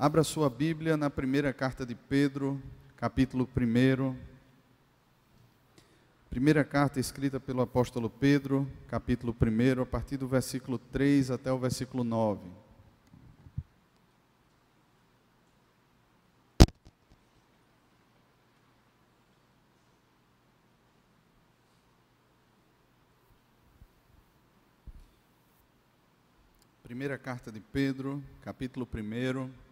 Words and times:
Abra 0.00 0.22
sua 0.22 0.48
Bíblia 0.48 0.96
na 0.96 1.10
primeira 1.10 1.52
carta 1.52 1.84
de 1.84 1.92
Pedro, 1.92 2.62
capítulo 2.96 3.48
1. 3.56 4.16
Primeira 6.30 6.62
carta 6.62 7.00
escrita 7.00 7.40
pelo 7.40 7.62
apóstolo 7.62 8.08
Pedro, 8.08 8.70
capítulo 8.86 9.34
1, 9.34 9.82
a 9.82 9.84
partir 9.84 10.16
do 10.16 10.28
versículo 10.28 10.78
3 10.78 11.32
até 11.32 11.50
o 11.50 11.58
versículo 11.58 12.04
9. 12.04 12.48
Primeira 26.84 27.18
carta 27.18 27.50
de 27.50 27.58
Pedro, 27.58 28.22
capítulo 28.44 28.86
1, 28.86 29.67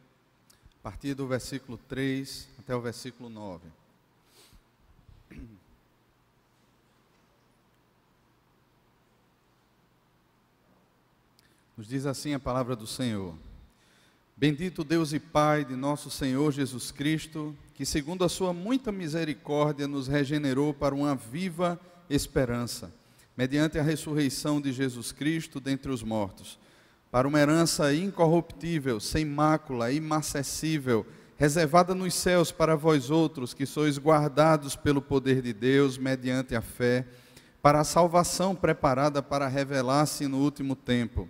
a 0.86 0.88
partir 0.88 1.14
do 1.14 1.26
versículo 1.26 1.76
3 1.88 2.46
até 2.60 2.72
o 2.72 2.80
versículo 2.80 3.28
9. 3.28 3.66
Nos 11.76 11.88
diz 11.88 12.06
assim 12.06 12.34
a 12.34 12.38
palavra 12.38 12.76
do 12.76 12.86
Senhor: 12.86 13.34
Bendito 14.36 14.84
Deus 14.84 15.12
e 15.12 15.18
Pai 15.18 15.64
de 15.64 15.74
nosso 15.74 16.08
Senhor 16.08 16.52
Jesus 16.52 16.92
Cristo, 16.92 17.52
que 17.74 17.84
segundo 17.84 18.22
a 18.22 18.28
sua 18.28 18.52
muita 18.52 18.92
misericórdia 18.92 19.88
nos 19.88 20.06
regenerou 20.06 20.72
para 20.72 20.94
uma 20.94 21.16
viva 21.16 21.80
esperança, 22.08 22.94
mediante 23.36 23.76
a 23.76 23.82
ressurreição 23.82 24.60
de 24.60 24.72
Jesus 24.72 25.10
Cristo 25.10 25.58
dentre 25.58 25.90
os 25.90 26.04
mortos 26.04 26.64
para 27.16 27.26
uma 27.26 27.40
herança 27.40 27.94
incorruptível, 27.94 29.00
sem 29.00 29.24
mácula, 29.24 29.90
imacessível, 29.90 31.06
reservada 31.38 31.94
nos 31.94 32.12
céus 32.12 32.52
para 32.52 32.76
vós 32.76 33.08
outros, 33.08 33.54
que 33.54 33.64
sois 33.64 33.96
guardados 33.96 34.76
pelo 34.76 35.00
poder 35.00 35.40
de 35.40 35.54
Deus, 35.54 35.96
mediante 35.96 36.54
a 36.54 36.60
fé, 36.60 37.06
para 37.62 37.80
a 37.80 37.84
salvação 37.84 38.54
preparada 38.54 39.22
para 39.22 39.48
revelar-se 39.48 40.28
no 40.28 40.36
último 40.36 40.76
tempo. 40.76 41.26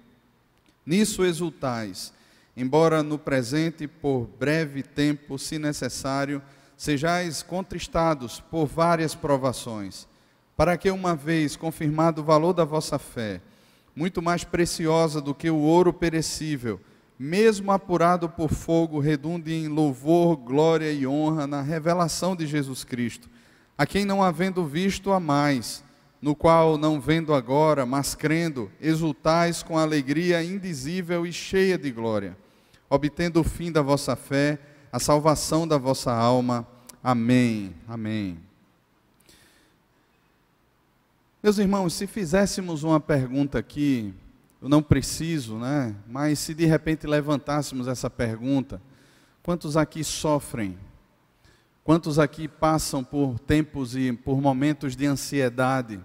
Nisso 0.85 1.25
exultais, 1.25 2.13
embora 2.57 3.01
no 3.01 3.17
presente, 3.17 3.87
por 3.87 4.27
breve 4.41 4.83
tempo, 4.83 5.39
se 5.39 5.57
necessário, 5.57 6.43
sejais 6.77 7.45
contristados 7.45 8.41
por 8.41 8.67
várias 8.67 9.15
provações, 9.15 10.09
para 10.57 10.77
que, 10.77 10.91
uma 10.91 11.15
vez 11.15 11.55
confirmado 11.55 12.23
o 12.23 12.25
valor 12.25 12.55
da 12.55 12.65
vossa 12.65 12.99
fé, 12.99 13.41
muito 13.97 14.21
mais 14.21 14.45
preciosa 14.45 15.23
do 15.23 15.35
que 15.35 15.49
o 15.49 15.57
ouro 15.57 15.91
perecível, 15.91 16.79
mesmo 17.19 17.73
apurado 17.73 18.29
por 18.29 18.51
fogo, 18.51 19.01
redunde 19.01 19.55
em 19.55 19.69
louvor, 19.69 20.37
glória 20.37 20.93
e 20.93 21.07
honra 21.07 21.47
na 21.47 21.63
revelação 21.63 22.37
de 22.37 22.47
Jesus 22.47 22.85
Cristo, 22.85 23.31
a 23.77 23.87
quem 23.87 24.05
não 24.05 24.23
havendo 24.23 24.67
visto 24.67 25.11
a 25.13 25.19
mais, 25.19 25.83
no 26.21 26.35
qual 26.35 26.77
não 26.77 27.01
vendo 27.01 27.33
agora, 27.33 27.87
mas 27.87 28.15
crendo, 28.15 28.71
exultais 28.81 29.63
com 29.63 29.79
alegria 29.79 30.45
indizível 30.45 31.27
e 31.27 31.33
cheia 31.33 31.79
de 31.79 31.91
glória, 31.91 32.37
obtendo 32.91 33.41
o 33.41 33.45
fim 33.45 33.73
da 33.73 33.81
vossa 33.81 34.15
fé, 34.15 34.59
a 34.93 34.99
salvação 34.99 35.67
da 35.67 35.79
vossa 35.79 36.13
alma. 36.13 36.67
Amém. 37.03 37.75
Amém. 37.89 38.46
Meus 41.47 41.59
irmãos, 41.59 41.95
se 41.95 42.09
fizéssemos 42.09 42.83
uma 42.83 42.99
pergunta 42.99 43.57
aqui, 43.57 44.13
eu 44.61 44.69
não 44.69 44.83
preciso, 44.83 45.59
né? 45.59 45.95
Mas 46.05 46.41
se 46.41 46.53
de 46.53 46.67
repente 46.67 47.07
levantássemos 47.07 47.87
essa 47.87 48.11
pergunta, 48.11 48.83
quantos 49.45 49.77
aqui 49.77 50.03
sofrem? 50.03 50.77
Quantos 51.85 52.19
aqui 52.19 52.49
passam 52.49 53.05
por 53.05 53.39
tempos 53.39 53.95
e 53.95 54.13
por 54.13 54.41
momentos 54.41 54.97
de 54.97 55.07
ansiedade? 55.07 56.01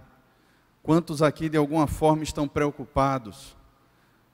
Quantos 0.83 1.23
aqui 1.23 1.49
de 1.49 1.57
alguma 1.57 1.87
forma 1.87 2.21
estão 2.21 2.47
preocupados? 2.47 3.57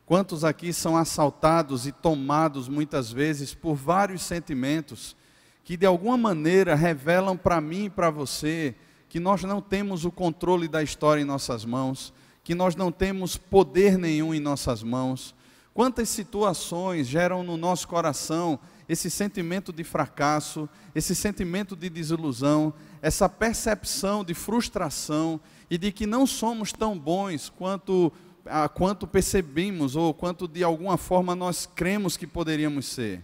Quantos 0.06 0.44
aqui 0.44 0.74
são 0.74 0.98
assaltados 0.98 1.88
e 1.88 1.94
tomados 1.94 2.68
muitas 2.68 3.10
vezes 3.10 3.54
por 3.54 3.76
vários 3.76 4.24
sentimentos 4.24 5.16
que 5.64 5.78
de 5.78 5.86
alguma 5.86 6.18
maneira 6.18 6.76
revelam 6.76 7.38
para 7.38 7.62
mim 7.62 7.86
e 7.86 7.90
para 7.90 8.10
você 8.10 8.76
que 9.10 9.20
nós 9.20 9.44
não 9.44 9.62
temos 9.62 10.06
o 10.06 10.12
controle 10.12 10.68
da 10.68 10.84
história 10.84 11.22
em 11.22 11.26
nossas 11.26 11.64
mãos, 11.64 12.14
que 12.44 12.56
nós 12.56 12.76
não 12.76 12.92
temos 12.92 13.38
poder 13.38 13.98
nenhum 13.98 14.34
em 14.34 14.40
nossas 14.40 14.84
mãos. 14.84 15.36
Quantas 15.74 16.10
situações 16.10 17.08
geram 17.08 17.44
no 17.44 17.56
nosso 17.56 17.88
coração 17.88 18.60
esse 18.90 19.10
sentimento 19.10 19.74
de 19.74 19.84
fracasso, 19.84 20.68
esse 20.96 21.14
sentimento 21.14 21.76
de 21.76 21.90
desilusão, 21.90 22.74
essa 23.02 23.28
percepção 23.28 24.24
de 24.24 24.34
frustração 24.34 25.40
e 25.70 25.78
de 25.78 25.92
que 25.92 26.06
não 26.06 26.26
somos 26.26 26.72
tão 26.72 26.98
bons 26.98 27.50
quanto, 27.50 28.12
ah, 28.46 28.70
quanto 28.70 29.06
percebemos 29.06 29.96
ou 29.96 30.14
quanto 30.14 30.48
de 30.48 30.64
alguma 30.64 30.98
forma 30.98 31.36
nós 31.36 31.70
cremos 31.76 32.16
que 32.16 32.26
poderíamos 32.26 32.86
ser. 32.86 33.24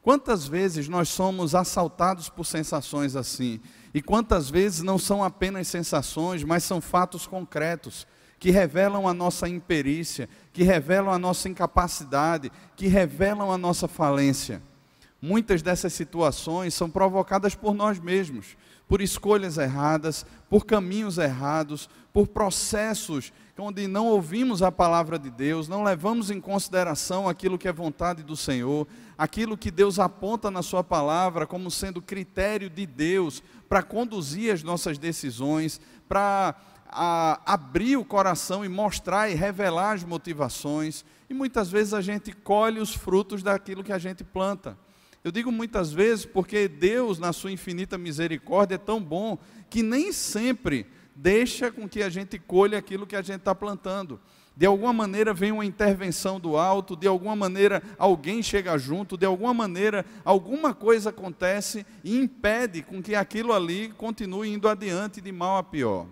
Quantas 0.00 0.46
vezes 0.46 0.88
nós 0.88 1.08
somos 1.08 1.54
assaltados 1.54 2.28
por 2.28 2.44
sensações 2.44 3.16
assim? 3.16 3.60
E 3.94 4.02
quantas 4.02 4.50
vezes 4.50 4.82
não 4.82 4.98
são 4.98 5.22
apenas 5.22 5.68
sensações, 5.68 6.42
mas 6.42 6.64
são 6.64 6.80
fatos 6.80 7.28
concretos 7.28 8.04
que 8.40 8.50
revelam 8.50 9.06
a 9.08 9.14
nossa 9.14 9.48
imperícia, 9.48 10.28
que 10.52 10.64
revelam 10.64 11.14
a 11.14 11.18
nossa 11.18 11.48
incapacidade, 11.48 12.50
que 12.76 12.88
revelam 12.88 13.52
a 13.52 13.56
nossa 13.56 13.86
falência. 13.86 14.60
Muitas 15.22 15.62
dessas 15.62 15.92
situações 15.94 16.74
são 16.74 16.90
provocadas 16.90 17.54
por 17.54 17.72
nós 17.72 17.98
mesmos, 17.98 18.56
por 18.94 19.02
escolhas 19.02 19.58
erradas, 19.58 20.24
por 20.48 20.64
caminhos 20.64 21.18
errados, 21.18 21.90
por 22.12 22.28
processos 22.28 23.32
onde 23.58 23.88
não 23.88 24.06
ouvimos 24.06 24.62
a 24.62 24.70
palavra 24.70 25.18
de 25.18 25.30
Deus, 25.30 25.66
não 25.66 25.82
levamos 25.82 26.30
em 26.30 26.40
consideração 26.40 27.28
aquilo 27.28 27.58
que 27.58 27.66
é 27.66 27.72
vontade 27.72 28.22
do 28.22 28.36
Senhor, 28.36 28.86
aquilo 29.18 29.58
que 29.58 29.72
Deus 29.72 29.98
aponta 29.98 30.48
na 30.48 30.62
Sua 30.62 30.84
palavra 30.84 31.44
como 31.44 31.72
sendo 31.72 32.00
critério 32.00 32.70
de 32.70 32.86
Deus 32.86 33.42
para 33.68 33.82
conduzir 33.82 34.54
as 34.54 34.62
nossas 34.62 34.96
decisões, 34.96 35.80
para 36.08 36.54
abrir 37.44 37.96
o 37.96 38.04
coração 38.04 38.64
e 38.64 38.68
mostrar 38.68 39.28
e 39.28 39.34
revelar 39.34 39.94
as 39.94 40.04
motivações. 40.04 41.04
E 41.28 41.34
muitas 41.34 41.68
vezes 41.68 41.94
a 41.94 42.00
gente 42.00 42.32
colhe 42.32 42.78
os 42.78 42.94
frutos 42.94 43.42
daquilo 43.42 43.82
que 43.82 43.92
a 43.92 43.98
gente 43.98 44.22
planta. 44.22 44.78
Eu 45.24 45.32
digo 45.32 45.50
muitas 45.50 45.90
vezes 45.90 46.26
porque 46.26 46.68
Deus, 46.68 47.18
na 47.18 47.32
sua 47.32 47.50
infinita 47.50 47.96
misericórdia, 47.96 48.74
é 48.74 48.78
tão 48.78 49.00
bom 49.00 49.38
que 49.70 49.82
nem 49.82 50.12
sempre 50.12 50.86
deixa 51.16 51.72
com 51.72 51.88
que 51.88 52.02
a 52.02 52.10
gente 52.10 52.38
colha 52.38 52.76
aquilo 52.76 53.06
que 53.06 53.16
a 53.16 53.22
gente 53.22 53.38
está 53.38 53.54
plantando. 53.54 54.20
De 54.54 54.66
alguma 54.66 54.92
maneira 54.92 55.32
vem 55.32 55.50
uma 55.50 55.64
intervenção 55.64 56.38
do 56.38 56.58
alto, 56.58 56.94
de 56.94 57.06
alguma 57.08 57.34
maneira 57.34 57.82
alguém 57.98 58.42
chega 58.42 58.76
junto, 58.76 59.16
de 59.16 59.24
alguma 59.24 59.54
maneira 59.54 60.04
alguma 60.26 60.74
coisa 60.74 61.08
acontece 61.08 61.86
e 62.04 62.18
impede 62.18 62.82
com 62.82 63.02
que 63.02 63.14
aquilo 63.14 63.54
ali 63.54 63.94
continue 63.96 64.52
indo 64.52 64.68
adiante 64.68 65.22
de 65.22 65.32
mal 65.32 65.56
a 65.56 65.62
pior. 65.62 66.06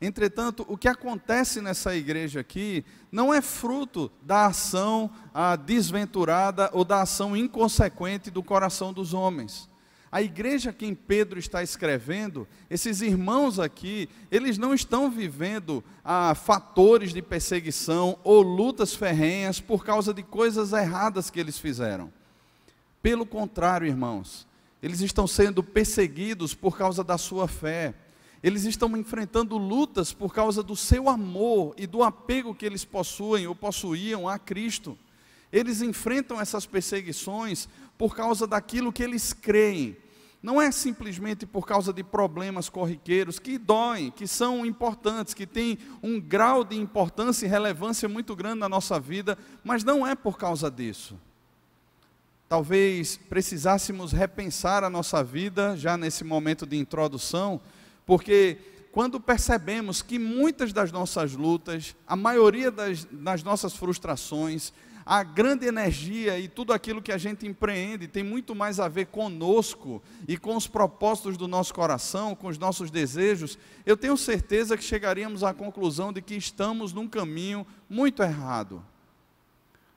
Entretanto, 0.00 0.64
o 0.66 0.78
que 0.78 0.88
acontece 0.88 1.60
nessa 1.60 1.94
igreja 1.94 2.40
aqui 2.40 2.84
não 3.12 3.34
é 3.34 3.42
fruto 3.42 4.10
da 4.22 4.46
ação 4.46 5.10
ah, 5.34 5.56
desventurada 5.56 6.70
ou 6.72 6.84
da 6.84 7.02
ação 7.02 7.36
inconsequente 7.36 8.30
do 8.30 8.42
coração 8.42 8.94
dos 8.94 9.12
homens. 9.12 9.68
A 10.12 10.22
igreja 10.22 10.70
a 10.70 10.72
quem 10.72 10.92
Pedro 10.92 11.38
está 11.38 11.62
escrevendo, 11.62 12.48
esses 12.68 13.00
irmãos 13.00 13.60
aqui, 13.60 14.08
eles 14.28 14.58
não 14.58 14.74
estão 14.74 15.08
vivendo 15.10 15.84
ah, 16.04 16.34
fatores 16.34 17.12
de 17.12 17.22
perseguição 17.22 18.18
ou 18.24 18.42
lutas 18.42 18.94
ferrenhas 18.94 19.60
por 19.60 19.84
causa 19.84 20.12
de 20.12 20.22
coisas 20.22 20.72
erradas 20.72 21.30
que 21.30 21.38
eles 21.38 21.58
fizeram. 21.58 22.10
Pelo 23.02 23.24
contrário, 23.24 23.86
irmãos, 23.86 24.48
eles 24.82 25.00
estão 25.00 25.26
sendo 25.26 25.62
perseguidos 25.62 26.54
por 26.54 26.76
causa 26.76 27.04
da 27.04 27.16
sua 27.16 27.46
fé. 27.46 27.94
Eles 28.42 28.64
estão 28.64 28.96
enfrentando 28.96 29.58
lutas 29.58 30.12
por 30.12 30.32
causa 30.32 30.62
do 30.62 30.74
seu 30.74 31.08
amor 31.08 31.74
e 31.76 31.86
do 31.86 32.02
apego 32.02 32.54
que 32.54 32.64
eles 32.64 32.84
possuem 32.84 33.46
ou 33.46 33.54
possuíam 33.54 34.28
a 34.28 34.38
Cristo. 34.38 34.96
Eles 35.52 35.82
enfrentam 35.82 36.40
essas 36.40 36.64
perseguições 36.64 37.68
por 37.98 38.16
causa 38.16 38.46
daquilo 38.46 38.92
que 38.92 39.02
eles 39.02 39.32
creem. 39.32 39.96
Não 40.42 40.60
é 40.60 40.70
simplesmente 40.70 41.44
por 41.44 41.66
causa 41.66 41.92
de 41.92 42.02
problemas 42.02 42.70
corriqueiros 42.70 43.38
que 43.38 43.58
doem, 43.58 44.10
que 44.10 44.26
são 44.26 44.64
importantes, 44.64 45.34
que 45.34 45.46
têm 45.46 45.78
um 46.02 46.18
grau 46.18 46.64
de 46.64 46.76
importância 46.76 47.44
e 47.44 47.48
relevância 47.48 48.08
muito 48.08 48.34
grande 48.34 48.60
na 48.60 48.68
nossa 48.68 48.98
vida, 48.98 49.36
mas 49.62 49.84
não 49.84 50.06
é 50.06 50.14
por 50.14 50.38
causa 50.38 50.70
disso. 50.70 51.18
Talvez 52.48 53.18
precisássemos 53.28 54.12
repensar 54.12 54.82
a 54.82 54.88
nossa 54.88 55.22
vida 55.22 55.76
já 55.76 55.98
nesse 55.98 56.24
momento 56.24 56.64
de 56.64 56.78
introdução, 56.78 57.60
porque 58.10 58.58
quando 58.90 59.20
percebemos 59.20 60.02
que 60.02 60.18
muitas 60.18 60.72
das 60.72 60.90
nossas 60.90 61.34
lutas, 61.34 61.94
a 62.04 62.16
maioria 62.16 62.68
das, 62.68 63.04
das 63.04 63.44
nossas 63.44 63.76
frustrações, 63.76 64.72
a 65.06 65.22
grande 65.22 65.64
energia 65.64 66.36
e 66.36 66.48
tudo 66.48 66.72
aquilo 66.72 67.00
que 67.00 67.12
a 67.12 67.16
gente 67.16 67.46
empreende 67.46 68.08
tem 68.08 68.24
muito 68.24 68.52
mais 68.52 68.80
a 68.80 68.88
ver 68.88 69.06
conosco 69.06 70.02
e 70.26 70.36
com 70.36 70.56
os 70.56 70.66
propósitos 70.66 71.36
do 71.36 71.46
nosso 71.46 71.72
coração, 71.72 72.34
com 72.34 72.48
os 72.48 72.58
nossos 72.58 72.90
desejos, 72.90 73.56
eu 73.86 73.96
tenho 73.96 74.16
certeza 74.16 74.76
que 74.76 74.82
chegaríamos 74.82 75.44
à 75.44 75.54
conclusão 75.54 76.12
de 76.12 76.20
que 76.20 76.34
estamos 76.34 76.92
num 76.92 77.06
caminho 77.06 77.64
muito 77.88 78.24
errado. 78.24 78.84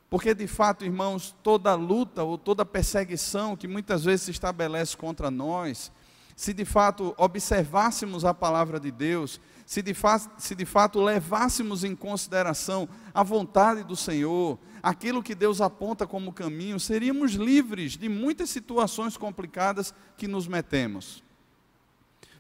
Porque 0.07 0.36
de 0.36 0.45
fato, 0.45 0.86
irmãos, 0.86 1.36
toda 1.42 1.74
luta 1.74 2.21
ou 2.21 2.38
toda 2.38 2.63
perseguição 2.63 3.57
que 3.57 3.68
muitas 3.68 4.04
vezes 4.04 4.25
se 4.25 4.30
estabelece 4.30 4.95
contra 4.95 5.31
nós, 5.31 5.92
se 6.35 6.53
de 6.53 6.65
fato 6.65 7.13
observássemos 7.18 8.25
a 8.25 8.33
palavra 8.33 8.80
de 8.80 8.91
Deus, 8.91 9.39
se 9.65 9.81
de, 9.81 9.95
se 10.38 10.56
de 10.56 10.65
fato 10.65 11.01
levássemos 11.01 11.83
em 11.83 11.95
consideração 11.95 12.88
a 13.13 13.24
vontade 13.24 13.83
do 13.83 13.95
Senhor, 13.95 14.57
aquilo 14.81 15.24
que 15.24 15.35
Deus 15.35 15.62
aponta 15.62 16.06
como 16.06 16.33
caminho, 16.33 16.80
seríamos 16.80 17.33
livres 17.33 17.95
de 17.95 18.09
muitas 18.09 18.50
situações 18.50 19.15
complicadas 19.15 19.94
que 20.18 20.27
nos 20.27 20.47
metemos. 20.47 21.24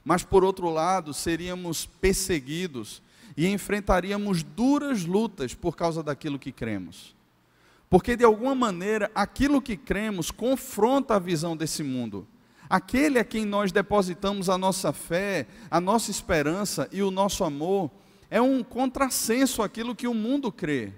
Mas, 0.03 0.23
por 0.23 0.43
outro 0.43 0.69
lado, 0.69 1.13
seríamos 1.13 1.85
perseguidos 1.85 3.01
e 3.37 3.47
enfrentaríamos 3.47 4.43
duras 4.43 5.05
lutas 5.05 5.55
por 5.55 5.75
causa 5.75 6.03
daquilo 6.03 6.37
que 6.37 6.51
cremos. 6.51 7.15
Porque, 7.89 8.17
de 8.17 8.25
alguma 8.25 8.53
maneira, 8.53 9.09
aquilo 9.15 9.61
que 9.61 9.77
cremos 9.77 10.29
confronta 10.29 11.15
a 11.15 11.19
visão 11.19 11.55
desse 11.55 11.83
mundo. 11.83 12.27
Aquele 12.73 13.19
a 13.19 13.23
quem 13.23 13.45
nós 13.45 13.71
depositamos 13.71 14.49
a 14.49 14.57
nossa 14.57 14.91
fé, 14.91 15.45
a 15.69 15.79
nossa 15.79 16.09
esperança 16.09 16.89
e 16.91 17.03
o 17.03 17.11
nosso 17.11 17.43
amor, 17.43 17.91
é 18.31 18.41
um 18.41 18.63
contrassenso 18.63 19.61
àquilo 19.61 19.95
que 19.95 20.07
o 20.07 20.13
mundo 20.15 20.51
crê. 20.51 20.91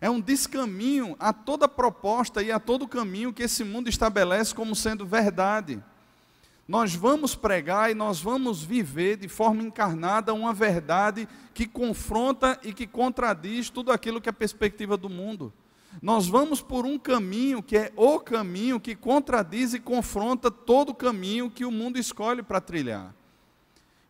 É 0.00 0.08
um 0.08 0.20
descaminho 0.20 1.16
a 1.18 1.32
toda 1.32 1.66
proposta 1.66 2.44
e 2.44 2.52
a 2.52 2.60
todo 2.60 2.86
caminho 2.86 3.32
que 3.32 3.42
esse 3.42 3.64
mundo 3.64 3.88
estabelece 3.88 4.54
como 4.54 4.76
sendo 4.76 5.04
verdade. 5.04 5.82
Nós 6.68 6.94
vamos 6.94 7.34
pregar 7.34 7.90
e 7.90 7.94
nós 7.94 8.20
vamos 8.20 8.62
viver 8.62 9.16
de 9.16 9.26
forma 9.26 9.64
encarnada 9.64 10.32
uma 10.32 10.54
verdade 10.54 11.28
que 11.52 11.66
confronta 11.66 12.56
e 12.62 12.72
que 12.72 12.86
contradiz 12.86 13.68
tudo 13.68 13.90
aquilo 13.90 14.20
que 14.20 14.28
é 14.28 14.30
a 14.30 14.32
perspectiva 14.32 14.96
do 14.96 15.08
mundo. 15.08 15.52
Nós 16.02 16.28
vamos 16.28 16.60
por 16.60 16.84
um 16.84 16.98
caminho 16.98 17.62
que 17.62 17.76
é 17.76 17.92
o 17.96 18.20
caminho 18.20 18.78
que 18.78 18.94
contradiz 18.94 19.72
e 19.74 19.80
confronta 19.80 20.50
todo 20.50 20.90
o 20.90 20.94
caminho 20.94 21.50
que 21.50 21.64
o 21.64 21.70
mundo 21.70 21.98
escolhe 21.98 22.42
para 22.42 22.60
trilhar. 22.60 23.14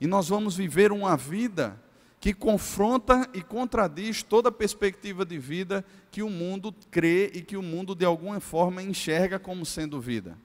E 0.01 0.07
nós 0.07 0.29
vamos 0.29 0.57
viver 0.57 0.93
uma 0.93 1.17
vida 1.17 1.81
que 2.21 2.35
confronta 2.35 3.29
e 3.33 3.41
contradiz 3.41 4.23
toda 4.23 4.49
a 4.49 4.53
perspectiva 4.53 5.25
de 5.25 5.39
vida 5.39 5.85
que 6.11 6.23
o 6.23 6.31
mundo 6.31 6.75
crê 6.91 7.31
e 7.35 7.41
que 7.41 7.57
o 7.57 7.63
mundo 7.63 7.95
de 7.95 8.05
alguma 8.05 8.41
forma 8.41 8.83
enxerga 8.83 9.39
como 9.39 9.65
sendo 9.65 10.01
vida. 10.01 10.37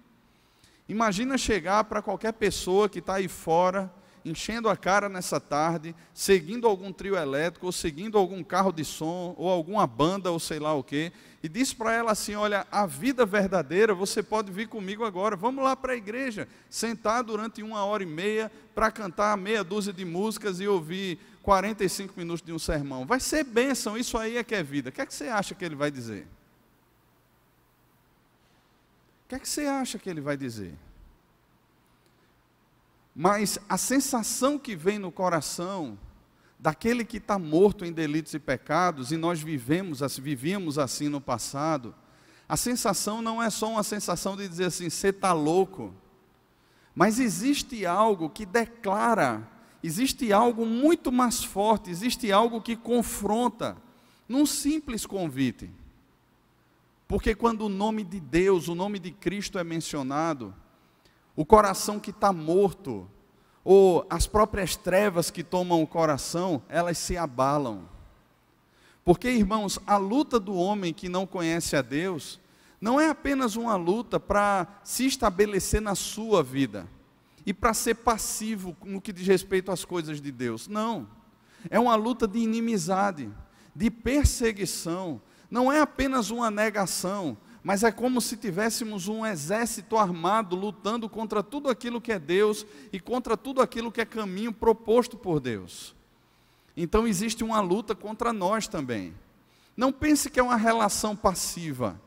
Imagina 0.88 1.38
chegar 1.38 1.86
para 1.86 2.02
qualquer 2.02 2.34
pessoa 2.34 2.88
que 2.90 3.00
está 3.00 3.16
aí 3.16 3.28
fora 3.28 3.92
enchendo 4.24 4.70
a 4.70 4.78
cara 4.78 5.10
nessa 5.10 5.40
tarde, 5.40 5.96
seguindo 6.14 6.68
algum 6.68 6.92
trio 6.92 7.16
elétrico, 7.16 7.66
ou 7.66 7.72
seguindo 7.72 8.18
algum 8.18 8.44
carro 8.44 8.72
de 8.72 8.86
som, 8.86 9.34
ou 9.38 9.50
alguma 9.50 9.88
banda, 9.88 10.32
ou 10.32 10.40
sei 10.40 10.60
lá 10.60 10.74
o 10.74 10.84
quê, 10.84 11.12
e 11.44 11.50
diz 11.50 11.74
para 11.74 11.94
ela 11.94 12.12
assim: 12.12 12.36
Olha, 12.36 12.68
a 12.72 12.86
vida 12.86 13.26
verdadeira, 13.26 13.94
você 13.94 14.22
pode 14.22 14.52
vir 14.52 14.68
comigo 14.68 15.04
agora, 15.04 15.36
vamos 15.36 15.64
lá 15.64 15.76
para 15.76 15.94
a 15.94 15.96
igreja, 15.96 16.48
sentar 16.70 17.24
durante 17.24 17.64
uma 17.64 17.84
hora 17.84 18.04
e 18.04 18.06
meia 18.06 18.52
para 18.76 18.92
cantar 18.92 19.36
meia 19.38 19.64
dúzia 19.64 19.92
de 19.92 20.06
músicas 20.06 20.60
e 20.60 20.68
ouvir 20.68 21.20
45 21.42 22.14
minutos 22.16 22.46
de 22.46 22.54
um 22.54 22.60
sermão. 22.60 23.06
Vai 23.06 23.20
ser 23.20 23.44
bênção, 23.44 23.98
isso 23.98 24.18
aí 24.18 24.38
é 24.38 24.44
que 24.44 24.54
é 24.54 24.62
vida. 24.62 24.90
O 24.90 24.92
que 24.92 25.02
é 25.02 25.06
que 25.06 25.14
você 25.14 25.28
acha 25.28 25.56
que 25.56 25.66
ele 25.66 25.76
vai 25.76 25.90
dizer? 25.90 26.28
O 29.26 29.30
que 29.30 29.36
é 29.36 29.40
que 29.40 29.50
você 29.50 29.66
acha 29.66 29.98
que 29.98 30.10
ele 30.10 30.22
vai 30.22 30.38
dizer? 30.38 30.74
Mas 33.16 33.60
a 33.68 33.78
sensação 33.78 34.58
que 34.58 34.76
vem 34.76 34.98
no 34.98 35.12
coração 35.12 35.98
daquele 36.58 37.04
que 37.04 37.18
está 37.18 37.40
morto 37.40 37.84
em 37.84 37.92
delitos 37.92 38.34
e 38.34 38.40
pecados, 38.40 39.12
e 39.12 39.18
nós 39.18 39.42
vivemos, 39.42 40.02
vivíamos 40.20 40.78
assim 40.78 41.10
no 41.10 41.20
passado, 41.20 41.94
a 42.48 42.56
sensação 42.56 43.22
não 43.22 43.42
é 43.42 43.50
só 43.50 43.70
uma 43.70 43.82
sensação 43.82 44.38
de 44.38 44.48
dizer 44.48 44.66
assim, 44.66 44.90
você 44.90 45.08
está 45.08 45.34
louco, 45.34 45.94
mas 46.94 47.20
existe 47.20 47.86
algo 47.86 48.30
que 48.30 48.46
declara, 48.46 49.48
existe 49.84 50.32
algo 50.32 50.66
muito 50.66 51.12
mais 51.12 51.44
forte, 51.44 51.90
existe 51.90 52.32
algo 52.32 52.62
que 52.62 52.76
confronta, 52.76 53.76
num 54.28 54.46
simples 54.46 55.06
convite. 55.06 55.70
Porque 57.08 57.34
quando 57.34 57.66
o 57.66 57.70
nome 57.70 58.04
de 58.04 58.20
Deus, 58.20 58.68
o 58.68 58.76
nome 58.76 59.00
de 59.00 59.12
Cristo 59.12 59.58
é 59.58 59.64
mencionado, 59.64 60.54
o 61.36 61.46
coração 61.46 62.00
que 62.00 62.10
está 62.10 62.34
morto, 62.34 63.08
ou 63.64 64.06
as 64.10 64.28
próprias 64.28 64.76
trevas 64.76 65.30
que 65.30 65.44
tomam 65.44 65.82
o 65.82 65.88
coração, 65.88 66.62
elas 66.68 66.98
se 66.98 67.16
abalam. 67.16 67.88
Porque, 69.04 69.30
irmãos, 69.30 69.80
a 69.86 69.98
luta 69.98 70.40
do 70.40 70.56
homem 70.56 70.94
que 70.94 71.10
não 71.10 71.26
conhece 71.26 71.76
a 71.76 71.82
Deus, 71.82 72.40
não 72.80 73.00
é 73.00 73.10
apenas 73.10 73.56
uma 73.56 73.76
luta 73.76 74.20
para 74.20 74.68
se 74.84 75.06
estabelecer 75.06 75.82
na 75.82 75.96
sua 75.96 76.44
vida 76.44 76.88
e 77.46 77.54
para 77.54 77.74
ser 77.74 77.96
passivo 77.96 78.76
no 78.84 79.02
que 79.02 79.14
diz 79.14 79.28
respeito 79.28 79.72
às 79.72 79.86
coisas 79.86 80.22
de 80.22 80.32
Deus. 80.32 80.68
Não. 80.68 81.08
É 81.70 81.80
uma 81.80 81.96
luta 81.96 82.28
de 82.28 82.40
inimizade, 82.40 83.30
de 83.76 83.90
perseguição. 83.90 85.22
Não 85.50 85.72
é 85.72 85.80
apenas 85.82 86.32
uma 86.32 86.50
negação, 86.50 87.38
mas 87.64 87.84
é 87.84 87.92
como 87.92 88.20
se 88.20 88.36
tivéssemos 88.36 89.08
um 89.08 89.26
exército 89.26 89.98
armado 89.98 90.56
lutando 90.56 91.08
contra 91.08 91.44
tudo 91.44 91.70
aquilo 91.70 92.02
que 92.02 92.12
é 92.12 92.18
Deus 92.18 92.66
e 92.92 93.00
contra 93.00 93.38
tudo 93.38 93.62
aquilo 93.62 93.92
que 93.92 94.02
é 94.02 94.06
caminho 94.06 94.52
proposto 94.52 95.16
por 95.16 95.40
Deus. 95.40 95.96
Então 96.76 97.08
existe 97.08 97.44
uma 97.44 97.60
luta 97.62 97.94
contra 97.94 98.34
nós 98.34 98.68
também. 98.68 99.14
Não 99.78 99.92
pense 99.92 100.30
que 100.30 100.40
é 100.40 100.44
uma 100.44 100.56
relação 100.56 101.16
passiva. 101.16 102.00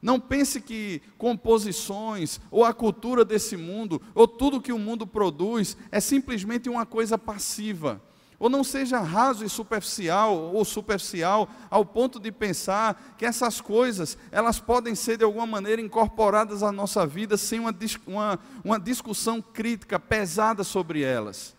Não 0.00 0.18
pense 0.18 0.60
que 0.60 1.02
composições, 1.18 2.40
ou 2.50 2.64
a 2.64 2.72
cultura 2.72 3.24
desse 3.24 3.56
mundo, 3.56 4.00
ou 4.14 4.26
tudo 4.26 4.60
que 4.60 4.72
o 4.72 4.78
mundo 4.78 5.06
produz, 5.06 5.76
é 5.90 6.00
simplesmente 6.00 6.70
uma 6.70 6.86
coisa 6.86 7.18
passiva 7.18 8.00
ou 8.40 8.48
não 8.48 8.64
seja 8.64 8.98
raso 9.00 9.44
e 9.44 9.50
superficial 9.50 10.34
ou 10.34 10.64
superficial 10.64 11.46
ao 11.68 11.84
ponto 11.84 12.18
de 12.18 12.32
pensar 12.32 13.14
que 13.18 13.26
essas 13.26 13.60
coisas 13.60 14.16
elas 14.32 14.58
podem 14.58 14.94
ser 14.94 15.18
de 15.18 15.24
alguma 15.24 15.46
maneira 15.46 15.82
incorporadas 15.82 16.62
à 16.62 16.72
nossa 16.72 17.06
vida 17.06 17.36
sem 17.36 17.60
uma, 17.60 17.74
uma, 18.06 18.38
uma 18.64 18.80
discussão 18.80 19.42
crítica 19.42 20.00
pesada 20.00 20.64
sobre 20.64 21.02
elas. 21.02 21.54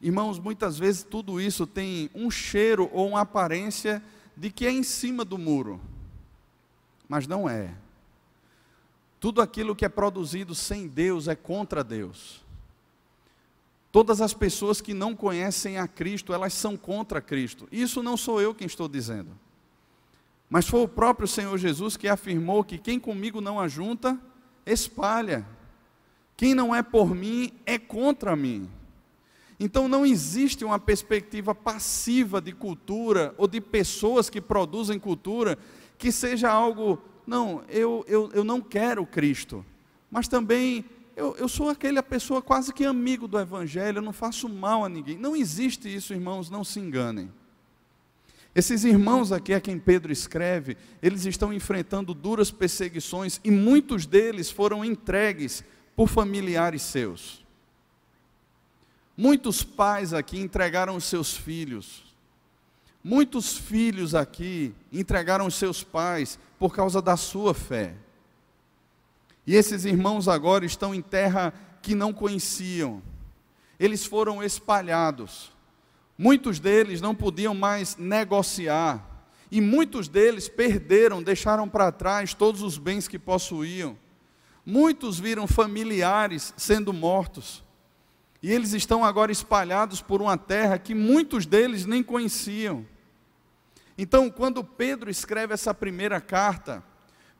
Irmãos, 0.00 0.38
muitas 0.38 0.78
vezes 0.78 1.02
tudo 1.02 1.40
isso 1.40 1.66
tem 1.66 2.08
um 2.14 2.30
cheiro 2.30 2.88
ou 2.92 3.08
uma 3.08 3.22
aparência 3.22 4.00
de 4.36 4.50
que 4.50 4.64
é 4.64 4.70
em 4.70 4.84
cima 4.84 5.24
do 5.24 5.36
muro, 5.36 5.80
mas 7.08 7.26
não 7.26 7.48
é. 7.48 7.74
Tudo 9.18 9.42
aquilo 9.42 9.74
que 9.74 9.84
é 9.84 9.88
produzido 9.88 10.54
sem 10.54 10.86
Deus 10.86 11.26
é 11.26 11.34
contra 11.34 11.82
Deus. 11.82 12.39
Todas 13.92 14.20
as 14.20 14.32
pessoas 14.32 14.80
que 14.80 14.94
não 14.94 15.16
conhecem 15.16 15.76
a 15.78 15.88
Cristo, 15.88 16.32
elas 16.32 16.54
são 16.54 16.76
contra 16.76 17.20
Cristo. 17.20 17.66
Isso 17.72 18.02
não 18.02 18.16
sou 18.16 18.40
eu 18.40 18.54
quem 18.54 18.66
estou 18.66 18.88
dizendo. 18.88 19.30
Mas 20.48 20.68
foi 20.68 20.80
o 20.82 20.88
próprio 20.88 21.26
Senhor 21.28 21.56
Jesus 21.58 21.96
que 21.96 22.08
afirmou 22.08 22.62
que 22.62 22.78
quem 22.78 22.98
comigo 22.98 23.40
não 23.40 23.58
ajunta, 23.58 24.18
espalha. 24.64 25.46
Quem 26.36 26.54
não 26.54 26.74
é 26.74 26.82
por 26.82 27.14
mim, 27.14 27.52
é 27.66 27.78
contra 27.78 28.36
mim. 28.36 28.68
Então 29.58 29.88
não 29.88 30.06
existe 30.06 30.64
uma 30.64 30.78
perspectiva 30.78 31.54
passiva 31.54 32.40
de 32.40 32.52
cultura 32.52 33.34
ou 33.36 33.46
de 33.46 33.60
pessoas 33.60 34.30
que 34.30 34.40
produzem 34.40 34.98
cultura 34.98 35.58
que 35.98 36.10
seja 36.10 36.50
algo, 36.50 36.98
não, 37.26 37.62
eu, 37.68 38.04
eu, 38.08 38.30
eu 38.32 38.42
não 38.42 38.60
quero 38.60 39.04
Cristo. 39.04 39.64
Mas 40.10 40.26
também 40.26 40.84
eu, 41.20 41.36
eu 41.36 41.48
sou 41.48 41.68
aquela 41.68 42.02
pessoa 42.02 42.40
quase 42.40 42.72
que 42.72 42.82
amigo 42.82 43.28
do 43.28 43.38
Evangelho, 43.38 43.98
eu 43.98 44.02
não 44.02 44.12
faço 44.12 44.48
mal 44.48 44.86
a 44.86 44.88
ninguém. 44.88 45.18
Não 45.18 45.36
existe 45.36 45.94
isso, 45.94 46.14
irmãos, 46.14 46.48
não 46.48 46.64
se 46.64 46.80
enganem. 46.80 47.30
Esses 48.54 48.84
irmãos 48.84 49.30
aqui 49.30 49.52
a 49.52 49.60
quem 49.60 49.78
Pedro 49.78 50.10
escreve, 50.10 50.78
eles 51.02 51.26
estão 51.26 51.52
enfrentando 51.52 52.14
duras 52.14 52.50
perseguições 52.50 53.38
e 53.44 53.50
muitos 53.50 54.06
deles 54.06 54.50
foram 54.50 54.82
entregues 54.82 55.62
por 55.94 56.08
familiares 56.08 56.80
seus. 56.80 57.44
Muitos 59.14 59.62
pais 59.62 60.14
aqui 60.14 60.40
entregaram 60.40 60.96
os 60.96 61.04
seus 61.04 61.36
filhos. 61.36 62.02
Muitos 63.04 63.58
filhos 63.58 64.14
aqui 64.14 64.74
entregaram 64.90 65.46
os 65.46 65.54
seus 65.54 65.84
pais 65.84 66.38
por 66.58 66.74
causa 66.74 67.02
da 67.02 67.16
sua 67.16 67.52
fé. 67.52 67.94
E 69.46 69.54
esses 69.54 69.84
irmãos 69.84 70.28
agora 70.28 70.64
estão 70.64 70.94
em 70.94 71.02
terra 71.02 71.52
que 71.82 71.94
não 71.94 72.12
conheciam. 72.12 73.02
Eles 73.78 74.04
foram 74.04 74.42
espalhados. 74.42 75.52
Muitos 76.16 76.60
deles 76.60 77.00
não 77.00 77.14
podiam 77.14 77.54
mais 77.54 77.96
negociar. 77.96 79.06
E 79.50 79.60
muitos 79.60 80.06
deles 80.06 80.48
perderam, 80.48 81.22
deixaram 81.22 81.68
para 81.68 81.90
trás 81.90 82.34
todos 82.34 82.62
os 82.62 82.78
bens 82.78 83.08
que 83.08 83.18
possuíam. 83.18 83.98
Muitos 84.64 85.18
viram 85.18 85.46
familiares 85.46 86.54
sendo 86.56 86.92
mortos. 86.92 87.64
E 88.42 88.50
eles 88.50 88.72
estão 88.72 89.04
agora 89.04 89.32
espalhados 89.32 90.00
por 90.00 90.22
uma 90.22 90.36
terra 90.36 90.78
que 90.78 90.94
muitos 90.94 91.46
deles 91.46 91.84
nem 91.84 92.02
conheciam. 92.02 92.86
Então, 93.98 94.30
quando 94.30 94.62
Pedro 94.62 95.10
escreve 95.10 95.52
essa 95.52 95.74
primeira 95.74 96.20
carta, 96.20 96.82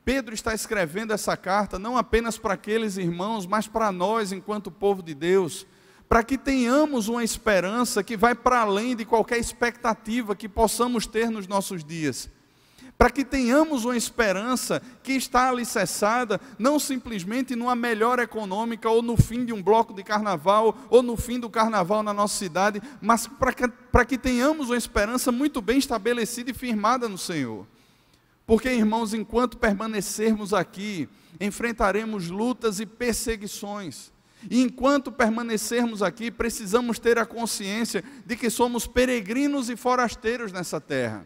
Pedro 0.03 0.33
está 0.33 0.53
escrevendo 0.53 1.13
essa 1.13 1.37
carta 1.37 1.77
não 1.77 1.97
apenas 1.97 2.37
para 2.37 2.55
aqueles 2.55 2.97
irmãos, 2.97 3.45
mas 3.45 3.67
para 3.67 3.91
nós, 3.91 4.31
enquanto 4.31 4.71
povo 4.71 5.03
de 5.03 5.13
Deus, 5.13 5.65
para 6.09 6.23
que 6.23 6.37
tenhamos 6.37 7.07
uma 7.07 7.23
esperança 7.23 8.03
que 8.03 8.17
vai 8.17 8.35
para 8.35 8.61
além 8.61 8.95
de 8.95 9.05
qualquer 9.05 9.37
expectativa 9.37 10.35
que 10.35 10.49
possamos 10.49 11.05
ter 11.05 11.29
nos 11.29 11.47
nossos 11.47 11.83
dias 11.83 12.29
para 13.01 13.09
que 13.09 13.25
tenhamos 13.25 13.83
uma 13.83 13.97
esperança 13.97 14.79
que 15.01 15.13
está 15.13 15.49
alicerçada 15.49 16.39
não 16.59 16.77
simplesmente 16.77 17.55
numa 17.55 17.75
melhora 17.75 18.21
econômica 18.21 18.87
ou 18.87 19.01
no 19.01 19.17
fim 19.17 19.43
de 19.43 19.51
um 19.51 19.59
bloco 19.59 19.91
de 19.91 20.03
carnaval 20.03 20.77
ou 20.87 21.01
no 21.01 21.17
fim 21.17 21.39
do 21.39 21.49
carnaval 21.49 22.03
na 22.03 22.13
nossa 22.13 22.37
cidade, 22.37 22.79
mas 23.01 23.25
para 23.25 23.53
que, 23.53 23.67
para 23.67 24.05
que 24.05 24.19
tenhamos 24.19 24.69
uma 24.69 24.77
esperança 24.77 25.31
muito 25.31 25.63
bem 25.63 25.79
estabelecida 25.79 26.51
e 26.51 26.53
firmada 26.53 27.09
no 27.09 27.17
Senhor. 27.17 27.65
Porque, 28.51 28.67
irmãos, 28.69 29.13
enquanto 29.13 29.57
permanecermos 29.57 30.53
aqui, 30.53 31.07
enfrentaremos 31.39 32.27
lutas 32.27 32.81
e 32.81 32.85
perseguições. 32.85 34.11
E 34.49 34.61
enquanto 34.61 35.09
permanecermos 35.09 36.03
aqui, 36.03 36.29
precisamos 36.29 36.99
ter 36.99 37.17
a 37.17 37.25
consciência 37.25 38.03
de 38.25 38.35
que 38.35 38.49
somos 38.49 38.85
peregrinos 38.85 39.69
e 39.69 39.77
forasteiros 39.77 40.51
nessa 40.51 40.81
terra 40.81 41.25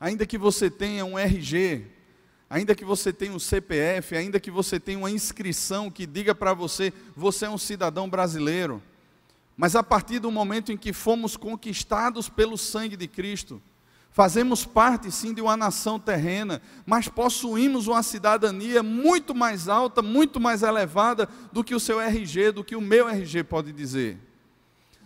ainda 0.00 0.26
que 0.26 0.38
você 0.38 0.70
tenha 0.70 1.04
um 1.04 1.18
RG, 1.18 1.86
ainda 2.48 2.74
que 2.74 2.84
você 2.84 3.12
tenha 3.12 3.32
um 3.32 3.38
CPF, 3.38 4.16
ainda 4.16 4.38
que 4.38 4.50
você 4.50 4.78
tenha 4.78 4.98
uma 4.98 5.10
inscrição 5.10 5.90
que 5.90 6.06
diga 6.06 6.34
para 6.34 6.54
você, 6.54 6.92
você 7.16 7.46
é 7.46 7.50
um 7.50 7.58
cidadão 7.58 8.08
brasileiro. 8.08 8.82
Mas 9.56 9.74
a 9.74 9.82
partir 9.82 10.20
do 10.20 10.30
momento 10.30 10.70
em 10.70 10.76
que 10.76 10.92
fomos 10.92 11.36
conquistados 11.36 12.28
pelo 12.28 12.56
sangue 12.56 12.96
de 12.96 13.08
Cristo, 13.08 13.60
fazemos 14.18 14.66
parte 14.66 15.12
sim 15.12 15.32
de 15.32 15.40
uma 15.40 15.56
nação 15.56 15.96
terrena, 15.96 16.60
mas 16.84 17.06
possuímos 17.06 17.86
uma 17.86 18.02
cidadania 18.02 18.82
muito 18.82 19.32
mais 19.32 19.68
alta, 19.68 20.02
muito 20.02 20.40
mais 20.40 20.64
elevada 20.64 21.28
do 21.52 21.62
que 21.62 21.72
o 21.72 21.78
seu 21.78 22.00
RG, 22.00 22.50
do 22.50 22.64
que 22.64 22.74
o 22.74 22.80
meu 22.80 23.08
RG 23.08 23.44
pode 23.44 23.72
dizer. 23.72 24.18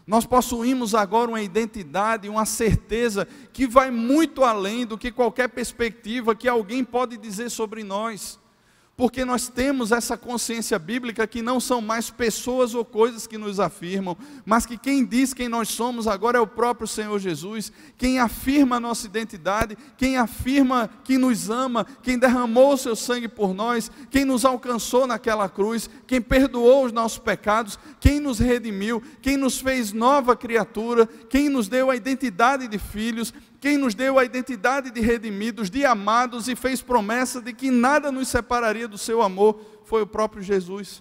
Nós 0.06 0.24
possuímos 0.24 0.94
agora 0.94 1.28
uma 1.30 1.42
identidade, 1.42 2.26
uma 2.26 2.46
certeza 2.46 3.28
que 3.52 3.66
vai 3.66 3.90
muito 3.90 4.44
além 4.44 4.86
do 4.86 4.96
que 4.96 5.12
qualquer 5.12 5.48
perspectiva 5.48 6.34
que 6.34 6.48
alguém 6.48 6.82
pode 6.82 7.18
dizer 7.18 7.50
sobre 7.50 7.84
nós 7.84 8.40
porque 8.96 9.24
nós 9.24 9.48
temos 9.48 9.90
essa 9.90 10.16
consciência 10.18 10.78
bíblica 10.78 11.26
que 11.26 11.40
não 11.40 11.58
são 11.58 11.80
mais 11.80 12.10
pessoas 12.10 12.74
ou 12.74 12.84
coisas 12.84 13.26
que 13.26 13.38
nos 13.38 13.58
afirmam, 13.58 14.16
mas 14.44 14.66
que 14.66 14.76
quem 14.76 15.04
diz 15.04 15.32
quem 15.32 15.48
nós 15.48 15.68
somos 15.68 16.06
agora 16.06 16.36
é 16.36 16.40
o 16.40 16.46
próprio 16.46 16.86
Senhor 16.86 17.18
Jesus, 17.18 17.72
quem 17.96 18.18
afirma 18.18 18.76
a 18.76 18.80
nossa 18.80 19.06
identidade, 19.06 19.78
quem 19.96 20.18
afirma 20.18 20.90
que 21.04 21.16
nos 21.16 21.48
ama, 21.48 21.86
quem 22.02 22.18
derramou 22.18 22.74
o 22.74 22.78
seu 22.78 22.94
sangue 22.94 23.28
por 23.28 23.54
nós, 23.54 23.90
quem 24.10 24.26
nos 24.26 24.44
alcançou 24.44 25.06
naquela 25.06 25.48
cruz, 25.48 25.88
quem 26.06 26.20
perdoou 26.20 26.84
os 26.84 26.92
nossos 26.92 27.18
pecados, 27.18 27.78
quem 27.98 28.20
nos 28.20 28.38
redimiu, 28.38 29.02
quem 29.22 29.38
nos 29.38 29.58
fez 29.58 29.92
nova 29.92 30.36
criatura, 30.36 31.06
quem 31.06 31.48
nos 31.48 31.66
deu 31.66 31.90
a 31.90 31.96
identidade 31.96 32.68
de 32.68 32.78
filhos, 32.78 33.32
quem 33.62 33.78
nos 33.78 33.94
deu 33.94 34.18
a 34.18 34.24
identidade 34.24 34.90
de 34.90 35.00
redimidos, 35.00 35.70
de 35.70 35.84
amados 35.84 36.48
e 36.48 36.56
fez 36.56 36.82
promessa 36.82 37.40
de 37.40 37.52
que 37.52 37.70
nada 37.70 38.10
nos 38.10 38.26
separaria 38.26 38.88
do 38.88 38.98
seu 38.98 39.22
amor, 39.22 39.64
foi 39.84 40.02
o 40.02 40.06
próprio 40.06 40.42
Jesus. 40.42 41.00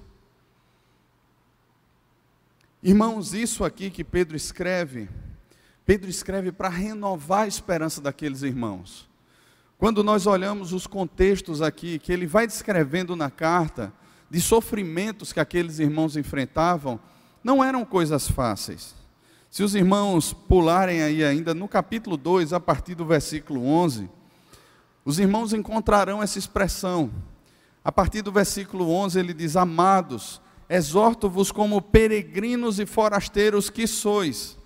Irmãos, 2.84 3.34
isso 3.34 3.66
aqui 3.66 3.90
que 3.90 4.04
Pedro 4.04 4.38
escreve, 4.38 5.10
Pedro 5.88 6.08
escreve 6.08 6.52
para 6.52 6.70
renovar 6.70 7.46
a 7.46 7.48
esperança 7.48 8.00
daqueles 8.00 8.44
irmãos. 8.44 9.10
Quando 9.80 10.04
nós 10.04 10.28
olhamos 10.28 10.72
os 10.72 10.86
contextos 10.86 11.64
aqui, 11.64 11.98
que 11.98 12.14
ele 12.14 12.28
vai 12.28 12.46
descrevendo 12.46 13.16
na 13.16 13.32
carta, 13.32 13.92
de 14.30 14.40
sofrimentos 14.40 15.34
que 15.34 15.40
aqueles 15.40 15.80
irmãos 15.80 16.16
enfrentavam, 16.16 17.00
não 17.44 17.64
eram 17.64 17.84
coisas 17.84 18.30
fáceis. 18.30 19.01
Se 19.52 19.64
os 19.64 19.76
irmãos 19.76 20.32
pularem 20.32 21.02
aí 21.02 21.26
ainda 21.26 21.54
no 21.54 21.68
capítulo 21.68 22.16
2, 22.16 22.54
a 22.54 22.60
partir 22.60 22.96
do 22.96 23.04
versículo 23.04 23.68
11, 23.68 24.10
os 25.04 25.20
irmãos 25.20 25.52
encontrarão 25.52 26.24
essa 26.24 26.40
expressão. 26.40 27.12
A 27.84 27.92
partir 27.92 28.22
do 28.22 28.32
versículo 28.32 28.90
11 28.90 29.20
ele 29.20 29.34
diz: 29.34 29.58
Amados, 29.58 30.40
exorto-vos 30.70 31.52
como 31.52 31.82
peregrinos 31.82 32.80
e 32.80 32.86
forasteiros 32.86 33.70
que 33.70 33.86
sois, 33.88 34.58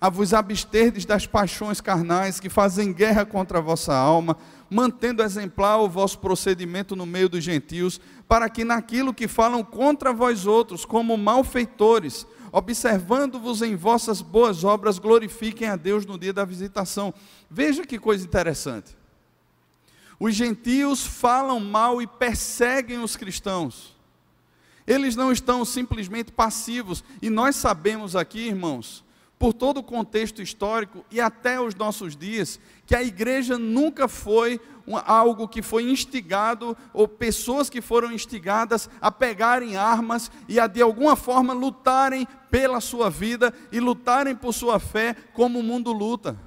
a 0.00 0.08
vos 0.08 0.32
absterdes 0.32 1.04
das 1.04 1.26
paixões 1.26 1.82
carnais 1.82 2.40
que 2.40 2.48
fazem 2.48 2.90
guerra 2.90 3.26
contra 3.26 3.58
a 3.58 3.62
vossa 3.62 3.94
alma, 3.94 4.38
mantendo 4.70 5.22
exemplar 5.22 5.78
o 5.78 5.90
vosso 5.90 6.18
procedimento 6.20 6.96
no 6.96 7.04
meio 7.04 7.28
dos 7.28 7.44
gentios, 7.44 8.00
para 8.26 8.48
que 8.48 8.64
naquilo 8.64 9.12
que 9.12 9.28
falam 9.28 9.62
contra 9.62 10.10
vós 10.10 10.46
outros, 10.46 10.86
como 10.86 11.18
malfeitores, 11.18 12.26
observando-vos 12.52 13.62
em 13.62 13.74
vossas 13.74 14.20
boas 14.20 14.62
obras, 14.62 14.98
glorifiquem 14.98 15.66
a 15.68 15.76
Deus 15.76 16.04
no 16.04 16.18
dia 16.18 16.32
da 16.32 16.44
visitação. 16.44 17.12
Veja 17.50 17.86
que 17.86 17.98
coisa 17.98 18.24
interessante. 18.24 18.94
Os 20.20 20.34
gentios 20.34 21.04
falam 21.04 21.58
mal 21.58 22.00
e 22.02 22.06
perseguem 22.06 23.02
os 23.02 23.16
cristãos. 23.16 23.96
Eles 24.86 25.16
não 25.16 25.32
estão 25.32 25.64
simplesmente 25.64 26.30
passivos, 26.30 27.02
e 27.22 27.30
nós 27.30 27.56
sabemos 27.56 28.14
aqui, 28.14 28.48
irmãos, 28.48 29.02
por 29.42 29.52
todo 29.52 29.78
o 29.78 29.82
contexto 29.82 30.40
histórico 30.40 31.04
e 31.10 31.20
até 31.20 31.60
os 31.60 31.74
nossos 31.74 32.16
dias, 32.16 32.60
que 32.86 32.94
a 32.94 33.02
igreja 33.02 33.58
nunca 33.58 34.06
foi 34.06 34.60
algo 35.04 35.48
que 35.48 35.60
foi 35.60 35.90
instigado, 35.90 36.76
ou 36.92 37.08
pessoas 37.08 37.68
que 37.68 37.80
foram 37.80 38.12
instigadas 38.12 38.88
a 39.00 39.10
pegarem 39.10 39.76
armas 39.76 40.30
e 40.48 40.60
a 40.60 40.68
de 40.68 40.80
alguma 40.80 41.16
forma 41.16 41.52
lutarem 41.52 42.24
pela 42.52 42.80
sua 42.80 43.10
vida 43.10 43.52
e 43.72 43.80
lutarem 43.80 44.36
por 44.36 44.52
sua 44.52 44.78
fé 44.78 45.16
como 45.32 45.58
o 45.58 45.62
mundo 45.64 45.90
luta. 45.90 46.38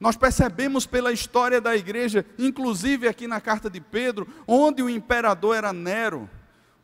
Nós 0.00 0.16
percebemos 0.16 0.86
pela 0.86 1.12
história 1.12 1.60
da 1.60 1.76
igreja, 1.76 2.26
inclusive 2.36 3.06
aqui 3.06 3.28
na 3.28 3.40
carta 3.40 3.70
de 3.70 3.80
Pedro, 3.80 4.26
onde 4.48 4.82
o 4.82 4.90
imperador 4.90 5.54
era 5.54 5.72
Nero, 5.72 6.28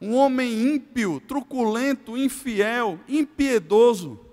um 0.01 0.15
homem 0.15 0.73
ímpio, 0.73 1.21
truculento, 1.27 2.17
infiel, 2.17 3.01
impiedoso 3.09 4.30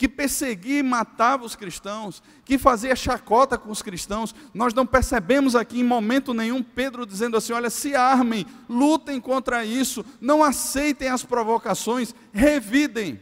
que 0.00 0.08
perseguia 0.08 0.78
e 0.78 0.82
matava 0.82 1.44
os 1.44 1.54
cristãos, 1.54 2.22
que 2.42 2.56
fazia 2.56 2.96
chacota 2.96 3.58
com 3.58 3.70
os 3.70 3.82
cristãos. 3.82 4.34
Nós 4.54 4.72
não 4.72 4.86
percebemos 4.86 5.54
aqui 5.54 5.78
em 5.78 5.84
momento 5.84 6.32
nenhum 6.32 6.62
Pedro 6.62 7.04
dizendo 7.04 7.36
assim: 7.36 7.52
olha, 7.52 7.68
se 7.68 7.94
armem, 7.94 8.46
lutem 8.66 9.20
contra 9.20 9.62
isso, 9.62 10.02
não 10.18 10.42
aceitem 10.42 11.08
as 11.08 11.22
provocações, 11.22 12.14
revidem. 12.32 13.20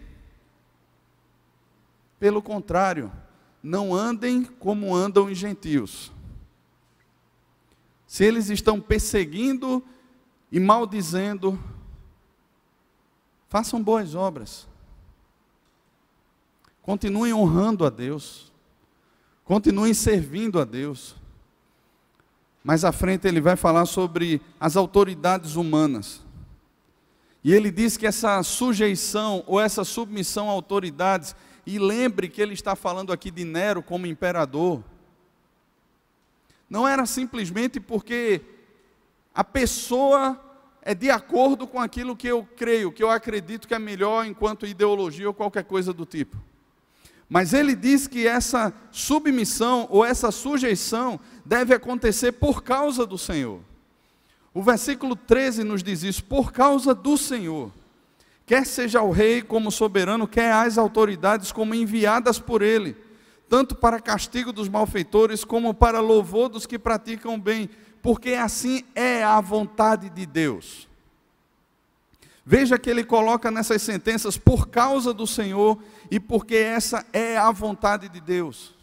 Pelo 2.20 2.40
contrário, 2.40 3.10
não 3.60 3.92
andem 3.92 4.44
como 4.44 4.94
andam 4.94 5.24
os 5.24 5.36
gentios. 5.36 6.12
Se 8.06 8.22
eles 8.22 8.50
estão 8.50 8.80
perseguindo 8.80 9.82
e 10.52 10.60
maldizendo, 10.60 11.58
façam 13.48 13.82
boas 13.82 14.14
obras 14.14 14.68
Continuem 16.88 17.34
honrando 17.34 17.84
a 17.84 17.90
Deus. 17.90 18.50
Continuem 19.44 19.92
servindo 19.92 20.58
a 20.58 20.64
Deus. 20.64 21.16
Mais 22.64 22.82
à 22.82 22.92
frente 22.92 23.28
ele 23.28 23.42
vai 23.42 23.56
falar 23.56 23.84
sobre 23.84 24.40
as 24.58 24.74
autoridades 24.74 25.54
humanas. 25.54 26.22
E 27.44 27.52
ele 27.52 27.70
diz 27.70 27.98
que 27.98 28.06
essa 28.06 28.42
sujeição 28.42 29.44
ou 29.46 29.60
essa 29.60 29.84
submissão 29.84 30.48
a 30.48 30.52
autoridades, 30.52 31.36
e 31.66 31.78
lembre 31.78 32.26
que 32.26 32.40
ele 32.40 32.54
está 32.54 32.74
falando 32.74 33.12
aqui 33.12 33.30
de 33.30 33.44
Nero 33.44 33.82
como 33.82 34.06
imperador, 34.06 34.82
não 36.70 36.88
era 36.88 37.04
simplesmente 37.04 37.78
porque 37.78 38.40
a 39.34 39.44
pessoa 39.44 40.40
é 40.80 40.94
de 40.94 41.10
acordo 41.10 41.66
com 41.66 41.78
aquilo 41.78 42.16
que 42.16 42.28
eu 42.28 42.48
creio, 42.56 42.90
que 42.90 43.02
eu 43.02 43.10
acredito 43.10 43.68
que 43.68 43.74
é 43.74 43.78
melhor 43.78 44.24
enquanto 44.24 44.64
ideologia 44.64 45.28
ou 45.28 45.34
qualquer 45.34 45.64
coisa 45.64 45.92
do 45.92 46.06
tipo. 46.06 46.47
Mas 47.28 47.52
ele 47.52 47.76
diz 47.76 48.06
que 48.06 48.26
essa 48.26 48.72
submissão 48.90 49.86
ou 49.90 50.04
essa 50.04 50.30
sujeição 50.30 51.20
deve 51.44 51.74
acontecer 51.74 52.32
por 52.32 52.62
causa 52.62 53.04
do 53.04 53.18
Senhor. 53.18 53.60
O 54.54 54.62
versículo 54.62 55.14
13 55.14 55.62
nos 55.62 55.82
diz 55.82 56.02
isso: 56.02 56.24
por 56.24 56.52
causa 56.52 56.94
do 56.94 57.18
Senhor. 57.18 57.70
Quer 58.46 58.64
seja 58.64 59.02
o 59.02 59.10
rei 59.10 59.42
como 59.42 59.70
soberano, 59.70 60.26
quer 60.26 60.52
as 60.52 60.78
autoridades 60.78 61.52
como 61.52 61.74
enviadas 61.74 62.38
por 62.38 62.62
ele. 62.62 62.96
tanto 63.48 63.74
para 63.74 64.00
castigo 64.00 64.52
dos 64.52 64.68
malfeitores, 64.68 65.44
como 65.44 65.72
para 65.72 66.00
louvor 66.00 66.48
dos 66.48 66.66
que 66.66 66.78
praticam 66.78 67.40
bem, 67.40 67.70
porque 68.02 68.34
assim 68.34 68.84
é 68.94 69.24
a 69.24 69.40
vontade 69.40 70.10
de 70.10 70.26
Deus. 70.26 70.87
Veja 72.50 72.78
que 72.78 72.88
ele 72.88 73.04
coloca 73.04 73.50
nessas 73.50 73.82
sentenças 73.82 74.38
por 74.38 74.68
causa 74.68 75.12
do 75.12 75.26
Senhor 75.26 75.78
e 76.10 76.18
porque 76.18 76.56
essa 76.56 77.04
é 77.12 77.36
a 77.36 77.52
vontade 77.52 78.08
de 78.08 78.22
Deus. 78.22 78.74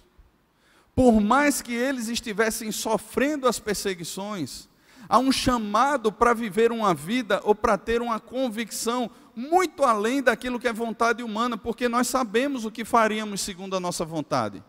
Por 0.94 1.20
mais 1.20 1.64
que 1.64 1.74
eles 1.74 2.08
estivessem 2.08 2.72
sofrendo 2.72 3.48
as 3.48 3.58
perseguições, 3.58 4.70
há 5.10 5.18
um 5.18 5.32
chamado 5.32 6.12
para 6.12 6.32
viver 6.32 6.72
uma 6.72 6.94
vida 6.94 7.42
ou 7.44 7.56
para 7.56 7.76
ter 7.76 8.04
uma 8.04 8.20
convicção 8.20 9.10
muito 9.36 9.84
além 9.84 10.22
daquilo 10.22 10.60
que 10.60 10.68
é 10.68 10.72
vontade 10.72 11.24
humana, 11.24 11.58
porque 11.58 11.90
nós 11.90 12.06
sabemos 12.06 12.66
o 12.66 12.72
que 12.72 12.86
faríamos 12.86 13.42
segundo 13.42 13.76
a 13.76 13.80
nossa 13.80 14.06
vontade. 14.06 14.64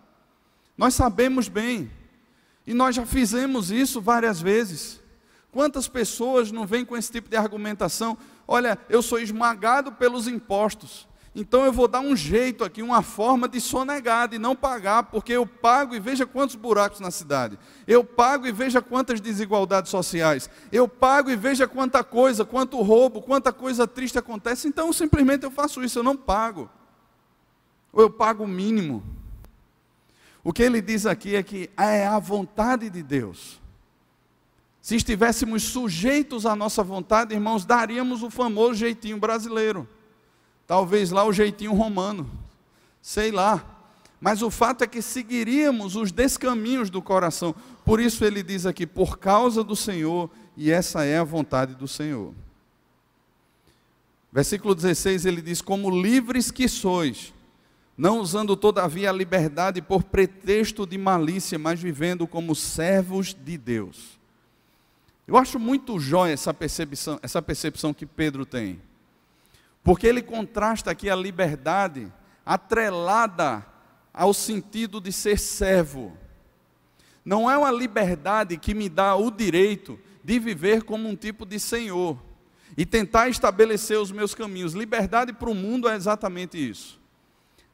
Nós 0.74 0.94
sabemos 0.94 1.48
bem, 1.48 1.90
e 2.66 2.72
nós 2.72 2.96
já 2.96 3.04
fizemos 3.04 3.70
isso 3.70 4.00
várias 4.00 4.40
vezes. 4.40 5.02
Quantas 5.52 5.86
pessoas 5.86 6.50
não 6.50 6.66
vêm 6.66 6.82
com 6.82 6.96
esse 6.96 7.12
tipo 7.12 7.28
de 7.28 7.36
argumentação? 7.36 8.16
Olha, 8.46 8.78
eu 8.88 9.02
sou 9.02 9.18
esmagado 9.18 9.92
pelos 9.92 10.28
impostos, 10.28 11.06
então 11.38 11.66
eu 11.66 11.72
vou 11.72 11.86
dar 11.86 12.00
um 12.00 12.16
jeito 12.16 12.64
aqui, 12.64 12.80
uma 12.80 13.02
forma 13.02 13.46
de 13.46 13.60
sonegar, 13.60 14.26
de 14.26 14.38
não 14.38 14.56
pagar, 14.56 15.02
porque 15.02 15.34
eu 15.34 15.46
pago 15.46 15.94
e 15.94 16.00
veja 16.00 16.24
quantos 16.24 16.56
buracos 16.56 16.98
na 16.98 17.10
cidade. 17.10 17.58
Eu 17.86 18.02
pago 18.02 18.46
e 18.46 18.52
veja 18.52 18.80
quantas 18.80 19.20
desigualdades 19.20 19.90
sociais. 19.90 20.48
Eu 20.72 20.88
pago 20.88 21.30
e 21.30 21.36
veja 21.36 21.68
quanta 21.68 22.02
coisa, 22.02 22.42
quanto 22.42 22.80
roubo, 22.80 23.20
quanta 23.20 23.52
coisa 23.52 23.86
triste 23.86 24.18
acontece. 24.18 24.66
Então 24.66 24.90
simplesmente 24.94 25.44
eu 25.44 25.50
faço 25.50 25.84
isso, 25.84 25.98
eu 25.98 26.02
não 26.02 26.16
pago. 26.16 26.70
Ou 27.92 28.00
eu 28.00 28.10
pago 28.10 28.44
o 28.44 28.48
mínimo. 28.48 29.04
O 30.42 30.54
que 30.54 30.62
ele 30.62 30.80
diz 30.80 31.04
aqui 31.04 31.36
é 31.36 31.42
que 31.42 31.68
é 31.76 32.06
a 32.06 32.18
vontade 32.18 32.88
de 32.88 33.02
Deus 33.02 33.60
se 34.86 34.94
estivéssemos 34.94 35.64
sujeitos 35.64 36.46
à 36.46 36.54
nossa 36.54 36.80
vontade, 36.80 37.34
irmãos, 37.34 37.64
daríamos 37.64 38.22
o 38.22 38.30
famoso 38.30 38.74
jeitinho 38.74 39.18
brasileiro. 39.18 39.84
Talvez 40.64 41.10
lá 41.10 41.24
o 41.24 41.32
jeitinho 41.32 41.72
romano. 41.72 42.30
Sei 43.02 43.32
lá. 43.32 43.64
Mas 44.20 44.42
o 44.42 44.48
fato 44.48 44.84
é 44.84 44.86
que 44.86 45.02
seguiríamos 45.02 45.96
os 45.96 46.12
descaminhos 46.12 46.88
do 46.88 47.02
coração. 47.02 47.52
Por 47.84 47.98
isso 47.98 48.24
ele 48.24 48.44
diz 48.44 48.64
aqui, 48.64 48.86
por 48.86 49.18
causa 49.18 49.64
do 49.64 49.74
Senhor, 49.74 50.30
e 50.56 50.70
essa 50.70 51.04
é 51.04 51.18
a 51.18 51.24
vontade 51.24 51.74
do 51.74 51.88
Senhor. 51.88 52.32
Versículo 54.32 54.72
16 54.72 55.26
ele 55.26 55.42
diz: 55.42 55.60
Como 55.60 55.90
livres 55.90 56.52
que 56.52 56.68
sois, 56.68 57.34
não 57.98 58.20
usando 58.20 58.56
todavia 58.56 59.10
a 59.10 59.12
liberdade 59.12 59.82
por 59.82 60.04
pretexto 60.04 60.86
de 60.86 60.96
malícia, 60.96 61.58
mas 61.58 61.80
vivendo 61.80 62.24
como 62.24 62.54
servos 62.54 63.34
de 63.34 63.58
Deus. 63.58 64.15
Eu 65.26 65.36
acho 65.36 65.58
muito 65.58 65.98
jóia 65.98 66.32
essa 66.32 66.54
percepção, 66.54 67.18
essa 67.22 67.42
percepção 67.42 67.92
que 67.92 68.06
Pedro 68.06 68.46
tem. 68.46 68.80
Porque 69.82 70.06
ele 70.06 70.22
contrasta 70.22 70.90
aqui 70.90 71.10
a 71.10 71.16
liberdade 71.16 72.12
atrelada 72.44 73.66
ao 74.14 74.32
sentido 74.32 75.00
de 75.00 75.12
ser 75.12 75.38
servo. 75.38 76.16
Não 77.24 77.50
é 77.50 77.58
uma 77.58 77.72
liberdade 77.72 78.56
que 78.56 78.72
me 78.72 78.88
dá 78.88 79.16
o 79.16 79.30
direito 79.30 79.98
de 80.22 80.38
viver 80.38 80.84
como 80.84 81.08
um 81.08 81.16
tipo 81.16 81.44
de 81.44 81.58
senhor 81.58 82.16
e 82.76 82.86
tentar 82.86 83.28
estabelecer 83.28 83.98
os 83.98 84.12
meus 84.12 84.34
caminhos. 84.34 84.74
Liberdade 84.74 85.32
para 85.32 85.50
o 85.50 85.54
mundo 85.54 85.88
é 85.88 85.96
exatamente 85.96 86.56
isso. 86.56 87.00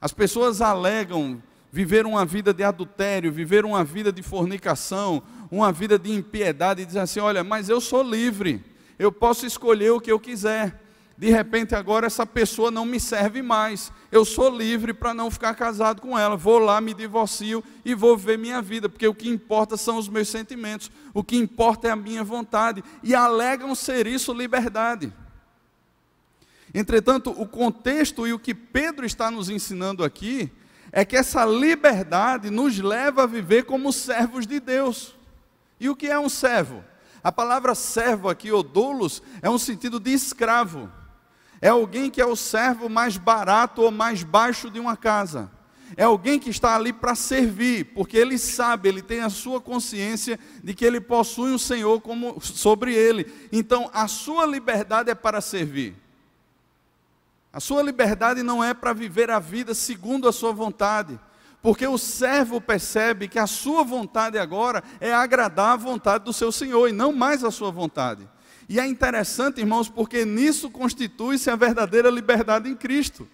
As 0.00 0.12
pessoas 0.12 0.62
alegam 0.62 1.42
viver 1.70 2.04
uma 2.04 2.24
vida 2.24 2.52
de 2.52 2.62
adultério, 2.62 3.32
viver 3.32 3.64
uma 3.64 3.82
vida 3.84 4.12
de 4.12 4.22
fornicação, 4.22 5.22
uma 5.52 5.70
vida 5.70 5.98
de 5.98 6.10
impiedade 6.10 6.80
e 6.80 6.86
dizer 6.86 7.00
assim: 7.00 7.20
olha, 7.20 7.44
mas 7.44 7.68
eu 7.68 7.78
sou 7.78 8.02
livre, 8.02 8.64
eu 8.98 9.12
posso 9.12 9.44
escolher 9.44 9.90
o 9.90 10.00
que 10.00 10.10
eu 10.10 10.18
quiser. 10.18 10.80
De 11.18 11.30
repente, 11.30 11.74
agora 11.74 12.06
essa 12.06 12.26
pessoa 12.26 12.70
não 12.70 12.86
me 12.86 12.98
serve 12.98 13.42
mais. 13.42 13.92
Eu 14.10 14.24
sou 14.24 14.48
livre 14.48 14.94
para 14.94 15.12
não 15.12 15.30
ficar 15.30 15.54
casado 15.54 16.00
com 16.00 16.18
ela. 16.18 16.36
Vou 16.36 16.58
lá, 16.58 16.80
me 16.80 16.94
divorcio 16.94 17.62
e 17.84 17.94
vou 17.94 18.16
ver 18.16 18.38
minha 18.38 18.62
vida, 18.62 18.88
porque 18.88 19.06
o 19.06 19.14
que 19.14 19.28
importa 19.28 19.76
são 19.76 19.98
os 19.98 20.08
meus 20.08 20.28
sentimentos, 20.28 20.90
o 21.12 21.22
que 21.22 21.36
importa 21.36 21.86
é 21.86 21.90
a 21.90 21.96
minha 21.96 22.24
vontade. 22.24 22.82
E 23.02 23.14
alegam 23.14 23.74
ser 23.74 24.06
isso 24.06 24.32
liberdade. 24.32 25.12
Entretanto, 26.74 27.30
o 27.30 27.46
contexto 27.46 28.26
e 28.26 28.32
o 28.32 28.38
que 28.38 28.54
Pedro 28.54 29.04
está 29.04 29.30
nos 29.30 29.50
ensinando 29.50 30.02
aqui 30.02 30.50
é 30.90 31.04
que 31.04 31.16
essa 31.16 31.44
liberdade 31.44 32.48
nos 32.48 32.78
leva 32.78 33.24
a 33.24 33.26
viver 33.26 33.64
como 33.64 33.92
servos 33.92 34.46
de 34.46 34.58
Deus. 34.58 35.14
E 35.82 35.90
o 35.90 35.96
que 35.96 36.06
é 36.06 36.16
um 36.16 36.28
servo? 36.28 36.84
A 37.24 37.32
palavra 37.32 37.74
servo 37.74 38.28
aqui, 38.28 38.52
ou 38.52 38.62
doulos, 38.62 39.20
é 39.42 39.50
um 39.50 39.58
sentido 39.58 39.98
de 39.98 40.12
escravo. 40.12 40.88
É 41.60 41.70
alguém 41.70 42.08
que 42.08 42.20
é 42.20 42.24
o 42.24 42.36
servo 42.36 42.88
mais 42.88 43.16
barato 43.16 43.82
ou 43.82 43.90
mais 43.90 44.22
baixo 44.22 44.70
de 44.70 44.78
uma 44.78 44.96
casa. 44.96 45.50
É 45.96 46.04
alguém 46.04 46.38
que 46.38 46.50
está 46.50 46.76
ali 46.76 46.92
para 46.92 47.16
servir, 47.16 47.86
porque 47.94 48.16
ele 48.16 48.38
sabe, 48.38 48.88
ele 48.88 49.02
tem 49.02 49.22
a 49.22 49.28
sua 49.28 49.60
consciência 49.60 50.38
de 50.62 50.72
que 50.72 50.84
ele 50.84 51.00
possui 51.00 51.50
um 51.50 51.58
Senhor 51.58 52.00
como 52.00 52.40
sobre 52.40 52.94
ele. 52.94 53.48
Então, 53.50 53.90
a 53.92 54.06
sua 54.06 54.46
liberdade 54.46 55.10
é 55.10 55.16
para 55.16 55.40
servir. 55.40 55.96
A 57.52 57.58
sua 57.58 57.82
liberdade 57.82 58.40
não 58.44 58.62
é 58.62 58.72
para 58.72 58.92
viver 58.92 59.32
a 59.32 59.40
vida 59.40 59.74
segundo 59.74 60.28
a 60.28 60.32
sua 60.32 60.52
vontade 60.52 61.18
porque 61.62 61.86
o 61.86 61.96
servo 61.96 62.60
percebe 62.60 63.28
que 63.28 63.38
a 63.38 63.46
sua 63.46 63.84
vontade 63.84 64.36
agora 64.36 64.82
é 65.00 65.14
agradar 65.14 65.74
a 65.74 65.76
vontade 65.76 66.24
do 66.24 66.32
seu 66.32 66.50
senhor 66.50 66.88
e 66.88 66.92
não 66.92 67.12
mais 67.12 67.44
a 67.44 67.52
sua 67.52 67.70
vontade. 67.70 68.28
E 68.68 68.80
é 68.80 68.86
interessante, 68.86 69.60
irmãos, 69.60 69.88
porque 69.88 70.24
nisso 70.24 70.68
constitui-se 70.68 71.48
a 71.48 71.56
verdadeira 71.56 72.10
liberdade 72.10 72.68
em 72.68 72.74
Cristo. 72.74 73.28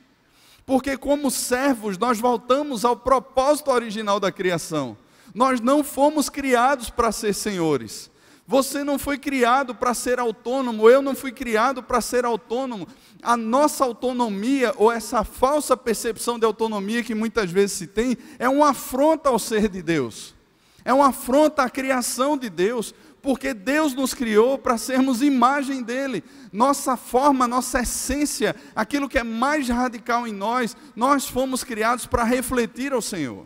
Porque, 0.66 0.98
como 0.98 1.30
servos, 1.30 1.96
nós 1.96 2.20
voltamos 2.20 2.84
ao 2.84 2.94
propósito 2.94 3.70
original 3.70 4.20
da 4.20 4.30
criação. 4.30 4.98
Nós 5.34 5.60
não 5.60 5.82
fomos 5.82 6.28
criados 6.28 6.90
para 6.90 7.10
ser 7.10 7.32
senhores. 7.32 8.10
Você 8.48 8.82
não 8.82 8.98
foi 8.98 9.18
criado 9.18 9.74
para 9.74 9.92
ser 9.92 10.18
autônomo, 10.18 10.88
eu 10.88 11.02
não 11.02 11.14
fui 11.14 11.30
criado 11.30 11.82
para 11.82 12.00
ser 12.00 12.24
autônomo. 12.24 12.88
A 13.22 13.36
nossa 13.36 13.84
autonomia, 13.84 14.72
ou 14.78 14.90
essa 14.90 15.22
falsa 15.22 15.76
percepção 15.76 16.38
de 16.38 16.46
autonomia 16.46 17.04
que 17.04 17.14
muitas 17.14 17.50
vezes 17.50 17.76
se 17.76 17.86
tem, 17.86 18.16
é 18.38 18.48
uma 18.48 18.70
afronta 18.70 19.28
ao 19.28 19.38
ser 19.38 19.68
de 19.68 19.82
Deus, 19.82 20.34
é 20.82 20.94
uma 20.94 21.08
afronta 21.08 21.62
à 21.62 21.68
criação 21.68 22.38
de 22.38 22.48
Deus, 22.48 22.94
porque 23.20 23.52
Deus 23.52 23.92
nos 23.92 24.14
criou 24.14 24.56
para 24.56 24.78
sermos 24.78 25.20
imagem 25.20 25.82
dele. 25.82 26.24
Nossa 26.50 26.96
forma, 26.96 27.46
nossa 27.46 27.80
essência, 27.80 28.56
aquilo 28.74 29.10
que 29.10 29.18
é 29.18 29.22
mais 29.22 29.68
radical 29.68 30.26
em 30.26 30.32
nós, 30.32 30.74
nós 30.96 31.28
fomos 31.28 31.62
criados 31.62 32.06
para 32.06 32.24
refletir 32.24 32.94
ao 32.94 33.02
Senhor. 33.02 33.44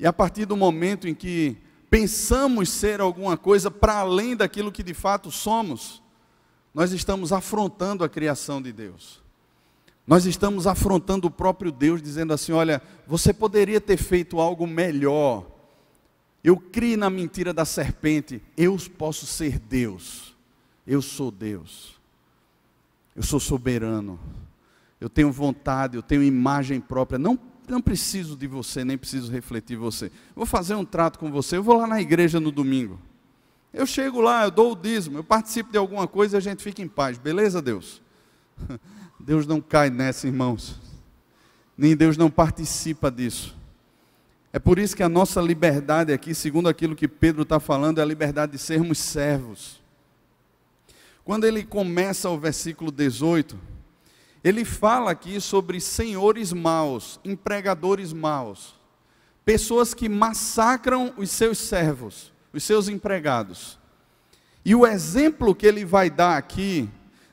E 0.00 0.06
a 0.06 0.14
partir 0.14 0.46
do 0.46 0.56
momento 0.56 1.06
em 1.06 1.14
que 1.14 1.58
pensamos 1.96 2.68
ser 2.68 3.00
alguma 3.00 3.38
coisa 3.38 3.70
para 3.70 3.94
além 3.94 4.36
daquilo 4.36 4.70
que 4.70 4.82
de 4.82 4.92
fato 4.92 5.30
somos, 5.30 6.02
nós 6.74 6.92
estamos 6.92 7.32
afrontando 7.32 8.04
a 8.04 8.08
criação 8.08 8.60
de 8.60 8.70
Deus. 8.70 9.22
Nós 10.06 10.26
estamos 10.26 10.66
afrontando 10.66 11.26
o 11.26 11.30
próprio 11.30 11.72
Deus, 11.72 12.02
dizendo 12.02 12.34
assim: 12.34 12.52
olha, 12.52 12.82
você 13.06 13.32
poderia 13.32 13.80
ter 13.80 13.96
feito 13.96 14.38
algo 14.38 14.66
melhor. 14.66 15.46
Eu 16.44 16.58
criei 16.58 16.98
na 16.98 17.08
mentira 17.08 17.54
da 17.54 17.64
serpente, 17.64 18.42
eu 18.58 18.76
posso 18.98 19.24
ser 19.24 19.58
Deus. 19.58 20.36
Eu 20.86 21.00
sou 21.00 21.30
Deus. 21.30 21.98
Eu 23.16 23.22
sou 23.22 23.40
soberano. 23.40 24.20
Eu 25.00 25.08
tenho 25.08 25.32
vontade, 25.32 25.96
eu 25.96 26.02
tenho 26.02 26.22
imagem 26.22 26.78
própria. 26.78 27.18
Não 27.18 27.38
não 27.72 27.80
preciso 27.80 28.36
de 28.36 28.46
você, 28.46 28.84
nem 28.84 28.96
preciso 28.96 29.30
refletir 29.30 29.76
você. 29.76 30.10
Vou 30.34 30.46
fazer 30.46 30.74
um 30.74 30.84
trato 30.84 31.18
com 31.18 31.30
você, 31.30 31.56
eu 31.56 31.62
vou 31.62 31.76
lá 31.76 31.86
na 31.86 32.00
igreja 32.00 32.38
no 32.38 32.50
domingo. 32.50 32.98
Eu 33.72 33.86
chego 33.86 34.20
lá, 34.20 34.44
eu 34.44 34.50
dou 34.50 34.72
o 34.72 34.76
dízimo, 34.76 35.18
eu 35.18 35.24
participo 35.24 35.70
de 35.70 35.78
alguma 35.78 36.06
coisa 36.06 36.36
e 36.36 36.38
a 36.38 36.40
gente 36.40 36.62
fica 36.62 36.80
em 36.80 36.88
paz. 36.88 37.18
Beleza, 37.18 37.60
Deus? 37.60 38.00
Deus 39.20 39.46
não 39.46 39.60
cai 39.60 39.90
nessa, 39.90 40.26
irmãos. 40.26 40.80
Nem 41.76 41.96
Deus 41.96 42.16
não 42.16 42.30
participa 42.30 43.10
disso. 43.10 43.54
É 44.52 44.58
por 44.58 44.78
isso 44.78 44.96
que 44.96 45.02
a 45.02 45.08
nossa 45.08 45.40
liberdade 45.40 46.12
aqui, 46.12 46.34
segundo 46.34 46.68
aquilo 46.68 46.96
que 46.96 47.06
Pedro 47.06 47.42
está 47.42 47.60
falando, 47.60 47.98
é 47.98 48.02
a 48.02 48.06
liberdade 48.06 48.52
de 48.52 48.58
sermos 48.58 48.98
servos. 48.98 49.82
Quando 51.22 51.44
ele 51.44 51.62
começa 51.64 52.30
o 52.30 52.38
versículo 52.38 52.90
18, 52.90 53.58
ele 54.46 54.64
fala 54.64 55.10
aqui 55.10 55.40
sobre 55.40 55.80
senhores 55.80 56.52
maus, 56.52 57.18
empregadores 57.24 58.12
maus, 58.12 58.76
pessoas 59.44 59.92
que 59.92 60.08
massacram 60.08 61.12
os 61.16 61.32
seus 61.32 61.58
servos, 61.58 62.32
os 62.52 62.62
seus 62.62 62.86
empregados. 62.86 63.76
E 64.64 64.72
o 64.72 64.86
exemplo 64.86 65.52
que 65.52 65.66
ele 65.66 65.84
vai 65.84 66.08
dar 66.08 66.36
aqui 66.36 66.88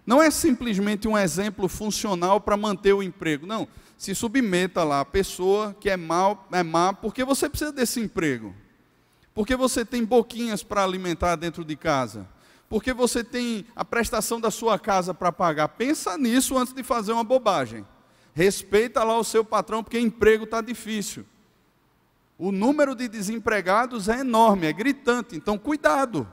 não 0.07 0.19
é 0.19 0.31
simplesmente 0.31 1.07
um 1.07 1.15
exemplo 1.15 1.67
funcional 1.67 2.41
para 2.41 2.57
manter 2.57 2.93
o 2.93 3.03
emprego, 3.03 3.45
não. 3.45 3.67
se 3.95 4.15
submeta 4.15 4.83
lá 4.83 5.01
a 5.01 5.05
pessoa 5.05 5.75
que 5.79 5.91
é 5.91 5.95
mal, 5.95 6.47
é 6.51 6.63
má, 6.63 6.93
porque 6.93 7.23
você 7.23 7.47
precisa 7.47 7.71
desse 7.71 7.99
emprego. 7.99 8.55
Porque 9.35 9.55
você 9.55 9.85
tem 9.85 10.03
boquinhas 10.03 10.63
para 10.63 10.83
alimentar 10.83 11.35
dentro 11.35 11.63
de 11.63 11.75
casa. 11.75 12.27
Porque 12.73 12.91
você 12.91 13.23
tem 13.23 13.67
a 13.75 13.85
prestação 13.85 14.41
da 14.41 14.49
sua 14.49 14.79
casa 14.79 15.13
para 15.13 15.31
pagar. 15.31 15.67
Pensa 15.67 16.17
nisso 16.17 16.57
antes 16.57 16.73
de 16.73 16.81
fazer 16.81 17.11
uma 17.11 17.23
bobagem. 17.23 17.85
Respeita 18.33 19.03
lá 19.03 19.15
o 19.15 19.23
seu 19.23 19.45
patrão, 19.45 19.83
porque 19.83 19.99
emprego 19.99 20.45
está 20.45 20.59
difícil. 20.59 21.23
O 22.35 22.51
número 22.51 22.95
de 22.95 23.07
desempregados 23.07 24.09
é 24.09 24.21
enorme, 24.21 24.65
é 24.65 24.73
gritante. 24.73 25.35
Então, 25.35 25.55
cuidado. 25.55 26.27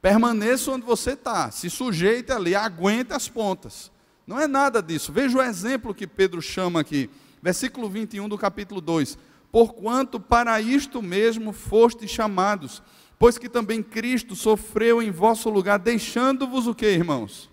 Permaneça 0.00 0.70
onde 0.70 0.86
você 0.86 1.10
está. 1.10 1.50
Se 1.50 1.68
sujeite 1.68 2.32
ali, 2.32 2.54
aguente 2.54 3.12
as 3.12 3.28
pontas. 3.28 3.92
Não 4.26 4.40
é 4.40 4.46
nada 4.46 4.82
disso. 4.82 5.12
Veja 5.12 5.36
o 5.36 5.42
exemplo 5.42 5.94
que 5.94 6.06
Pedro 6.06 6.40
chama 6.40 6.80
aqui. 6.80 7.10
Versículo 7.42 7.90
21 7.90 8.26
do 8.26 8.38
capítulo 8.38 8.80
2. 8.80 9.18
Porquanto 9.50 10.18
para 10.18 10.58
isto 10.62 11.02
mesmo 11.02 11.52
fostes 11.52 12.10
chamados, 12.10 12.82
pois 13.22 13.38
que 13.38 13.48
também 13.48 13.84
Cristo 13.84 14.34
sofreu 14.34 15.00
em 15.00 15.12
vosso 15.12 15.48
lugar, 15.48 15.78
deixando-vos 15.78 16.66
o 16.66 16.74
que, 16.74 16.86
irmãos? 16.86 17.48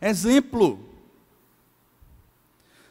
Exemplo 0.00 0.80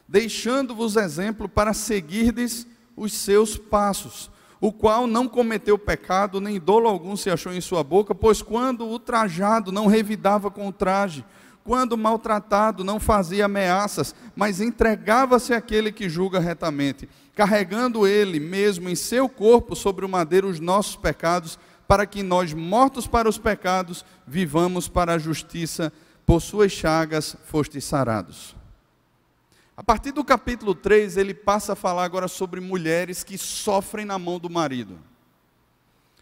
deixando-vos 0.06 0.94
exemplo 0.94 1.48
para 1.48 1.74
seguirdes 1.74 2.64
os 2.96 3.12
seus 3.12 3.56
passos, 3.56 4.30
o 4.60 4.72
qual 4.72 5.08
não 5.08 5.26
cometeu 5.26 5.76
pecado, 5.76 6.40
nem 6.40 6.60
dolo 6.60 6.88
algum 6.88 7.16
se 7.16 7.30
achou 7.30 7.52
em 7.52 7.60
sua 7.60 7.82
boca, 7.82 8.14
pois 8.14 8.40
quando 8.40 8.88
o 8.88 9.00
trajado 9.00 9.72
não 9.72 9.88
revidava 9.88 10.52
com 10.52 10.68
o 10.68 10.72
traje, 10.72 11.24
quando 11.66 11.98
maltratado 11.98 12.84
não 12.84 13.00
fazia 13.00 13.46
ameaças, 13.46 14.14
mas 14.36 14.60
entregava-se 14.60 15.52
àquele 15.52 15.90
que 15.90 16.08
julga 16.08 16.38
retamente, 16.38 17.08
carregando 17.34 18.06
ele 18.06 18.38
mesmo 18.38 18.88
em 18.88 18.94
seu 18.94 19.28
corpo 19.28 19.74
sobre 19.74 20.04
o 20.04 20.08
madeiro 20.08 20.48
os 20.48 20.60
nossos 20.60 20.94
pecados, 20.94 21.58
para 21.88 22.06
que 22.06 22.22
nós, 22.22 22.54
mortos 22.54 23.08
para 23.08 23.28
os 23.28 23.36
pecados, 23.36 24.04
vivamos 24.24 24.86
para 24.86 25.14
a 25.14 25.18
justiça, 25.18 25.92
por 26.24 26.40
suas 26.40 26.70
chagas 26.70 27.36
fostes 27.44 27.84
sarados. 27.84 28.54
A 29.76 29.82
partir 29.82 30.12
do 30.12 30.24
capítulo 30.24 30.72
3, 30.72 31.16
ele 31.16 31.34
passa 31.34 31.72
a 31.72 31.76
falar 31.76 32.04
agora 32.04 32.28
sobre 32.28 32.60
mulheres 32.60 33.24
que 33.24 33.36
sofrem 33.36 34.06
na 34.06 34.18
mão 34.20 34.38
do 34.38 34.48
marido. 34.48 34.98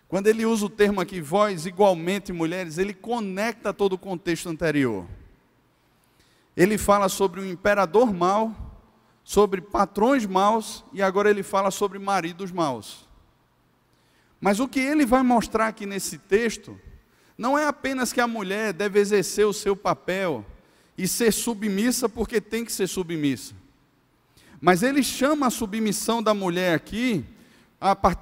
Quando 0.09 0.27
ele 0.27 0.47
usa 0.47 0.67
o 0.67 0.71
termo 0.71 1.03
aqui, 1.03 1.21
vós 1.21 1.67
igualmente 1.67 2.33
mulheres, 2.33 2.79
ele 2.79 2.95
conecta 2.95 3.75
todo 3.75 3.93
o 3.93 3.99
contexto 3.99 4.49
anterior. 4.49 5.07
Ele 6.57 6.79
fala 6.79 7.09
sobre 7.09 7.41
o 7.41 7.47
imperador 7.47 8.13
mau, 8.13 8.55
sobre 9.25 9.61
patrões 9.61 10.27
maus, 10.27 10.85
e 10.93 11.03
agora 11.03 11.31
ele 11.31 11.43
fala 11.43 11.71
sobre 11.71 11.99
maridos 11.99 12.53
maus. 12.53 13.09
Mas 14.41 14.61
o 14.61 14.69
que 14.69 14.81
ele 14.81 15.07
vai 15.07 15.23
mostrar 15.23 15.69
aqui 15.69 15.87
nesse 15.87 16.19
texto, 16.19 16.79
não 17.37 17.59
é 17.59 17.67
apenas 17.67 18.13
que 18.13 18.21
a 18.21 18.29
mulher 18.29 18.73
deve 18.73 19.01
exercer 19.01 19.47
o 19.47 19.53
seu 19.53 19.75
papel 19.75 20.45
e 20.97 21.09
ser 21.09 21.33
submissa 21.33 22.09
porque 22.09 22.41
tem 22.41 22.65
que 22.65 22.73
ser 22.73 22.87
submissa. 22.87 23.55
Mas 24.61 24.83
ele 24.83 25.03
chama 25.03 25.47
a 25.47 25.51
submissão 25.51 26.23
da 26.23 26.33
mulher 26.33 26.75
aqui, 26.75 27.25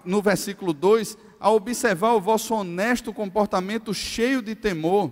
no 0.05 0.23
versículo 0.23 0.73
2, 0.73 1.17
a 1.39 1.51
observar 1.51 2.13
o 2.13 2.21
vosso 2.21 2.55
honesto 2.55 3.13
comportamento 3.13 3.93
cheio 3.93 4.41
de 4.41 4.55
temor. 4.55 5.11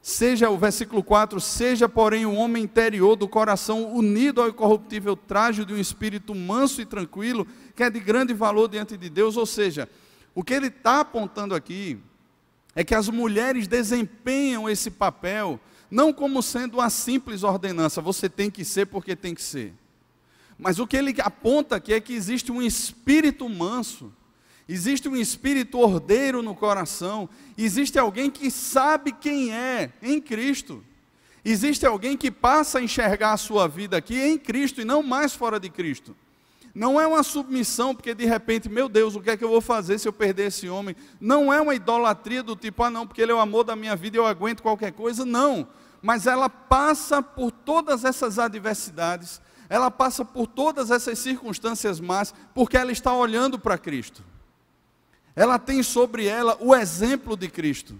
Seja 0.00 0.48
o 0.48 0.56
versículo 0.56 1.02
4, 1.02 1.40
seja 1.40 1.88
porém 1.88 2.24
o 2.24 2.34
homem 2.34 2.64
interior 2.64 3.16
do 3.16 3.28
coração 3.28 3.92
unido 3.92 4.40
ao 4.40 4.48
incorruptível 4.48 5.16
traje 5.16 5.64
de 5.64 5.74
um 5.74 5.78
espírito 5.78 6.34
manso 6.34 6.80
e 6.80 6.86
tranquilo, 6.86 7.46
que 7.74 7.82
é 7.82 7.90
de 7.90 8.00
grande 8.00 8.32
valor 8.32 8.68
diante 8.68 8.96
de 8.96 9.10
Deus. 9.10 9.36
Ou 9.36 9.46
seja, 9.46 9.88
o 10.34 10.42
que 10.42 10.54
ele 10.54 10.68
está 10.68 11.00
apontando 11.00 11.54
aqui 11.54 11.98
é 12.74 12.84
que 12.84 12.94
as 12.94 13.08
mulheres 13.08 13.66
desempenham 13.66 14.68
esse 14.68 14.90
papel 14.90 15.60
não 15.90 16.12
como 16.12 16.42
sendo 16.42 16.78
uma 16.78 16.90
simples 16.90 17.42
ordenança, 17.42 18.00
você 18.00 18.28
tem 18.28 18.50
que 18.50 18.64
ser 18.64 18.86
porque 18.86 19.16
tem 19.16 19.34
que 19.34 19.42
ser. 19.42 19.72
Mas 20.58 20.78
o 20.78 20.86
que 20.86 20.96
ele 20.96 21.14
aponta 21.20 21.76
aqui 21.76 21.92
é 21.92 22.00
que 22.00 22.12
existe 22.12 22.52
um 22.52 22.60
espírito 22.60 23.48
manso, 23.48 24.12
existe 24.68 25.08
um 25.08 25.16
espírito 25.16 25.78
ordeiro 25.78 26.42
no 26.42 26.54
coração, 26.54 27.28
existe 27.56 27.98
alguém 27.98 28.30
que 28.30 28.50
sabe 28.50 29.12
quem 29.12 29.52
é 29.52 29.92
em 30.02 30.20
Cristo. 30.20 30.84
Existe 31.44 31.86
alguém 31.86 32.16
que 32.16 32.30
passa 32.30 32.78
a 32.78 32.82
enxergar 32.82 33.32
a 33.32 33.36
sua 33.36 33.66
vida 33.66 33.96
aqui 33.96 34.20
em 34.20 34.36
Cristo 34.36 34.80
e 34.80 34.84
não 34.84 35.02
mais 35.02 35.34
fora 35.34 35.58
de 35.58 35.70
Cristo. 35.70 36.14
Não 36.74 37.00
é 37.00 37.06
uma 37.06 37.22
submissão, 37.22 37.94
porque 37.94 38.14
de 38.14 38.24
repente, 38.24 38.68
meu 38.68 38.88
Deus, 38.88 39.16
o 39.16 39.20
que 39.20 39.30
é 39.30 39.36
que 39.36 39.42
eu 39.42 39.48
vou 39.48 39.60
fazer 39.60 39.98
se 39.98 40.06
eu 40.06 40.12
perder 40.12 40.48
esse 40.48 40.68
homem? 40.68 40.94
Não 41.20 41.52
é 41.52 41.60
uma 41.60 41.74
idolatria 41.74 42.42
do 42.42 42.54
tipo, 42.54 42.82
ah, 42.82 42.90
não, 42.90 43.06
porque 43.06 43.22
ele 43.22 43.32
é 43.32 43.34
o 43.34 43.40
amor 43.40 43.64
da 43.64 43.74
minha 43.74 43.96
vida 43.96 44.16
e 44.16 44.20
eu 44.20 44.26
aguento 44.26 44.62
qualquer 44.62 44.92
coisa. 44.92 45.24
Não. 45.24 45.66
Mas 46.02 46.26
ela 46.26 46.48
passa 46.48 47.22
por 47.22 47.50
todas 47.50 48.04
essas 48.04 48.38
adversidades, 48.38 49.40
ela 49.68 49.90
passa 49.90 50.24
por 50.24 50.46
todas 50.46 50.90
essas 50.90 51.18
circunstâncias 51.18 51.98
más, 51.98 52.32
porque 52.54 52.76
ela 52.76 52.92
está 52.92 53.12
olhando 53.12 53.58
para 53.58 53.76
Cristo. 53.76 54.22
Ela 55.38 55.56
tem 55.56 55.84
sobre 55.84 56.26
ela 56.26 56.56
o 56.58 56.74
exemplo 56.74 57.36
de 57.36 57.48
Cristo. 57.48 57.94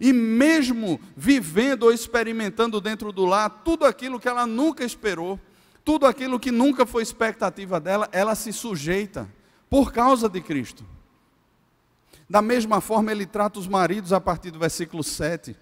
E 0.00 0.12
mesmo 0.12 0.98
vivendo 1.16 1.84
ou 1.84 1.92
experimentando 1.92 2.80
dentro 2.80 3.12
do 3.12 3.24
lar 3.24 3.62
tudo 3.64 3.84
aquilo 3.84 4.18
que 4.18 4.26
ela 4.26 4.44
nunca 4.44 4.84
esperou, 4.84 5.38
tudo 5.84 6.04
aquilo 6.04 6.40
que 6.40 6.50
nunca 6.50 6.84
foi 6.84 7.04
expectativa 7.04 7.78
dela, 7.78 8.08
ela 8.10 8.34
se 8.34 8.52
sujeita 8.52 9.28
por 9.68 9.92
causa 9.92 10.28
de 10.28 10.40
Cristo. 10.40 10.84
Da 12.28 12.42
mesma 12.42 12.80
forma, 12.80 13.12
ele 13.12 13.24
trata 13.24 13.60
os 13.60 13.68
maridos 13.68 14.12
a 14.12 14.20
partir 14.20 14.50
do 14.50 14.58
versículo 14.58 15.04
7. 15.04 15.56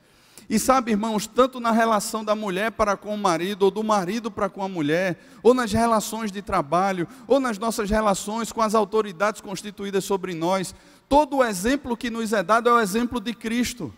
E 0.51 0.59
sabe, 0.59 0.93
irmãos, 0.93 1.27
tanto 1.27 1.61
na 1.61 1.71
relação 1.71 2.25
da 2.25 2.35
mulher 2.35 2.73
para 2.73 2.97
com 2.97 3.15
o 3.15 3.19
marido, 3.19 3.65
ou 3.65 3.71
do 3.71 3.85
marido 3.85 4.31
para 4.31 4.49
com 4.49 4.63
a 4.63 4.69
mulher, 4.69 5.19
ou 5.43 5.53
nas 5.53 5.73
relações 5.73 6.33
de 6.33 6.41
trabalho, 6.41 7.07
ou 7.27 7.39
nas 7.39 7.59
nossas 7.59 7.91
relações 7.91 8.51
com 8.51 8.63
as 8.63 8.75
autoridades 8.75 9.43
constituídas 9.43 10.05
sobre 10.05 10.33
nós, 10.33 10.75
todo 11.09 11.39
o 11.39 11.45
exemplo 11.45 11.97
que 11.97 12.11
nos 12.11 12.33
é 12.33 12.43
dado 12.43 12.69
é 12.69 12.73
o 12.73 12.81
exemplo 12.81 13.21
de 13.21 13.33
Cristo. 13.33 13.93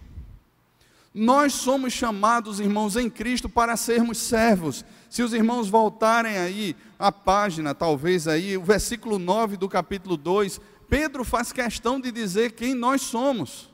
Nós 1.12 1.54
somos 1.54 1.92
chamados, 1.92 2.60
irmãos, 2.60 2.94
em 2.96 3.10
Cristo 3.10 3.48
para 3.48 3.76
sermos 3.76 4.18
servos. 4.18 4.84
Se 5.08 5.22
os 5.22 5.32
irmãos 5.32 5.68
voltarem 5.68 6.38
aí 6.38 6.76
a 6.98 7.10
página, 7.10 7.74
talvez 7.74 8.28
aí, 8.28 8.56
o 8.56 8.62
versículo 8.62 9.18
9 9.18 9.56
do 9.56 9.68
capítulo 9.68 10.16
2, 10.16 10.60
Pedro 10.88 11.24
faz 11.24 11.52
questão 11.52 12.00
de 12.00 12.12
dizer 12.12 12.52
quem 12.52 12.74
nós 12.74 13.02
somos. 13.02 13.70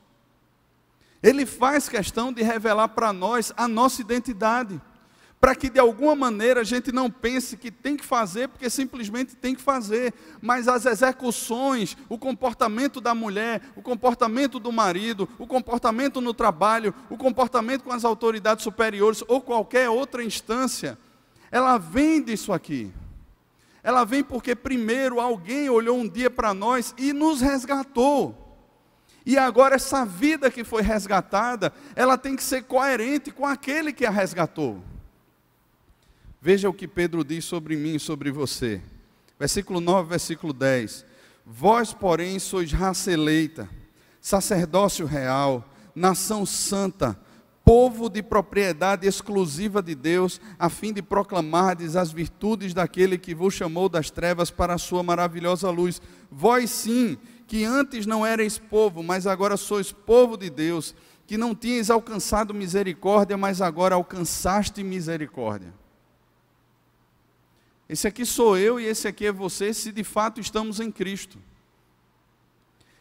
Ele 1.22 1.44
faz 1.44 1.88
questão 1.88 2.32
de 2.32 2.42
revelar 2.42 2.88
para 2.88 3.12
nós 3.12 3.52
a 3.56 3.68
nossa 3.68 4.00
identidade, 4.00 4.80
para 5.40 5.54
que 5.54 5.68
de 5.68 5.78
alguma 5.78 6.14
maneira 6.14 6.62
a 6.62 6.64
gente 6.64 6.90
não 6.90 7.10
pense 7.10 7.56
que 7.56 7.70
tem 7.70 7.96
que 7.96 8.04
fazer 8.04 8.48
porque 8.48 8.70
simplesmente 8.70 9.36
tem 9.36 9.54
que 9.54 9.60
fazer, 9.60 10.14
mas 10.40 10.66
as 10.66 10.86
execuções, 10.86 11.96
o 12.08 12.18
comportamento 12.18 13.00
da 13.00 13.14
mulher, 13.14 13.60
o 13.76 13.82
comportamento 13.82 14.58
do 14.58 14.72
marido, 14.72 15.28
o 15.38 15.46
comportamento 15.46 16.20
no 16.20 16.32
trabalho, 16.32 16.94
o 17.10 17.16
comportamento 17.16 17.84
com 17.84 17.92
as 17.92 18.04
autoridades 18.04 18.64
superiores 18.64 19.22
ou 19.28 19.40
qualquer 19.40 19.90
outra 19.90 20.24
instância, 20.24 20.98
ela 21.50 21.78
vem 21.78 22.22
disso 22.22 22.52
aqui. 22.52 22.92
Ela 23.82 24.04
vem 24.04 24.24
porque 24.24 24.54
primeiro 24.56 25.20
alguém 25.20 25.70
olhou 25.70 25.96
um 25.96 26.08
dia 26.08 26.30
para 26.30 26.52
nós 26.52 26.92
e 26.98 27.12
nos 27.12 27.40
resgatou. 27.40 28.42
E 29.24 29.36
agora 29.38 29.76
essa 29.76 30.04
vida 30.04 30.50
que 30.50 30.64
foi 30.64 30.82
resgatada, 30.82 31.72
ela 31.94 32.16
tem 32.16 32.34
que 32.34 32.42
ser 32.42 32.64
coerente 32.64 33.30
com 33.30 33.46
aquele 33.46 33.92
que 33.92 34.06
a 34.06 34.10
resgatou. 34.10 34.82
Veja 36.46 36.70
o 36.70 36.72
que 36.72 36.86
Pedro 36.86 37.24
diz 37.24 37.44
sobre 37.44 37.74
mim 37.74 37.96
e 37.96 37.98
sobre 37.98 38.30
você. 38.30 38.80
Versículo 39.36 39.80
9, 39.80 40.10
versículo 40.10 40.52
10. 40.52 41.04
Vós, 41.44 41.92
porém, 41.92 42.38
sois 42.38 42.70
raça 42.70 43.10
eleita, 43.10 43.68
sacerdócio 44.20 45.06
real, 45.06 45.68
nação 45.92 46.46
santa, 46.46 47.18
povo 47.64 48.08
de 48.08 48.22
propriedade 48.22 49.08
exclusiva 49.08 49.82
de 49.82 49.96
Deus, 49.96 50.40
a 50.56 50.70
fim 50.70 50.92
de 50.92 51.02
proclamardes 51.02 51.96
as 51.96 52.12
virtudes 52.12 52.72
daquele 52.72 53.18
que 53.18 53.34
vos 53.34 53.52
chamou 53.52 53.88
das 53.88 54.08
trevas 54.08 54.48
para 54.48 54.74
a 54.74 54.78
sua 54.78 55.02
maravilhosa 55.02 55.68
luz. 55.68 56.00
Vós 56.30 56.70
sim, 56.70 57.18
que 57.48 57.64
antes 57.64 58.06
não 58.06 58.24
erais 58.24 58.56
povo, 58.56 59.02
mas 59.02 59.26
agora 59.26 59.56
sois 59.56 59.90
povo 59.90 60.36
de 60.36 60.48
Deus, 60.48 60.94
que 61.26 61.36
não 61.36 61.56
tinhas 61.56 61.90
alcançado 61.90 62.54
misericórdia, 62.54 63.36
mas 63.36 63.60
agora 63.60 63.96
alcançaste 63.96 64.84
misericórdia. 64.84 65.74
Esse 67.88 68.08
aqui 68.08 68.26
sou 68.26 68.58
eu 68.58 68.80
e 68.80 68.84
esse 68.84 69.06
aqui 69.06 69.26
é 69.26 69.32
você, 69.32 69.72
se 69.72 69.92
de 69.92 70.02
fato 70.02 70.40
estamos 70.40 70.80
em 70.80 70.90
Cristo. 70.90 71.38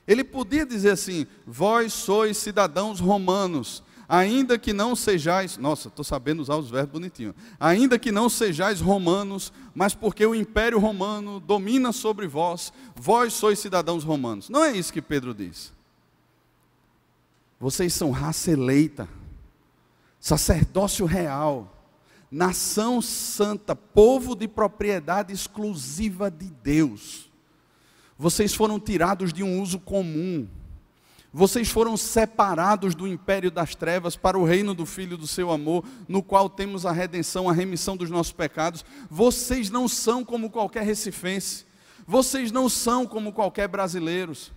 Ele 0.08 0.24
podia 0.24 0.66
dizer 0.66 0.92
assim: 0.92 1.26
Vós 1.46 1.92
sois 1.94 2.38
cidadãos 2.38 3.00
romanos, 3.00 3.84
ainda 4.08 4.58
que 4.58 4.74
não 4.74 4.96
sejais, 4.96 5.58
nossa, 5.58 5.88
estou 5.88 6.06
sabendo 6.06 6.42
usar 6.42 6.56
os 6.58 6.70
verbos 6.70 6.92
bonitinhos, 6.94 7.34
ainda 7.60 7.98
que 7.98 8.12
não 8.12 8.30
sejais 8.30 8.80
romanos, 8.80 9.52
mas 9.74 9.96
porque 9.96 10.26
o 10.26 10.36
império 10.36 10.80
romano 10.80 11.40
domina 11.40 11.92
sobre 11.92 12.28
vós, 12.28 12.72
vós 12.96 13.34
sois 13.34 13.58
cidadãos 13.58 14.04
romanos. 14.04 14.50
Não 14.50 14.64
é 14.64 14.78
isso 14.78 14.94
que 14.94 15.02
Pedro 15.02 15.34
diz. 15.34 15.74
Vocês 17.60 17.94
são 17.94 18.12
raça 18.12 18.52
eleita, 18.52 19.10
sacerdócio 20.20 21.06
real, 21.06 21.75
nação 22.36 23.02
santa, 23.02 23.74
povo 23.74 24.36
de 24.36 24.46
propriedade 24.46 25.32
exclusiva 25.32 26.30
de 26.30 26.48
Deus. 26.48 27.32
Vocês 28.18 28.54
foram 28.54 28.78
tirados 28.78 29.32
de 29.32 29.42
um 29.42 29.62
uso 29.62 29.80
comum. 29.80 30.46
Vocês 31.32 31.70
foram 31.70 31.96
separados 31.96 32.94
do 32.94 33.08
império 33.08 33.50
das 33.50 33.74
trevas 33.74 34.18
para 34.18 34.38
o 34.38 34.44
reino 34.44 34.74
do 34.74 34.86
Filho 34.86 35.18
do 35.18 35.26
seu 35.26 35.50
amor, 35.50 35.86
no 36.10 36.22
qual 36.22 36.50
temos 36.50 36.86
a 36.86 36.92
redenção, 36.92 37.50
a 37.50 37.54
remissão 37.54 37.96
dos 37.96 38.10
nossos 38.10 38.34
pecados. 38.34 38.84
Vocês 39.10 39.70
não 39.70 39.88
são 39.88 40.22
como 40.22 40.50
qualquer 40.50 40.84
recifense. 40.84 41.66
Vocês 42.06 42.52
não 42.52 42.68
são 42.68 43.08
como 43.08 43.32
qualquer 43.32 43.70
brasileiros. 43.70 44.52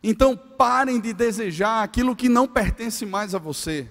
Então 0.00 0.36
parem 0.36 1.00
de 1.00 1.12
desejar 1.12 1.82
aquilo 1.82 2.14
que 2.14 2.28
não 2.28 2.46
pertence 2.46 3.04
mais 3.04 3.34
a 3.34 3.38
você. 3.38 3.88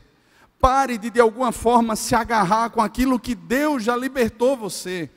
Pare 0.60 0.98
de 0.98 1.10
de 1.10 1.22
alguma 1.22 1.52
forma 1.52 1.96
se 1.96 2.14
agarrar 2.14 2.70
com 2.70 2.82
aquilo 2.82 3.20
que 3.20 3.34
Deus 3.34 3.84
já 3.84 3.96
libertou 3.96 4.58
você. 4.58 5.10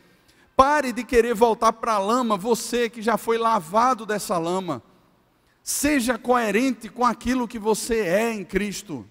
Pare 0.55 0.93
de 0.93 1.03
querer 1.03 1.35
voltar 1.35 1.73
para 1.73 1.95
a 1.95 1.99
lama, 1.99 2.37
você 2.37 2.89
que 2.89 3.03
já 3.03 3.17
foi 3.17 3.39
lavado 3.39 4.07
dessa 4.07 4.39
lama. 4.39 4.83
Seja 5.63 6.19
coerente 6.19 6.89
com 6.89 7.05
aquilo 7.05 7.49
que 7.49 7.59
você 7.59 8.01
é 8.01 8.33
em 8.33 8.45
Cristo. 8.45 9.07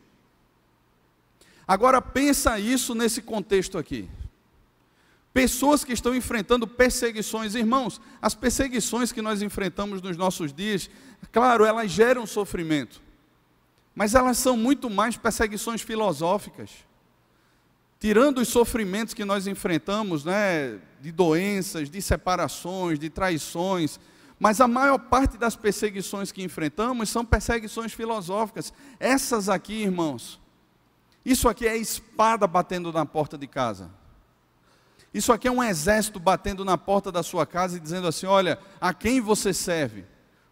Agora 1.68 2.02
pensa 2.02 2.60
isso 2.60 2.94
nesse 2.94 3.22
contexto 3.22 3.78
aqui. 3.78 4.10
Pessoas 5.34 5.84
que 5.86 5.94
estão 5.94 6.14
enfrentando 6.14 6.68
perseguições, 6.68 7.56
irmãos, 7.56 8.02
as 8.22 8.36
perseguições 8.36 9.14
que 9.14 9.22
nós 9.22 9.42
enfrentamos 9.42 10.02
nos 10.02 10.18
nossos 10.18 10.52
dias, 10.52 10.90
claro, 11.32 11.64
elas 11.64 11.90
geram 11.90 12.28
sofrimento, 12.28 13.02
mas 13.96 14.16
elas 14.16 14.38
são 14.38 14.56
muito 14.56 14.90
mais 14.90 15.18
perseguições 15.18 15.82
filosóficas. 15.82 16.70
Tirando 18.00 18.40
os 18.40 18.48
sofrimentos 18.48 19.14
que 19.14 19.24
nós 19.24 19.46
enfrentamos, 19.46 20.26
né, 20.26 20.80
de 21.00 21.12
doenças, 21.12 21.90
de 21.90 22.02
separações, 22.02 22.98
de 22.98 23.10
traições, 23.10 24.00
mas 24.40 24.60
a 24.60 24.68
maior 24.68 24.98
parte 24.98 25.38
das 25.38 25.56
perseguições 25.56 26.32
que 26.32 26.42
enfrentamos 26.42 27.10
são 27.10 27.24
perseguições 27.24 27.94
filosóficas. 27.94 28.74
Essas 29.00 29.50
aqui, 29.50 29.84
irmãos, 29.84 30.40
isso 31.24 31.48
aqui 31.48 31.68
é 31.68 31.78
espada 31.78 32.48
batendo 32.48 32.92
na 32.92 33.06
porta 33.06 33.38
de 33.38 33.46
casa. 33.46 33.92
Isso 35.14 35.32
aqui 35.32 35.48
é 35.48 35.52
um 35.52 35.64
exército 35.64 36.20
batendo 36.20 36.66
na 36.66 36.78
porta 36.78 37.12
da 37.12 37.22
sua 37.22 37.46
casa 37.46 37.78
e 37.78 37.80
dizendo 37.80 38.08
assim: 38.08 38.26
olha, 38.26 38.58
a 38.80 38.94
quem 38.94 39.22
você 39.22 39.54
serve? 39.54 40.06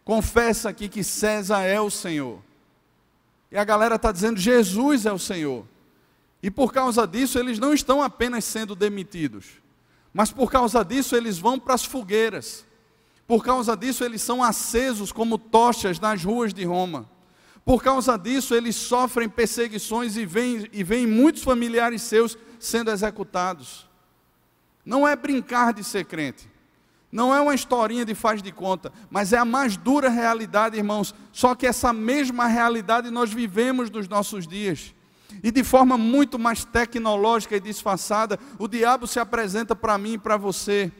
Confessa 0.04 0.68
aqui 0.68 0.88
que 0.88 1.02
César 1.02 1.62
é 1.62 1.80
o 1.80 1.90
Senhor. 1.90 2.40
E 3.50 3.58
a 3.58 3.64
galera 3.64 3.96
está 3.96 4.12
dizendo: 4.12 4.38
Jesus 4.38 5.06
é 5.06 5.12
o 5.12 5.18
Senhor. 5.18 5.64
E 6.42 6.50
por 6.50 6.72
causa 6.72 7.06
disso, 7.06 7.38
eles 7.38 7.58
não 7.58 7.74
estão 7.74 8.02
apenas 8.02 8.44
sendo 8.44 8.74
demitidos, 8.74 9.46
mas 10.12 10.30
por 10.32 10.50
causa 10.50 10.82
disso, 10.84 11.14
eles 11.14 11.38
vão 11.38 11.58
para 11.58 11.74
as 11.74 11.84
fogueiras 11.84 12.64
por 13.30 13.44
causa 13.44 13.76
disso, 13.76 14.02
eles 14.02 14.22
são 14.22 14.42
acesos 14.42 15.12
como 15.12 15.38
tochas 15.38 16.00
nas 16.00 16.24
ruas 16.24 16.52
de 16.52 16.64
Roma. 16.64 17.08
Por 17.64 17.80
causa 17.80 18.16
disso, 18.18 18.56
eles 18.56 18.74
sofrem 18.74 19.28
perseguições 19.28 20.16
e 20.16 20.26
veem, 20.26 20.68
e 20.72 20.82
veem 20.82 21.06
muitos 21.06 21.44
familiares 21.44 22.02
seus 22.02 22.36
sendo 22.58 22.90
executados. 22.90 23.88
Não 24.84 25.06
é 25.06 25.14
brincar 25.14 25.72
de 25.72 25.84
ser 25.84 26.06
crente. 26.06 26.49
Não 27.12 27.34
é 27.34 27.40
uma 27.40 27.54
historinha 27.54 28.04
de 28.04 28.14
faz 28.14 28.42
de 28.42 28.52
conta, 28.52 28.92
mas 29.10 29.32
é 29.32 29.38
a 29.38 29.44
mais 29.44 29.76
dura 29.76 30.08
realidade, 30.08 30.76
irmãos. 30.76 31.14
Só 31.32 31.54
que 31.54 31.66
essa 31.66 31.92
mesma 31.92 32.46
realidade 32.46 33.10
nós 33.10 33.32
vivemos 33.32 33.90
nos 33.90 34.08
nossos 34.08 34.46
dias. 34.46 34.94
E 35.42 35.50
de 35.50 35.64
forma 35.64 35.96
muito 35.98 36.38
mais 36.38 36.64
tecnológica 36.64 37.56
e 37.56 37.60
disfarçada, 37.60 38.38
o 38.58 38.68
diabo 38.68 39.06
se 39.06 39.18
apresenta 39.18 39.74
para 39.74 39.98
mim 39.98 40.14
e 40.14 40.18
para 40.18 40.36
você 40.36 40.92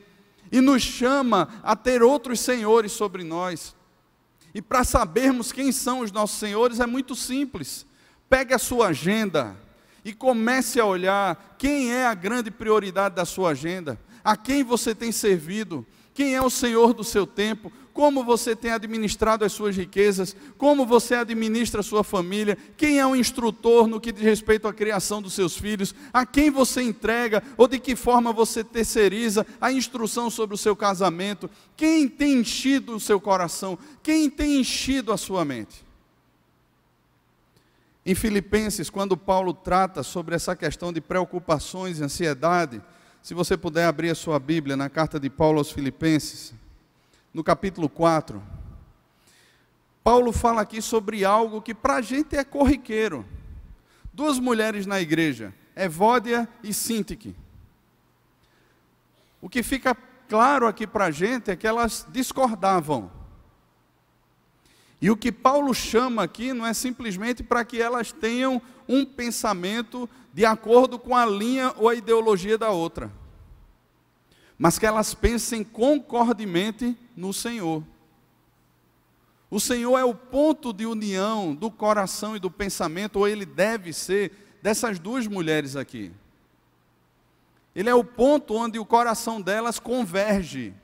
e 0.53 0.61
nos 0.61 0.83
chama 0.83 1.49
a 1.63 1.77
ter 1.77 2.03
outros 2.03 2.41
senhores 2.41 2.93
sobre 2.93 3.23
nós. 3.23 3.75
E 4.55 4.61
para 4.61 4.83
sabermos 4.83 5.53
quem 5.53 5.71
são 5.71 6.01
os 6.01 6.11
nossos 6.11 6.39
senhores 6.39 6.81
é 6.81 6.87
muito 6.87 7.15
simples. 7.15 7.87
Pegue 8.29 8.53
a 8.53 8.59
sua 8.59 8.89
agenda 8.89 9.57
e 10.05 10.13
comece 10.13 10.81
a 10.81 10.85
olhar 10.85 11.55
quem 11.59 11.93
é 11.93 12.07
a 12.07 12.15
grande 12.15 12.51
prioridade 12.51 13.15
da 13.15 13.25
sua 13.25 13.51
agenda, 13.51 14.01
a 14.25 14.37
quem 14.37 14.65
você 14.65 14.95
tem 14.95 15.13
servido, 15.13 15.87
quem 16.13 16.35
é 16.35 16.43
o 16.43 16.51
Senhor 16.51 16.93
do 16.93 17.05
seu 17.05 17.27
tempo, 17.27 17.73
como 17.93 18.25
você 18.25 18.57
tem 18.57 18.71
administrado 18.71 19.45
as 19.45 19.53
suas 19.53 19.77
riquezas, 19.77 20.35
como 20.57 20.87
você 20.87 21.15
administra 21.17 21.81
a 21.81 21.85
sua 21.85 22.03
família, 22.03 22.57
quem 22.77 22.99
é 22.99 23.07
o 23.07 23.17
instrutor 23.17 23.87
no 23.87 24.01
que 24.01 24.13
diz 24.13 24.23
respeito 24.23 24.67
à 24.67 24.73
criação 24.73 25.21
dos 25.21 25.35
seus 25.35 25.57
filhos, 25.57 25.95
a 26.13 26.25
quem 26.25 26.51
você 26.51 26.83
entrega? 26.83 27.43
Ou 27.57 27.69
de 27.69 27.79
que 27.79 27.95
forma 27.95 28.33
você 28.33 28.65
terceiriza 28.65 29.47
a 29.61 29.73
instrução 29.73 30.31
sobre 30.31 30.55
o 30.55 30.59
seu 30.59 30.75
casamento, 30.75 31.51
quem 31.77 32.09
tem 32.09 32.41
enchido 32.41 32.95
o 32.95 33.01
seu 33.01 33.21
coração, 33.21 33.79
quem 34.03 34.31
tem 34.31 34.61
enchido 34.61 35.13
a 35.13 35.17
sua 35.17 35.45
mente. 35.45 35.85
Em 38.05 38.15
Filipenses, 38.15 38.89
quando 38.89 39.17
Paulo 39.17 39.53
trata 39.53 40.03
sobre 40.03 40.35
essa 40.35 40.57
questão 40.57 40.93
de 40.93 41.01
preocupações 41.01 41.99
e 41.99 42.05
ansiedade, 42.05 42.81
se 43.23 43.35
você 43.35 43.57
puder 43.57 43.87
abrir 43.87 44.11
a 44.11 44.15
sua 44.15 44.39
Bíblia 44.39 44.77
na 44.77 44.89
carta 44.89 45.21
de 45.21 45.29
Paulo 45.29 45.59
aos 45.59 45.71
Filipenses, 45.71 46.55
no 47.33 47.45
capítulo 47.45 47.89
4, 47.89 48.43
Paulo 50.03 50.33
fala 50.33 50.63
aqui 50.63 50.81
sobre 50.81 51.25
algo 51.25 51.61
que 51.61 51.75
para 51.75 51.97
a 51.97 52.03
gente 52.03 52.35
é 52.37 52.43
corriqueiro. 52.43 53.27
Duas 54.13 54.39
mulheres 54.39 54.87
na 54.87 55.01
igreja, 55.01 55.55
Evódia 55.77 56.49
e 56.63 56.73
Sintique. 56.73 57.37
O 59.41 59.49
que 59.49 59.63
fica 59.63 59.95
claro 60.29 60.67
aqui 60.67 60.87
para 60.87 61.07
a 61.07 61.11
gente 61.11 61.51
é 61.51 61.57
que 61.57 61.67
elas 61.67 62.07
discordavam. 62.11 63.11
E 65.01 65.11
o 65.11 65.17
que 65.17 65.33
Paulo 65.33 65.75
chama 65.75 66.23
aqui 66.23 66.53
não 66.53 66.67
é 66.67 66.75
simplesmente 66.75 67.43
para 67.43 67.65
que 67.65 67.81
elas 67.81 68.13
tenham 68.13 68.61
um 68.89 69.05
pensamento 69.05 70.09
de 70.33 70.45
acordo 70.45 70.99
com 70.99 71.17
a 71.17 71.27
linha 71.27 71.75
ou 71.77 71.89
a 71.89 71.95
ideologia 71.95 72.57
da 72.57 72.71
outra 72.71 73.11
mas 74.63 74.79
que 74.79 74.85
elas 74.85 75.15
pensem 75.15 75.65
concordemente 75.65 76.95
no 77.17 77.33
Senhor. 77.33 77.83
O 79.51 79.59
Senhor 79.59 79.97
é 79.97 80.05
o 80.05 80.15
ponto 80.15 80.71
de 80.71 80.85
união 80.85 81.55
do 81.55 81.71
coração 81.71 82.37
e 82.37 82.39
do 82.39 82.51
pensamento, 82.51 83.21
ou 83.21 83.27
ele 83.27 83.47
deve 83.47 83.91
ser, 83.95 84.59
dessas 84.61 84.99
duas 84.99 85.27
mulheres 85.27 85.77
aqui. 85.77 86.13
Ele 87.75 87.89
é 87.89 87.95
o 87.95 88.05
ponto 88.05 88.53
onde 88.53 88.79
o 88.79 88.85
coração 88.85 89.41
delas 89.41 89.79
converge. 89.79 90.75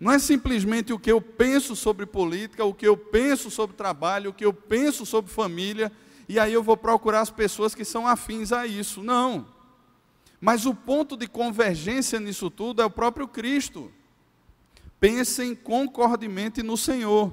Não 0.00 0.10
é 0.10 0.18
simplesmente 0.18 0.92
o 0.92 0.98
que 0.98 1.12
eu 1.12 1.20
penso 1.20 1.76
sobre 1.76 2.04
política, 2.04 2.64
o 2.64 2.74
que 2.74 2.88
eu 2.88 2.96
penso 2.96 3.48
sobre 3.48 3.76
trabalho, 3.76 4.30
o 4.30 4.34
que 4.34 4.44
eu 4.44 4.52
penso 4.52 5.06
sobre 5.06 5.30
família, 5.30 5.92
e 6.28 6.38
aí 6.38 6.52
eu 6.52 6.62
vou 6.62 6.76
procurar 6.76 7.20
as 7.20 7.30
pessoas 7.30 7.74
que 7.74 7.84
são 7.84 8.06
afins 8.06 8.52
a 8.52 8.66
isso. 8.66 9.02
Não. 9.02 9.46
Mas 10.40 10.66
o 10.66 10.74
ponto 10.74 11.16
de 11.16 11.26
convergência 11.26 12.20
nisso 12.20 12.50
tudo 12.50 12.82
é 12.82 12.84
o 12.84 12.90
próprio 12.90 13.26
Cristo. 13.26 13.90
Pensem 15.00 15.54
concordemente 15.54 16.62
no 16.62 16.76
Senhor. 16.76 17.32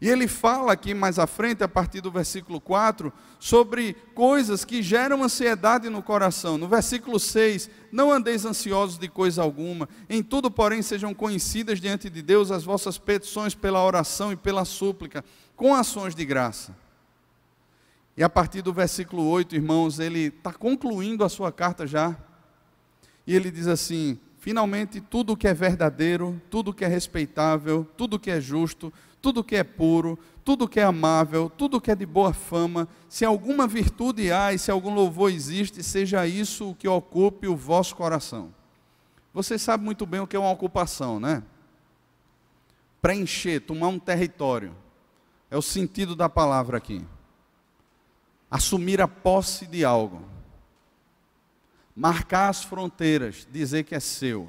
E 0.00 0.08
ele 0.08 0.26
fala 0.26 0.72
aqui 0.72 0.94
mais 0.94 1.16
à 1.16 1.28
frente, 1.28 1.62
a 1.62 1.68
partir 1.68 2.00
do 2.00 2.10
versículo 2.10 2.60
4, 2.60 3.12
sobre 3.38 3.94
coisas 4.16 4.64
que 4.64 4.82
geram 4.82 5.22
ansiedade 5.22 5.88
no 5.88 6.02
coração. 6.02 6.58
No 6.58 6.66
versículo 6.66 7.20
6, 7.20 7.70
não 7.92 8.10
andeis 8.10 8.44
ansiosos 8.44 8.98
de 8.98 9.06
coisa 9.06 9.42
alguma, 9.42 9.88
em 10.10 10.20
tudo, 10.20 10.50
porém, 10.50 10.82
sejam 10.82 11.14
conhecidas 11.14 11.80
diante 11.80 12.10
de 12.10 12.20
Deus 12.20 12.50
as 12.50 12.64
vossas 12.64 12.98
petições 12.98 13.54
pela 13.54 13.84
oração 13.84 14.32
e 14.32 14.36
pela 14.36 14.64
súplica, 14.64 15.24
com 15.54 15.72
ações 15.72 16.16
de 16.16 16.24
graça. 16.24 16.81
E 18.16 18.22
a 18.22 18.28
partir 18.28 18.62
do 18.62 18.72
versículo 18.72 19.26
8, 19.28 19.54
irmãos, 19.54 19.98
ele 19.98 20.26
está 20.26 20.52
concluindo 20.52 21.24
a 21.24 21.28
sua 21.28 21.50
carta 21.50 21.86
já. 21.86 22.16
E 23.26 23.34
ele 23.34 23.50
diz 23.50 23.66
assim: 23.66 24.18
finalmente, 24.38 25.00
tudo 25.00 25.36
que 25.36 25.48
é 25.48 25.54
verdadeiro, 25.54 26.40
tudo 26.50 26.74
que 26.74 26.84
é 26.84 26.88
respeitável, 26.88 27.86
tudo 27.96 28.18
que 28.18 28.30
é 28.30 28.40
justo, 28.40 28.92
tudo 29.20 29.44
que 29.44 29.56
é 29.56 29.64
puro, 29.64 30.18
tudo 30.44 30.68
que 30.68 30.80
é 30.80 30.82
amável, 30.82 31.48
tudo 31.48 31.80
que 31.80 31.90
é 31.90 31.94
de 31.94 32.04
boa 32.04 32.32
fama, 32.32 32.88
se 33.08 33.24
alguma 33.24 33.66
virtude 33.66 34.32
há 34.32 34.52
e 34.52 34.58
se 34.58 34.70
algum 34.70 34.92
louvor 34.92 35.30
existe, 35.30 35.82
seja 35.82 36.26
isso 36.26 36.70
o 36.70 36.74
que 36.74 36.88
ocupe 36.88 37.46
o 37.46 37.56
vosso 37.56 37.94
coração. 37.94 38.52
Você 39.32 39.56
sabe 39.56 39.84
muito 39.84 40.04
bem 40.04 40.20
o 40.20 40.26
que 40.26 40.36
é 40.36 40.38
uma 40.38 40.50
ocupação, 40.50 41.18
né? 41.18 41.42
Preencher, 43.00 43.60
tomar 43.60 43.88
um 43.88 43.98
território. 43.98 44.74
É 45.50 45.56
o 45.56 45.62
sentido 45.62 46.14
da 46.14 46.28
palavra 46.28 46.76
aqui. 46.76 47.04
Assumir 48.52 49.00
a 49.00 49.08
posse 49.08 49.66
de 49.66 49.82
algo, 49.82 50.22
marcar 51.96 52.50
as 52.50 52.62
fronteiras, 52.62 53.48
dizer 53.50 53.82
que 53.84 53.94
é 53.94 54.00
seu. 54.00 54.46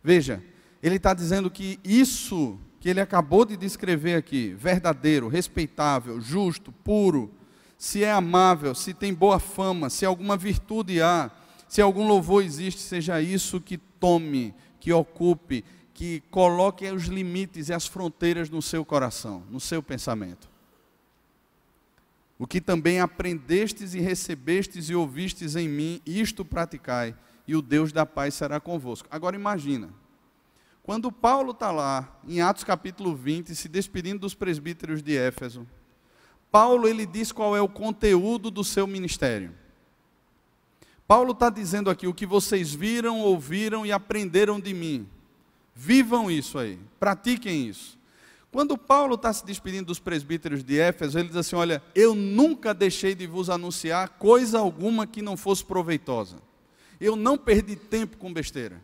Veja, 0.00 0.40
ele 0.80 0.94
está 0.94 1.12
dizendo 1.12 1.50
que 1.50 1.80
isso 1.82 2.56
que 2.78 2.88
ele 2.88 3.00
acabou 3.00 3.44
de 3.44 3.56
descrever 3.56 4.14
aqui, 4.14 4.54
verdadeiro, 4.54 5.26
respeitável, 5.26 6.20
justo, 6.20 6.70
puro, 6.70 7.34
se 7.76 8.04
é 8.04 8.12
amável, 8.12 8.76
se 8.76 8.94
tem 8.94 9.12
boa 9.12 9.40
fama, 9.40 9.90
se 9.90 10.06
alguma 10.06 10.36
virtude 10.36 11.02
há, 11.02 11.32
se 11.68 11.82
algum 11.82 12.06
louvor 12.06 12.44
existe, 12.44 12.80
seja 12.80 13.20
isso 13.20 13.60
que 13.60 13.76
tome, 13.76 14.54
que 14.78 14.92
ocupe, 14.92 15.64
que 15.92 16.22
coloque 16.30 16.86
os 16.86 17.06
limites 17.06 17.70
e 17.70 17.72
as 17.72 17.88
fronteiras 17.88 18.48
no 18.48 18.62
seu 18.62 18.84
coração, 18.84 19.42
no 19.50 19.58
seu 19.58 19.82
pensamento. 19.82 20.49
O 22.40 22.46
que 22.46 22.58
também 22.58 23.00
aprendestes 23.00 23.92
e 23.92 24.00
recebestes 24.00 24.88
e 24.88 24.94
ouvistes 24.94 25.56
em 25.56 25.68
mim, 25.68 26.00
isto 26.06 26.42
praticai, 26.42 27.14
e 27.46 27.54
o 27.54 27.60
Deus 27.60 27.92
da 27.92 28.06
paz 28.06 28.32
será 28.32 28.58
convosco. 28.58 29.06
Agora 29.10 29.36
imagina, 29.36 29.90
quando 30.82 31.12
Paulo 31.12 31.50
está 31.50 31.70
lá, 31.70 32.18
em 32.26 32.40
Atos 32.40 32.64
capítulo 32.64 33.14
20, 33.14 33.54
se 33.54 33.68
despedindo 33.68 34.20
dos 34.20 34.34
presbíteros 34.34 35.02
de 35.02 35.18
Éfeso, 35.18 35.66
Paulo 36.50 36.88
ele 36.88 37.04
diz 37.04 37.30
qual 37.30 37.54
é 37.54 37.60
o 37.60 37.68
conteúdo 37.68 38.50
do 38.50 38.64
seu 38.64 38.86
ministério. 38.86 39.54
Paulo 41.06 41.32
está 41.32 41.50
dizendo 41.50 41.90
aqui 41.90 42.06
o 42.06 42.14
que 42.14 42.24
vocês 42.24 42.72
viram, 42.72 43.20
ouviram 43.20 43.84
e 43.84 43.92
aprenderam 43.92 44.58
de 44.58 44.72
mim. 44.72 45.06
Vivam 45.74 46.30
isso 46.30 46.58
aí, 46.58 46.78
pratiquem 46.98 47.68
isso. 47.68 47.99
Quando 48.52 48.76
Paulo 48.76 49.14
está 49.14 49.32
se 49.32 49.46
despedindo 49.46 49.86
dos 49.86 50.00
presbíteros 50.00 50.64
de 50.64 50.78
Éfeso, 50.78 51.18
ele 51.18 51.28
diz 51.28 51.36
assim: 51.36 51.54
Olha, 51.54 51.82
eu 51.94 52.14
nunca 52.14 52.74
deixei 52.74 53.14
de 53.14 53.26
vos 53.26 53.48
anunciar 53.48 54.08
coisa 54.18 54.58
alguma 54.58 55.06
que 55.06 55.22
não 55.22 55.36
fosse 55.36 55.64
proveitosa. 55.64 56.36
Eu 57.00 57.14
não 57.14 57.38
perdi 57.38 57.76
tempo 57.76 58.16
com 58.16 58.32
besteira. 58.32 58.82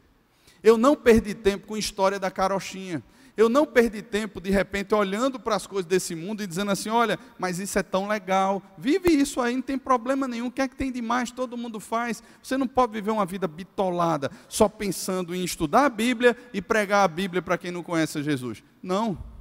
Eu 0.62 0.78
não 0.78 0.94
perdi 0.96 1.34
tempo 1.34 1.66
com 1.66 1.76
história 1.76 2.18
da 2.18 2.30
carochinha. 2.30 3.02
Eu 3.36 3.50
não 3.50 3.66
perdi 3.66 4.00
tempo, 4.00 4.40
de 4.40 4.50
repente, 4.50 4.94
olhando 4.94 5.38
para 5.38 5.54
as 5.54 5.66
coisas 5.66 5.84
desse 5.84 6.14
mundo 6.14 6.42
e 6.42 6.46
dizendo 6.46 6.70
assim: 6.70 6.88
olha, 6.88 7.18
mas 7.38 7.58
isso 7.58 7.78
é 7.78 7.82
tão 7.82 8.08
legal, 8.08 8.62
vive 8.78 9.10
isso 9.10 9.40
aí, 9.40 9.54
não 9.54 9.62
tem 9.62 9.76
problema 9.76 10.26
nenhum, 10.26 10.46
o 10.46 10.50
que 10.50 10.62
é 10.62 10.68
que 10.68 10.76
tem 10.76 10.90
de 10.90 11.02
mais? 11.02 11.30
Todo 11.30 11.56
mundo 11.56 11.78
faz. 11.78 12.22
Você 12.42 12.56
não 12.56 12.66
pode 12.66 12.92
viver 12.92 13.10
uma 13.10 13.26
vida 13.26 13.46
bitolada, 13.46 14.30
só 14.48 14.68
pensando 14.68 15.34
em 15.34 15.44
estudar 15.44 15.84
a 15.84 15.90
Bíblia 15.90 16.34
e 16.54 16.62
pregar 16.62 17.04
a 17.04 17.08
Bíblia 17.08 17.42
para 17.42 17.58
quem 17.58 17.70
não 17.70 17.82
conhece 17.82 18.22
Jesus. 18.22 18.62
Não. 18.82 19.35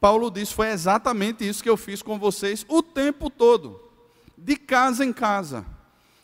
Paulo 0.00 0.30
disse: 0.30 0.54
foi 0.54 0.68
exatamente 0.68 1.46
isso 1.46 1.62
que 1.62 1.70
eu 1.70 1.76
fiz 1.76 2.02
com 2.02 2.18
vocês 2.18 2.64
o 2.68 2.82
tempo 2.82 3.30
todo, 3.30 3.80
de 4.36 4.56
casa 4.56 5.04
em 5.04 5.12
casa, 5.12 5.64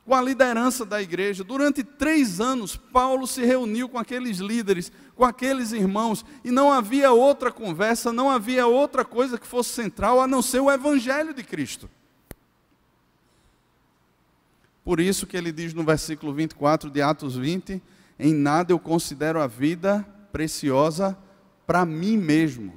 com 0.05 0.15
a 0.15 0.21
liderança 0.21 0.85
da 0.85 1.01
igreja. 1.01 1.43
Durante 1.43 1.83
três 1.83 2.41
anos, 2.41 2.77
Paulo 2.77 3.27
se 3.27 3.45
reuniu 3.45 3.89
com 3.89 3.99
aqueles 3.99 4.39
líderes, 4.39 4.93
com 5.15 5.25
aqueles 5.25 5.73
irmãos, 5.73 6.25
e 6.45 6.51
não 6.51 6.73
havia 6.73 7.13
outra 7.13 7.51
conversa, 7.51 8.13
não 8.13 8.31
havia 8.31 8.67
outra 8.67 9.05
coisa 9.05 9.39
que 9.39 9.47
fosse 9.47 9.71
central 9.71 10.21
a 10.21 10.27
não 10.27 10.43
ser 10.43 10.61
o 10.61 10.71
Evangelho 10.71 11.33
de 11.33 11.43
Cristo. 11.43 11.89
Por 14.85 14.99
isso 14.99 15.27
que 15.27 15.37
ele 15.37 15.53
diz 15.53 15.73
no 15.73 15.85
versículo 15.85 16.35
24 16.35 16.91
de 16.91 17.01
Atos 17.01 17.37
20: 17.37 17.81
Em 18.19 18.35
nada 18.35 18.73
eu 18.73 18.81
considero 18.81 19.41
a 19.41 19.47
vida 19.47 20.05
preciosa 20.33 21.17
para 21.65 21.87
mim 21.87 22.17
mesmo 22.17 22.73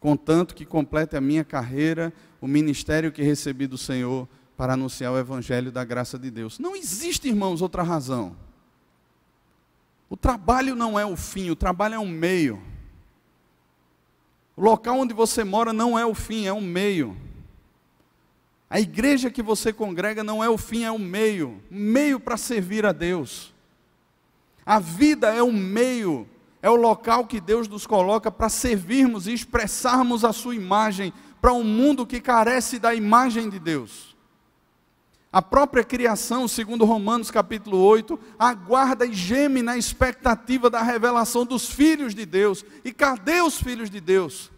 contanto 0.00 0.54
que 0.54 0.64
complete 0.64 1.14
a 1.14 1.20
minha 1.20 1.44
carreira, 1.44 2.12
o 2.40 2.48
ministério 2.48 3.12
que 3.12 3.22
recebi 3.22 3.66
do 3.66 3.76
Senhor 3.78 4.26
para 4.56 4.72
anunciar 4.72 5.12
o 5.12 5.18
evangelho 5.18 5.70
da 5.70 5.84
graça 5.84 6.18
de 6.18 6.30
Deus. 6.30 6.58
Não 6.58 6.74
existe, 6.74 7.28
irmãos, 7.28 7.62
outra 7.62 7.82
razão. 7.82 8.34
O 10.08 10.16
trabalho 10.16 10.74
não 10.74 10.98
é 10.98 11.04
o 11.06 11.16
fim, 11.16 11.50
o 11.50 11.56
trabalho 11.56 11.94
é 11.94 11.98
um 11.98 12.08
meio. 12.08 12.60
O 14.56 14.62
local 14.62 14.98
onde 14.98 15.14
você 15.14 15.44
mora 15.44 15.72
não 15.72 15.98
é 15.98 16.04
o 16.04 16.14
fim, 16.14 16.46
é 16.46 16.52
um 16.52 16.60
meio. 16.60 17.16
A 18.68 18.80
igreja 18.80 19.30
que 19.30 19.42
você 19.42 19.72
congrega 19.72 20.24
não 20.24 20.42
é 20.42 20.48
o 20.48 20.58
fim, 20.58 20.84
é 20.84 20.92
um 20.92 20.98
meio, 20.98 21.62
meio 21.70 22.18
para 22.18 22.36
servir 22.36 22.86
a 22.86 22.92
Deus. 22.92 23.54
A 24.64 24.78
vida 24.78 25.34
é 25.34 25.42
um 25.42 25.52
meio 25.52 26.28
é 26.62 26.68
o 26.68 26.76
local 26.76 27.26
que 27.26 27.40
Deus 27.40 27.68
nos 27.68 27.86
coloca 27.86 28.30
para 28.30 28.48
servirmos 28.48 29.26
e 29.26 29.32
expressarmos 29.32 30.24
a 30.24 30.32
sua 30.32 30.54
imagem 30.54 31.12
para 31.40 31.52
um 31.52 31.64
mundo 31.64 32.06
que 32.06 32.20
carece 32.20 32.78
da 32.78 32.94
imagem 32.94 33.48
de 33.48 33.58
Deus. 33.58 34.16
A 35.32 35.40
própria 35.40 35.84
criação, 35.84 36.48
segundo 36.48 36.84
Romanos 36.84 37.30
capítulo 37.30 37.78
8, 37.78 38.18
aguarda 38.38 39.06
e 39.06 39.14
geme 39.14 39.62
na 39.62 39.78
expectativa 39.78 40.68
da 40.68 40.82
revelação 40.82 41.46
dos 41.46 41.70
filhos 41.70 42.14
de 42.14 42.26
Deus. 42.26 42.64
E 42.84 42.92
cadê 42.92 43.40
os 43.40 43.56
filhos 43.56 43.88
de 43.88 44.00
Deus? 44.00 44.50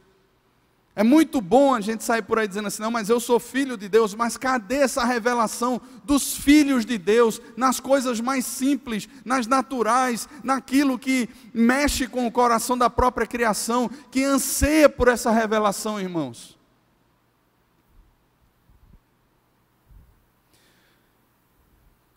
É 0.94 1.02
muito 1.02 1.40
bom 1.40 1.74
a 1.74 1.80
gente 1.80 2.04
sair 2.04 2.20
por 2.20 2.38
aí 2.38 2.46
dizendo 2.46 2.68
assim, 2.68 2.82
não, 2.82 2.90
mas 2.90 3.08
eu 3.08 3.18
sou 3.18 3.40
filho 3.40 3.78
de 3.78 3.88
Deus, 3.88 4.14
mas 4.14 4.36
cadê 4.36 4.76
essa 4.76 5.02
revelação 5.04 5.80
dos 6.04 6.36
filhos 6.36 6.84
de 6.84 6.98
Deus 6.98 7.40
nas 7.56 7.80
coisas 7.80 8.20
mais 8.20 8.44
simples, 8.44 9.08
nas 9.24 9.46
naturais, 9.46 10.28
naquilo 10.44 10.98
que 10.98 11.30
mexe 11.54 12.06
com 12.06 12.26
o 12.26 12.32
coração 12.32 12.76
da 12.76 12.90
própria 12.90 13.26
criação, 13.26 13.88
que 14.10 14.22
anseia 14.22 14.86
por 14.86 15.08
essa 15.08 15.30
revelação, 15.30 15.98
irmãos? 15.98 16.58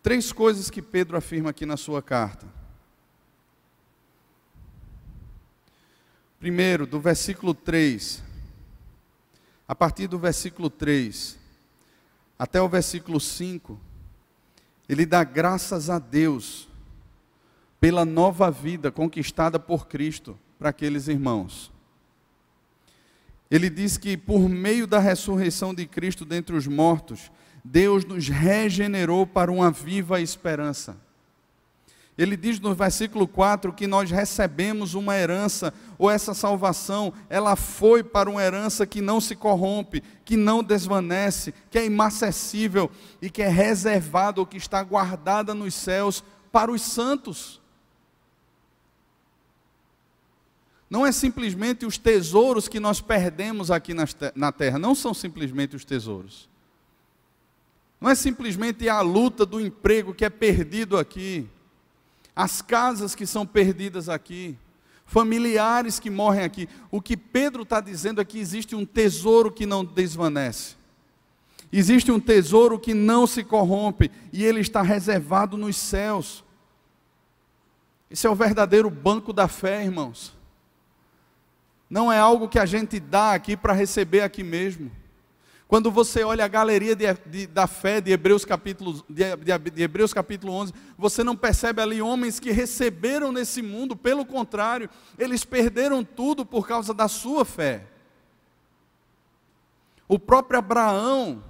Três 0.04 0.34
coisas 0.34 0.70
que 0.70 0.82
Pedro 0.82 1.16
afirma 1.16 1.52
aqui 1.52 1.66
na 1.66 1.78
sua 1.78 2.02
carta. 2.02 2.46
Primeiro, 6.42 6.86
do 6.86 7.00
versículo 7.00 7.54
3 7.54 8.35
a 9.68 9.74
partir 9.76 10.08
do 10.08 10.20
versículo 10.20 10.70
3 10.70 11.38
até 12.38 12.62
o 12.62 12.68
versículo 12.68 13.20
5, 13.20 13.80
ele 14.90 15.06
dá 15.06 15.24
graças 15.24 15.90
a 15.90 15.98
Deus 16.00 16.68
pela 17.80 18.04
nova 18.04 18.52
vida 18.52 18.92
conquistada 18.92 19.60
por 19.60 19.88
Cristo 19.88 20.38
para 20.60 20.70
aqueles 20.70 21.08
irmãos. 21.08 21.72
Ele 23.50 23.70
diz 23.70 23.98
que 23.98 24.18
por 24.18 24.50
meio 24.50 24.86
da 24.86 25.00
ressurreição 25.00 25.74
de 25.74 25.86
Cristo 25.86 26.26
dentre 26.26 26.56
os 26.56 26.68
mortos, 26.68 27.32
Deus 27.64 28.04
nos 28.04 28.28
regenerou 28.28 29.26
para 29.26 29.52
uma 29.52 29.72
viva 29.72 30.20
esperança. 30.20 30.98
Ele 32.18 32.38
diz 32.38 32.60
no 32.62 32.74
versículo 32.74 33.28
4 33.28 33.74
que 33.74 33.86
nós 33.86 34.10
recebemos 34.10 34.94
uma 34.94 35.18
herança, 35.18 35.74
ou 35.98 36.10
essa 36.10 36.34
salvação, 36.34 37.14
ela 37.30 37.58
foi 37.58 38.04
para 38.04 38.30
uma 38.30 38.42
herança 38.42 38.86
que 38.86 39.02
não 39.02 39.20
se 39.20 39.36
corrompe, 39.36 40.02
que 40.24 40.38
não 40.38 40.64
desvanece, 40.64 41.54
que 41.70 41.78
é 41.78 41.86
imacessível 41.86 42.90
e 43.22 43.30
que 43.30 43.42
é 43.42 43.50
reservada 43.50 44.40
ou 44.40 44.46
que 44.46 44.56
está 44.56 44.82
guardada 44.82 45.54
nos 45.54 45.74
céus 45.74 46.24
para 46.54 46.72
os 46.72 46.82
santos. 46.82 47.62
Não 50.90 51.06
é 51.06 51.12
simplesmente 51.12 51.86
os 51.86 51.98
tesouros 51.98 52.70
que 52.70 52.80
nós 52.80 53.02
perdemos 53.02 53.70
aqui 53.70 53.94
na 54.34 54.52
terra, 54.54 54.80
não 54.80 54.96
são 54.96 55.14
simplesmente 55.14 55.76
os 55.76 55.84
tesouros. 55.84 56.48
Não 58.00 58.10
é 58.10 58.16
simplesmente 58.16 58.88
a 58.88 59.02
luta 59.02 59.46
do 59.46 59.60
emprego 59.60 60.14
que 60.14 60.24
é 60.24 60.30
perdido 60.30 60.98
aqui 60.98 61.50
as 62.36 62.62
casas 62.62 63.16
que 63.16 63.26
são 63.26 63.46
perdidas 63.46 64.10
aqui, 64.10 64.58
familiares 65.06 66.00
que 66.00 66.10
morrem 66.10 66.44
aqui. 66.44 66.68
O 66.92 67.02
que 67.02 67.16
Pedro 67.16 67.64
está 67.64 67.80
dizendo 67.80 68.20
é 68.20 68.26
que 68.26 68.40
existe 68.40 68.76
um 68.76 68.86
tesouro 68.86 69.52
que 69.52 69.66
não 69.66 69.86
desvanece. 69.86 70.76
Existe 71.72 72.12
um 72.12 72.20
tesouro 72.20 72.80
que 72.80 72.94
não 72.94 73.26
se 73.26 73.44
corrompe 73.44 74.12
e 74.32 74.44
ele 74.44 74.60
está 74.60 74.82
reservado 74.82 75.58
nos 75.58 75.76
céus. 75.76 76.44
Esse 78.10 78.28
é 78.28 78.30
o 78.30 78.36
verdadeiro 78.36 78.90
banco 78.90 79.34
da 79.34 79.48
fé, 79.48 79.84
irmãos. 79.84 80.34
Não 81.90 82.12
é 82.12 82.20
algo 82.20 82.48
que 82.50 82.60
a 82.60 82.66
gente 82.66 83.00
dá 83.00 83.34
aqui 83.34 83.56
para 83.56 83.74
receber 83.74 84.22
aqui 84.22 84.44
mesmo. 84.44 84.92
Quando 85.68 85.90
você 85.90 86.24
olha 86.24 86.46
a 86.46 86.48
galeria 86.48 86.96
de, 86.96 87.06
de, 87.26 87.48
da 87.48 87.66
fé 87.66 88.00
de 88.00 88.12
Hebreus, 88.12 88.46
capítulo, 88.46 89.04
de, 89.10 89.24
de 89.72 89.82
Hebreus 89.82 90.14
capítulo 90.14 90.54
11, 90.54 90.74
você 90.96 91.24
não 91.24 91.36
percebe 91.36 91.82
ali 91.82 92.02
homens 92.02 92.40
que 92.40 92.52
receberam 92.52 93.32
nesse 93.32 93.64
mundo, 93.64 93.96
pelo 93.96 94.26
contrário, 94.26 94.90
eles 95.18 95.44
perderam 95.44 96.04
tudo 96.04 96.46
por 96.46 96.68
causa 96.68 96.94
da 96.94 97.08
sua 97.08 97.44
fé. 97.44 97.88
O 100.08 100.20
próprio 100.20 100.60
Abraão, 100.60 101.44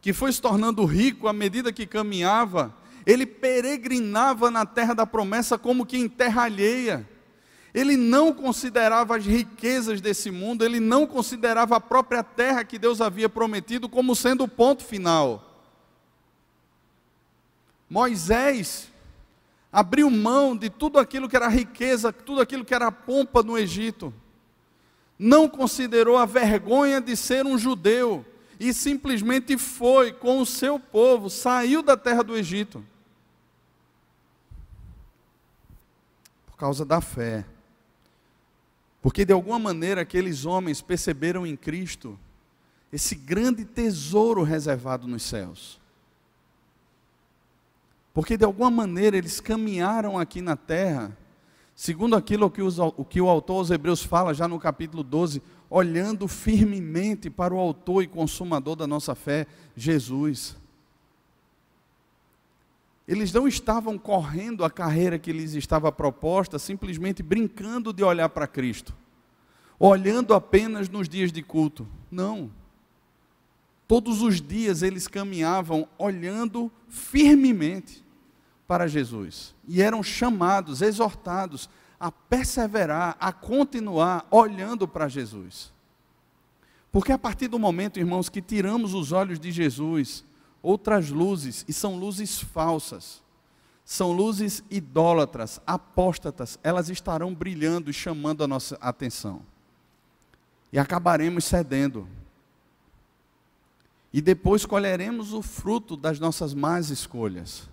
que 0.00 0.12
foi 0.12 0.32
se 0.32 0.42
tornando 0.42 0.84
rico 0.84 1.28
à 1.28 1.32
medida 1.32 1.72
que 1.72 1.86
caminhava, 1.86 2.74
ele 3.06 3.24
peregrinava 3.24 4.50
na 4.50 4.66
terra 4.66 4.94
da 4.94 5.06
promessa 5.06 5.56
como 5.56 5.86
que 5.86 5.96
em 5.96 6.08
terra 6.08 6.42
alheia. 6.42 7.08
Ele 7.78 7.96
não 7.96 8.34
considerava 8.34 9.16
as 9.16 9.24
riquezas 9.24 10.00
desse 10.00 10.32
mundo, 10.32 10.64
ele 10.64 10.80
não 10.80 11.06
considerava 11.06 11.76
a 11.76 11.80
própria 11.80 12.24
terra 12.24 12.64
que 12.64 12.76
Deus 12.76 13.00
havia 13.00 13.28
prometido 13.28 13.88
como 13.88 14.16
sendo 14.16 14.42
o 14.42 14.48
ponto 14.48 14.82
final. 14.82 15.62
Moisés 17.88 18.88
abriu 19.70 20.10
mão 20.10 20.56
de 20.56 20.68
tudo 20.68 20.98
aquilo 20.98 21.28
que 21.28 21.36
era 21.36 21.46
riqueza, 21.46 22.12
tudo 22.12 22.40
aquilo 22.40 22.64
que 22.64 22.74
era 22.74 22.90
pompa 22.90 23.44
no 23.44 23.56
Egito. 23.56 24.12
Não 25.16 25.48
considerou 25.48 26.16
a 26.16 26.26
vergonha 26.26 27.00
de 27.00 27.16
ser 27.16 27.46
um 27.46 27.56
judeu 27.56 28.26
e 28.58 28.74
simplesmente 28.74 29.56
foi 29.56 30.12
com 30.12 30.40
o 30.40 30.46
seu 30.46 30.80
povo, 30.80 31.30
saiu 31.30 31.80
da 31.80 31.96
terra 31.96 32.24
do 32.24 32.36
Egito. 32.36 32.84
Por 36.44 36.56
causa 36.56 36.84
da 36.84 37.00
fé. 37.00 37.46
Porque 39.08 39.24
de 39.24 39.32
alguma 39.32 39.58
maneira 39.58 40.02
aqueles 40.02 40.44
homens 40.44 40.82
perceberam 40.82 41.46
em 41.46 41.56
Cristo 41.56 42.18
esse 42.92 43.14
grande 43.14 43.64
tesouro 43.64 44.42
reservado 44.42 45.08
nos 45.08 45.22
céus. 45.22 45.80
Porque 48.12 48.36
de 48.36 48.44
alguma 48.44 48.70
maneira 48.70 49.16
eles 49.16 49.40
caminharam 49.40 50.18
aqui 50.18 50.42
na 50.42 50.56
terra, 50.56 51.16
segundo 51.74 52.16
aquilo 52.16 52.50
que, 52.50 52.60
os, 52.60 52.78
o 52.78 53.02
que 53.02 53.18
o 53.18 53.30
autor 53.30 53.60
aos 53.60 53.70
Hebreus 53.70 54.02
fala 54.02 54.34
já 54.34 54.46
no 54.46 54.60
capítulo 54.60 55.02
12, 55.02 55.40
olhando 55.70 56.28
firmemente 56.28 57.30
para 57.30 57.54
o 57.54 57.58
autor 57.58 58.02
e 58.02 58.06
consumador 58.06 58.76
da 58.76 58.86
nossa 58.86 59.14
fé, 59.14 59.46
Jesus. 59.74 60.54
Eles 63.08 63.32
não 63.32 63.48
estavam 63.48 63.96
correndo 63.96 64.62
a 64.62 64.70
carreira 64.70 65.18
que 65.18 65.32
lhes 65.32 65.54
estava 65.54 65.90
proposta, 65.90 66.58
simplesmente 66.58 67.22
brincando 67.22 67.90
de 67.90 68.04
olhar 68.04 68.28
para 68.28 68.46
Cristo, 68.46 68.94
olhando 69.78 70.34
apenas 70.34 70.90
nos 70.90 71.08
dias 71.08 71.32
de 71.32 71.42
culto. 71.42 71.88
Não. 72.10 72.50
Todos 73.86 74.20
os 74.20 74.42
dias 74.42 74.82
eles 74.82 75.08
caminhavam 75.08 75.88
olhando 75.96 76.70
firmemente 76.86 78.04
para 78.66 78.86
Jesus. 78.86 79.54
E 79.66 79.80
eram 79.80 80.02
chamados, 80.02 80.82
exortados 80.82 81.70
a 81.98 82.12
perseverar, 82.12 83.16
a 83.18 83.32
continuar 83.32 84.26
olhando 84.30 84.86
para 84.86 85.08
Jesus. 85.08 85.72
Porque 86.92 87.10
a 87.10 87.18
partir 87.18 87.48
do 87.48 87.58
momento, 87.58 87.98
irmãos, 87.98 88.28
que 88.28 88.42
tiramos 88.42 88.92
os 88.92 89.12
olhos 89.12 89.40
de 89.40 89.50
Jesus, 89.50 90.24
outras 90.62 91.10
luzes, 91.10 91.64
e 91.68 91.72
são 91.72 91.96
luzes 91.96 92.40
falsas, 92.40 93.22
são 93.84 94.12
luzes 94.12 94.62
idólatras, 94.70 95.60
apóstatas, 95.66 96.58
elas 96.62 96.90
estarão 96.90 97.34
brilhando 97.34 97.90
e 97.90 97.94
chamando 97.94 98.44
a 98.44 98.48
nossa 98.48 98.76
atenção. 98.80 99.42
E 100.72 100.78
acabaremos 100.78 101.44
cedendo. 101.44 102.06
E 104.12 104.20
depois 104.20 104.66
colheremos 104.66 105.32
o 105.32 105.40
fruto 105.40 105.96
das 105.96 106.20
nossas 106.20 106.52
más 106.52 106.90
escolhas. 106.90 107.68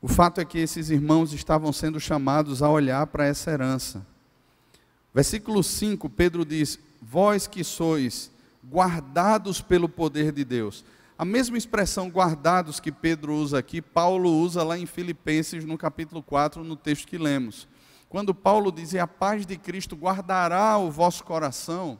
O 0.00 0.08
fato 0.08 0.40
é 0.40 0.44
que 0.44 0.58
esses 0.58 0.88
irmãos 0.88 1.32
estavam 1.32 1.72
sendo 1.72 1.98
chamados 1.98 2.62
a 2.62 2.70
olhar 2.70 3.06
para 3.08 3.26
essa 3.26 3.50
herança. 3.50 4.06
Versículo 5.12 5.62
5, 5.62 6.08
Pedro 6.10 6.44
diz: 6.44 6.78
Vós 7.02 7.46
que 7.46 7.64
sois 7.64 8.30
guardados 8.70 9.60
pelo 9.60 9.88
poder 9.88 10.32
de 10.32 10.44
Deus. 10.44 10.84
A 11.18 11.24
mesma 11.24 11.56
expressão 11.56 12.10
guardados 12.10 12.78
que 12.78 12.92
Pedro 12.92 13.34
usa 13.34 13.58
aqui, 13.58 13.80
Paulo 13.80 14.30
usa 14.30 14.62
lá 14.62 14.76
em 14.76 14.84
Filipenses, 14.84 15.64
no 15.64 15.78
capítulo 15.78 16.22
4, 16.22 16.62
no 16.62 16.76
texto 16.76 17.06
que 17.06 17.16
lemos. 17.16 17.66
Quando 18.08 18.34
Paulo 18.34 18.70
diz: 18.70 18.92
E 18.92 18.98
a 18.98 19.06
paz 19.06 19.46
de 19.46 19.56
Cristo 19.56 19.96
guardará 19.96 20.76
o 20.76 20.90
vosso 20.90 21.24
coração, 21.24 21.98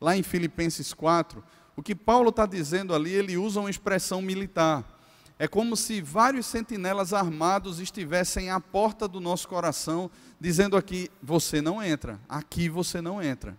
lá 0.00 0.16
em 0.16 0.22
Filipenses 0.22 0.94
4, 0.94 1.44
o 1.76 1.82
que 1.82 1.94
Paulo 1.94 2.30
está 2.30 2.46
dizendo 2.46 2.94
ali, 2.94 3.12
ele 3.12 3.36
usa 3.36 3.60
uma 3.60 3.70
expressão 3.70 4.22
militar. 4.22 4.84
É 5.38 5.46
como 5.46 5.76
se 5.76 6.00
vários 6.00 6.46
sentinelas 6.46 7.12
armados 7.12 7.78
estivessem 7.78 8.48
à 8.48 8.58
porta 8.58 9.06
do 9.06 9.20
nosso 9.20 9.46
coração, 9.46 10.10
dizendo 10.40 10.78
aqui: 10.78 11.10
você 11.22 11.60
não 11.60 11.82
entra, 11.82 12.18
aqui 12.26 12.70
você 12.70 13.02
não 13.02 13.22
entra. 13.22 13.54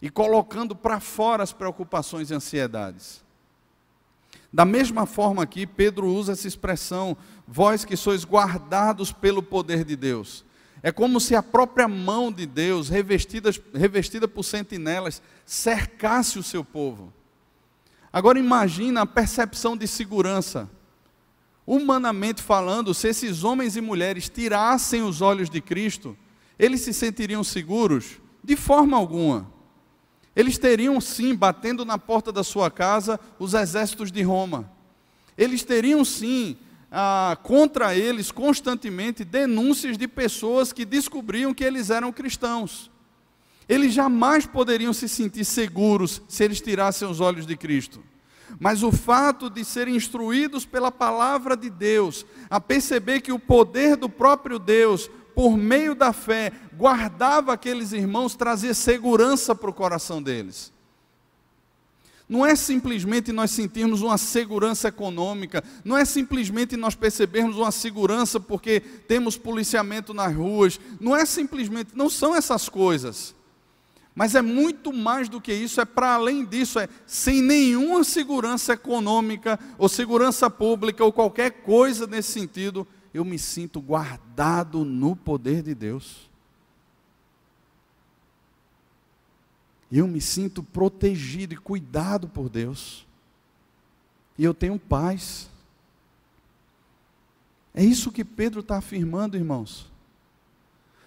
E 0.00 0.08
colocando 0.08 0.74
para 0.74 1.00
fora 1.00 1.42
as 1.42 1.52
preocupações 1.52 2.30
e 2.30 2.34
ansiedades. 2.34 3.22
Da 4.52 4.64
mesma 4.64 5.06
forma 5.06 5.42
aqui, 5.42 5.66
Pedro 5.66 6.06
usa 6.08 6.32
essa 6.32 6.48
expressão: 6.48 7.16
vós 7.46 7.84
que 7.84 7.96
sois 7.96 8.24
guardados 8.24 9.12
pelo 9.12 9.42
poder 9.42 9.84
de 9.84 9.96
Deus. 9.96 10.44
É 10.82 10.90
como 10.90 11.20
se 11.20 11.34
a 11.34 11.42
própria 11.42 11.86
mão 11.86 12.32
de 12.32 12.46
Deus, 12.46 12.88
revestida, 12.88 13.50
revestida 13.74 14.26
por 14.26 14.42
sentinelas, 14.42 15.20
cercasse 15.44 16.38
o 16.38 16.42
seu 16.42 16.64
povo 16.64 17.12
Agora 18.12 18.38
imagina 18.38 19.02
a 19.02 19.06
percepção 19.06 19.76
de 19.76 19.86
segurança. 19.86 20.68
Humanamente 21.66 22.42
falando, 22.42 22.92
se 22.92 23.08
esses 23.08 23.44
homens 23.44 23.76
e 23.76 23.80
mulheres 23.80 24.28
tirassem 24.28 25.02
os 25.02 25.20
olhos 25.20 25.48
de 25.48 25.60
Cristo, 25.60 26.16
eles 26.58 26.80
se 26.80 26.92
sentiriam 26.92 27.44
seguros? 27.44 28.18
De 28.42 28.56
forma 28.56 28.96
alguma. 28.96 29.46
Eles 30.40 30.58
teriam 30.58 31.00
sim, 31.00 31.34
batendo 31.34 31.84
na 31.84 31.98
porta 31.98 32.32
da 32.32 32.42
sua 32.42 32.70
casa, 32.70 33.20
os 33.38 33.54
exércitos 33.54 34.10
de 34.10 34.22
Roma. 34.22 34.70
Eles 35.36 35.62
teriam 35.62 36.04
sim, 36.04 36.56
ah, 36.90 37.36
contra 37.42 37.94
eles, 37.94 38.30
constantemente, 38.30 39.24
denúncias 39.24 39.98
de 39.98 40.08
pessoas 40.08 40.72
que 40.72 40.84
descobriam 40.84 41.52
que 41.52 41.64
eles 41.64 41.90
eram 41.90 42.12
cristãos 42.12 42.90
eles 43.70 43.94
jamais 43.94 44.44
poderiam 44.46 44.92
se 44.92 45.08
sentir 45.08 45.44
seguros 45.44 46.20
se 46.26 46.42
eles 46.42 46.60
tirassem 46.60 47.06
os 47.06 47.20
olhos 47.20 47.46
de 47.46 47.56
Cristo. 47.56 48.02
Mas 48.58 48.82
o 48.82 48.90
fato 48.90 49.48
de 49.48 49.64
serem 49.64 49.94
instruídos 49.94 50.66
pela 50.66 50.90
palavra 50.90 51.56
de 51.56 51.70
Deus, 51.70 52.26
a 52.50 52.60
perceber 52.60 53.20
que 53.20 53.30
o 53.30 53.38
poder 53.38 53.94
do 53.94 54.08
próprio 54.08 54.58
Deus, 54.58 55.08
por 55.34 55.56
meio 55.56 55.94
da 55.94 56.12
fé, 56.12 56.52
guardava 56.76 57.52
aqueles 57.52 57.92
irmãos, 57.92 58.34
trazia 58.34 58.74
segurança 58.74 59.54
para 59.54 59.70
o 59.70 59.74
coração 59.74 60.22
deles. 60.22 60.72
Não 62.30 62.46
é 62.46 62.54
simplesmente 62.54 63.32
nós 63.32 63.50
sentirmos 63.50 64.02
uma 64.02 64.16
segurança 64.16 64.86
econômica, 64.86 65.64
não 65.84 65.98
é 65.98 66.04
simplesmente 66.04 66.76
nós 66.76 66.94
percebermos 66.94 67.56
uma 67.56 67.72
segurança 67.72 68.38
porque 68.38 68.78
temos 68.78 69.36
policiamento 69.36 70.14
nas 70.14 70.32
ruas, 70.32 70.78
não 71.00 71.16
é 71.16 71.26
simplesmente, 71.26 71.90
não 71.92 72.08
são 72.08 72.32
essas 72.32 72.68
coisas. 72.68 73.34
Mas 74.14 74.36
é 74.36 74.42
muito 74.42 74.92
mais 74.92 75.28
do 75.28 75.40
que 75.40 75.52
isso, 75.52 75.80
é 75.80 75.84
para 75.84 76.14
além 76.14 76.44
disso, 76.44 76.78
é 76.78 76.88
sem 77.04 77.42
nenhuma 77.42 78.04
segurança 78.04 78.74
econômica 78.74 79.58
ou 79.76 79.88
segurança 79.88 80.48
pública 80.48 81.04
ou 81.04 81.12
qualquer 81.12 81.50
coisa 81.62 82.06
nesse 82.06 82.30
sentido, 82.30 82.86
eu 83.12 83.24
me 83.24 83.38
sinto 83.38 83.80
guardado 83.80 84.84
no 84.84 85.16
poder 85.16 85.62
de 85.62 85.74
Deus. 85.74 86.28
Eu 89.90 90.06
me 90.06 90.20
sinto 90.20 90.62
protegido 90.62 91.54
e 91.54 91.56
cuidado 91.56 92.28
por 92.28 92.48
Deus. 92.48 93.04
E 94.38 94.44
eu 94.44 94.54
tenho 94.54 94.78
paz. 94.78 95.50
É 97.74 97.84
isso 97.84 98.12
que 98.12 98.24
Pedro 98.24 98.60
está 98.60 98.78
afirmando, 98.78 99.36
irmãos. 99.36 99.90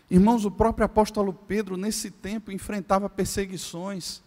Irmãos, 0.09 0.45
o 0.45 0.51
próprio 0.51 0.85
apóstolo 0.85 1.33
Pedro, 1.33 1.77
nesse 1.77 2.11
tempo, 2.11 2.51
enfrentava 2.51 3.09
perseguições. 3.09 4.21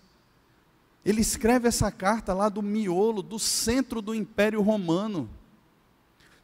Ele 1.04 1.20
escreve 1.20 1.68
essa 1.68 1.92
carta 1.92 2.34
lá 2.34 2.48
do 2.48 2.62
miolo, 2.62 3.22
do 3.22 3.38
centro 3.38 4.02
do 4.02 4.14
Império 4.14 4.60
Romano. 4.62 5.28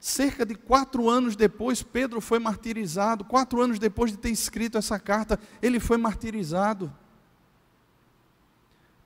Cerca 0.05 0.45
de 0.45 0.57
quatro 0.57 1.09
anos 1.09 1.37
depois, 1.37 1.81
Pedro 1.81 2.21
foi 2.21 2.41
martirizado. 2.41 3.25
Quatro 3.25 3.63
anos 3.63 3.79
depois 3.79 4.11
de 4.11 4.19
ter 4.19 4.31
escrito 4.31 4.77
essa 4.77 4.99
carta, 4.99 5.39
ele 5.63 5.79
foi 5.79 5.97
martirizado. 5.97 6.93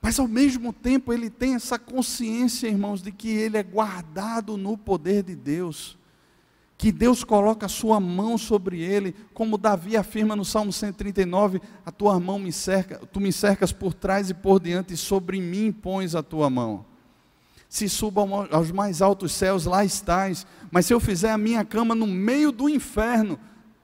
Mas 0.01 0.19
ao 0.19 0.27
mesmo 0.27 0.73
tempo, 0.73 1.13
ele 1.13 1.29
tem 1.29 1.55
essa 1.55 1.79
consciência, 1.79 2.67
irmãos, 2.67 3.03
de 3.03 3.13
que 3.13 3.29
ele 3.29 3.59
é 3.59 3.63
guardado 3.63 4.57
no 4.57 4.79
poder 4.79 5.23
de 5.23 5.37
Deus 5.37 5.99
que 6.79 6.93
Deus 6.93 7.25
coloca 7.25 7.67
a 7.67 7.71
sua 7.71 7.99
mão 7.99 8.37
sobre 8.37 8.81
ele, 8.81 9.15
como 9.33 9.57
Davi 9.57 9.97
afirma 9.97 10.37
no 10.37 10.45
Salmo 10.45 10.73
139, 10.73 11.61
a 11.85 11.91
tua 11.91 12.21
mão 12.21 12.39
me 12.39 12.53
cerca, 12.53 12.99
tu 12.99 13.19
me 13.19 13.33
cercas 13.33 13.73
por 13.73 13.95
trás 13.95 14.29
e 14.29 14.35
por 14.35 14.61
diante, 14.61 14.93
e 14.93 14.97
sobre 14.97 15.41
mim 15.41 15.73
pões 15.73 16.15
a 16.15 16.23
tua 16.23 16.51
mão. 16.51 16.85
Se 17.77 17.91
suba 17.91 18.23
aos 18.51 18.71
mais 18.71 19.03
altos 19.03 19.33
céus, 19.33 19.67
lá 19.67 19.85
estás, 19.85 20.47
mas 20.71 20.87
se 20.87 20.95
eu 20.95 20.99
fizer 20.99 21.31
a 21.31 21.37
minha 21.37 21.63
cama 21.63 21.95
no 21.95 22.07
meio 22.07 22.51
do 22.51 22.71
inferno, 22.71 23.39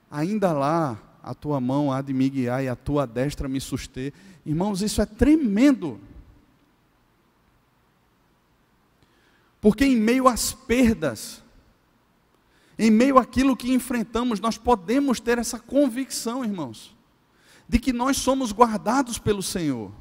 ainda 0.09 0.51
lá 0.51 0.97
a 1.21 1.35
tua 1.35 1.61
mão 1.61 1.91
há 1.93 2.01
de 2.01 2.11
me 2.11 2.27
guiar 2.27 2.63
e 2.63 2.67
a 2.67 2.75
tua 2.75 3.05
destra 3.05 3.47
me 3.47 3.61
suster. 3.61 4.11
Irmãos, 4.43 4.81
isso 4.81 4.99
é 4.99 5.05
tremendo. 5.05 6.01
Porque 9.61 9.85
em 9.85 9.95
meio 9.95 10.27
às 10.27 10.53
perdas, 10.53 11.43
Em 12.79 12.89
meio 12.89 13.19
àquilo 13.19 13.55
que 13.55 13.71
enfrentamos, 13.71 14.39
nós 14.39 14.57
podemos 14.57 15.19
ter 15.19 15.37
essa 15.37 15.59
convicção, 15.59 16.43
irmãos, 16.43 16.95
de 17.69 17.77
que 17.77 17.93
nós 17.93 18.17
somos 18.17 18.51
guardados 18.51 19.19
pelo 19.19 19.43
Senhor. 19.43 19.91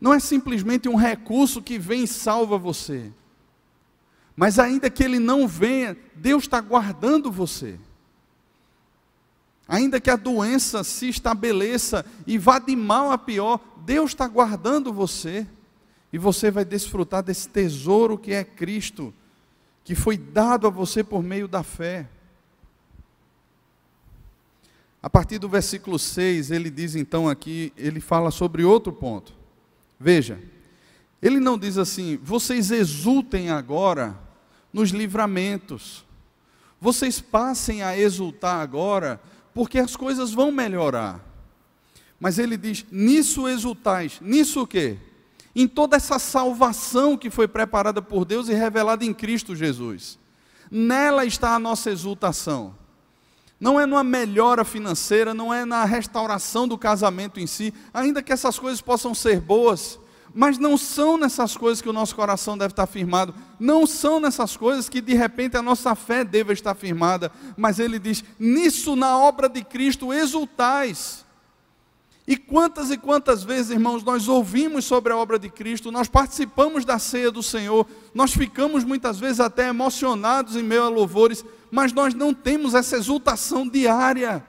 Não 0.00 0.12
é 0.12 0.20
simplesmente 0.20 0.88
um 0.88 0.96
recurso 0.96 1.62
que 1.62 1.78
vem 1.78 2.04
e 2.04 2.08
salva 2.08 2.58
você. 2.58 3.12
Mas 4.36 4.58
ainda 4.58 4.90
que 4.90 5.02
ele 5.02 5.18
não 5.18 5.48
venha, 5.48 5.96
Deus 6.14 6.44
está 6.44 6.60
guardando 6.60 7.32
você. 7.32 7.78
Ainda 9.66 10.00
que 10.00 10.10
a 10.10 10.16
doença 10.16 10.84
se 10.84 11.08
estabeleça 11.08 12.04
e 12.26 12.38
vá 12.38 12.58
de 12.58 12.76
mal 12.76 13.10
a 13.10 13.18
pior, 13.18 13.58
Deus 13.78 14.10
está 14.10 14.28
guardando 14.28 14.92
você. 14.92 15.46
E 16.12 16.18
você 16.18 16.50
vai 16.50 16.64
desfrutar 16.64 17.22
desse 17.22 17.48
tesouro 17.48 18.16
que 18.18 18.32
é 18.32 18.44
Cristo, 18.44 19.12
que 19.82 19.94
foi 19.94 20.16
dado 20.16 20.66
a 20.66 20.70
você 20.70 21.02
por 21.02 21.22
meio 21.22 21.48
da 21.48 21.62
fé. 21.62 22.08
A 25.02 25.08
partir 25.08 25.38
do 25.38 25.48
versículo 25.48 25.98
6, 25.98 26.50
ele 26.50 26.70
diz 26.70 26.94
então 26.94 27.28
aqui, 27.28 27.72
ele 27.76 28.00
fala 28.00 28.30
sobre 28.30 28.64
outro 28.64 28.92
ponto. 28.92 29.32
Veja, 29.98 30.38
ele 31.20 31.40
não 31.40 31.58
diz 31.58 31.78
assim, 31.78 32.18
vocês 32.22 32.70
exultem 32.70 33.50
agora 33.50 34.16
nos 34.72 34.90
livramentos, 34.90 36.04
vocês 36.80 37.20
passem 37.20 37.82
a 37.82 37.98
exultar 37.98 38.60
agora, 38.60 39.20
porque 39.54 39.78
as 39.78 39.96
coisas 39.96 40.32
vão 40.32 40.52
melhorar. 40.52 41.24
Mas 42.20 42.38
ele 42.38 42.56
diz: 42.56 42.84
nisso 42.90 43.48
exultais, 43.48 44.20
nisso 44.20 44.62
o 44.62 44.66
quê? 44.66 44.98
Em 45.54 45.66
toda 45.66 45.96
essa 45.96 46.18
salvação 46.18 47.16
que 47.16 47.30
foi 47.30 47.48
preparada 47.48 48.02
por 48.02 48.24
Deus 48.26 48.48
e 48.48 48.54
revelada 48.54 49.04
em 49.04 49.14
Cristo 49.14 49.56
Jesus. 49.56 50.18
Nela 50.70 51.24
está 51.24 51.54
a 51.54 51.58
nossa 51.58 51.90
exultação. 51.90 52.74
Não 53.58 53.80
é 53.80 53.86
numa 53.86 54.04
melhora 54.04 54.64
financeira, 54.64 55.32
não 55.32 55.52
é 55.52 55.64
na 55.64 55.84
restauração 55.84 56.68
do 56.68 56.76
casamento 56.76 57.40
em 57.40 57.46
si, 57.46 57.72
ainda 57.92 58.22
que 58.22 58.32
essas 58.32 58.58
coisas 58.58 58.82
possam 58.82 59.14
ser 59.14 59.40
boas, 59.40 59.98
mas 60.34 60.58
não 60.58 60.76
são 60.76 61.16
nessas 61.16 61.56
coisas 61.56 61.80
que 61.80 61.88
o 61.88 61.92
nosso 61.94 62.14
coração 62.14 62.58
deve 62.58 62.72
estar 62.72 62.86
firmado, 62.86 63.34
não 63.58 63.86
são 63.86 64.20
nessas 64.20 64.54
coisas 64.54 64.86
que 64.86 65.00
de 65.00 65.14
repente 65.14 65.56
a 65.56 65.62
nossa 65.62 65.94
fé 65.94 66.22
deve 66.22 66.52
estar 66.52 66.74
firmada, 66.74 67.32
mas 67.56 67.78
ele 67.78 67.98
diz: 67.98 68.22
nisso 68.38 68.94
na 68.94 69.16
obra 69.16 69.48
de 69.48 69.64
Cristo 69.64 70.12
exultais. 70.12 71.24
E 72.28 72.36
quantas 72.36 72.90
e 72.90 72.98
quantas 72.98 73.44
vezes, 73.44 73.70
irmãos, 73.70 74.02
nós 74.02 74.26
ouvimos 74.26 74.84
sobre 74.84 75.12
a 75.12 75.16
obra 75.16 75.38
de 75.38 75.48
Cristo, 75.48 75.92
nós 75.92 76.08
participamos 76.08 76.84
da 76.84 76.98
ceia 76.98 77.30
do 77.30 77.42
Senhor, 77.42 77.86
nós 78.12 78.34
ficamos 78.34 78.82
muitas 78.82 79.18
vezes 79.18 79.38
até 79.38 79.68
emocionados 79.68 80.56
em 80.56 80.62
meio 80.62 80.82
a 80.82 80.88
louvores, 80.88 81.44
mas 81.76 81.92
nós 81.92 82.14
não 82.14 82.32
temos 82.32 82.72
essa 82.72 82.96
exultação 82.96 83.68
diária. 83.68 84.42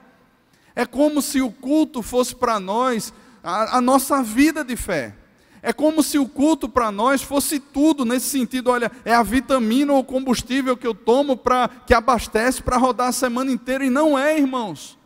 É 0.74 0.86
como 0.86 1.22
se 1.22 1.42
o 1.42 1.52
culto 1.52 2.02
fosse 2.02 2.34
para 2.34 2.58
nós 2.58 3.14
a, 3.44 3.80
a 3.80 3.82
nossa 3.82 4.24
vida 4.24 4.64
de 4.64 4.78
fé. 4.78 5.14
É 5.62 5.74
como 5.74 6.02
se 6.02 6.18
o 6.18 6.26
culto 6.26 6.70
para 6.70 6.90
nós 6.90 7.22
fosse 7.22 7.60
tudo 7.60 8.06
nesse 8.06 8.30
sentido, 8.30 8.72
olha, 8.72 8.90
é 9.04 9.14
a 9.14 9.24
vitamina 9.24 9.92
ou 9.92 10.06
combustível 10.06 10.78
que 10.78 10.88
eu 10.88 10.96
tomo 10.96 11.36
para 11.36 11.68
que 11.86 11.94
abastece 11.94 12.64
para 12.64 12.78
rodar 12.78 13.10
a 13.10 13.12
semana 13.12 13.52
inteira 13.52 13.84
e 13.84 13.90
não 13.90 14.18
é, 14.18 14.40
irmãos. 14.40 14.98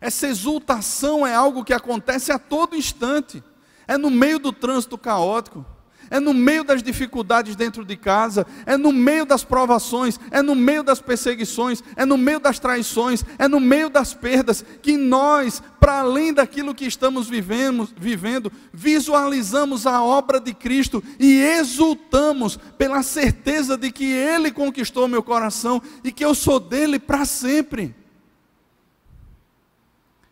Essa 0.00 0.28
exultação 0.28 1.26
é 1.26 1.34
algo 1.34 1.62
que 1.62 1.74
acontece 1.74 2.32
a 2.32 2.38
todo 2.38 2.74
instante. 2.74 3.44
É 3.86 3.98
no 3.98 4.08
meio 4.08 4.38
do 4.38 4.50
trânsito 4.50 4.96
caótico 4.96 5.62
é 6.10 6.18
no 6.18 6.34
meio 6.34 6.64
das 6.64 6.82
dificuldades 6.82 7.54
dentro 7.54 7.84
de 7.84 7.96
casa, 7.96 8.46
é 8.66 8.76
no 8.76 8.92
meio 8.92 9.24
das 9.24 9.44
provações, 9.44 10.18
é 10.30 10.42
no 10.42 10.56
meio 10.56 10.82
das 10.82 11.00
perseguições, 11.00 11.82
é 11.94 12.04
no 12.04 12.18
meio 12.18 12.40
das 12.40 12.58
traições, 12.58 13.24
é 13.38 13.46
no 13.46 13.60
meio 13.60 13.88
das 13.88 14.12
perdas, 14.12 14.64
que 14.82 14.96
nós, 14.96 15.62
para 15.78 16.00
além 16.00 16.34
daquilo 16.34 16.74
que 16.74 16.84
estamos 16.84 17.28
vivendo, 17.28 17.88
vivendo, 17.96 18.50
visualizamos 18.72 19.86
a 19.86 20.02
obra 20.02 20.40
de 20.40 20.52
Cristo 20.52 21.02
e 21.18 21.40
exultamos 21.40 22.58
pela 22.76 23.02
certeza 23.02 23.76
de 23.76 23.92
que 23.92 24.12
Ele 24.12 24.50
conquistou 24.50 25.06
meu 25.06 25.22
coração 25.22 25.80
e 26.02 26.10
que 26.10 26.24
eu 26.24 26.34
sou 26.34 26.58
dele 26.58 26.98
para 26.98 27.24
sempre. 27.24 27.99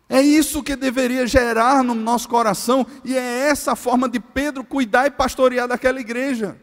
É 0.09 0.23
isso 0.23 0.63
que 0.63 0.75
deveria 0.75 1.27
gerar 1.27 1.85
no 1.85 1.95
nosso 1.95 2.29
coração, 2.29 2.87
e 3.05 3.15
é 3.15 3.49
essa 3.49 3.73
a 3.73 3.77
forma 3.77 4.09
de 4.09 4.19
Pedro 4.19 4.65
cuidar 4.65 5.07
e 5.07 5.11
pastorear 5.11 5.69
daquela 5.69 6.01
igreja. 6.01 6.57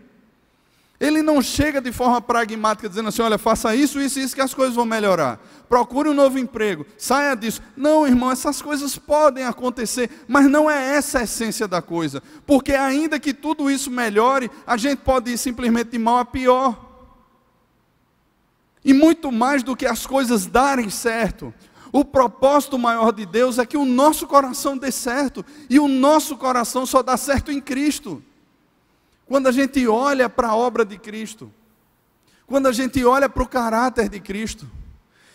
Ele 1.00 1.22
não 1.22 1.42
chega 1.42 1.82
de 1.82 1.92
forma 1.92 2.22
pragmática 2.22 2.88
dizendo 2.88 3.10
assim: 3.10 3.22
olha, 3.22 3.38
faça 3.38 3.76
isso, 3.76 4.00
isso 4.00 4.18
e 4.20 4.24
isso 4.24 4.34
que 4.34 4.42
as 4.42 4.54
coisas 4.54 4.76
vão 4.76 4.86
melhorar. 4.86 5.40
Procure 5.68 6.10
um 6.10 6.14
novo 6.14 6.40
emprego, 6.40 6.86
saia 6.98 7.36
disso. 7.36 7.62
Não, 7.76 8.08
irmão, 8.08 8.32
essas 8.32 8.62
coisas 8.62 8.98
podem 8.98 9.44
acontecer, 9.44 10.10
mas 10.28 10.50
não 10.50 10.72
é 10.72 10.96
essa 10.96 11.20
a 11.20 11.24
essência 11.24 11.68
da 11.68 11.82
coisa. 11.82 12.24
Porque 12.46 12.72
ainda 12.72 13.20
que 13.20 13.34
tudo 13.34 13.70
isso 13.70 13.92
melhore, 13.92 14.50
a 14.66 14.78
gente 14.78 15.00
pode 15.00 15.32
ir 15.32 15.38
simplesmente 15.38 15.92
de 15.92 16.00
mal 16.00 16.20
a 16.20 16.26
pior. 16.26 16.82
E 18.84 18.94
muito 18.94 19.32
mais 19.32 19.64
do 19.64 19.76
que 19.76 19.86
as 19.86 20.06
coisas 20.06 20.46
darem 20.46 20.90
certo, 20.90 21.54
o 21.98 22.04
propósito 22.04 22.78
maior 22.78 23.14
de 23.14 23.26
Deus 23.26 23.58
é 23.58 23.66
que 23.66 23.78
o 23.78 23.86
nosso 23.86 24.28
coração 24.28 24.78
dê 24.78 24.92
certo, 24.92 25.46
e 25.70 25.80
o 25.80 25.88
nosso 25.88 26.36
coração 26.36 26.86
só 26.86 27.02
dá 27.02 27.16
certo 27.16 27.54
em 27.54 27.62
Cristo. 27.62 28.22
Quando 29.26 29.48
a 29.48 29.52
gente 29.54 29.88
olha 29.88 30.28
para 30.28 30.50
a 30.50 30.56
obra 30.58 30.84
de 30.84 30.98
Cristo, 30.98 31.50
quando 32.46 32.68
a 32.68 32.74
gente 32.74 33.02
olha 33.06 33.30
para 33.30 33.44
o 33.44 33.48
caráter 33.48 34.10
de 34.10 34.20
Cristo, 34.20 34.70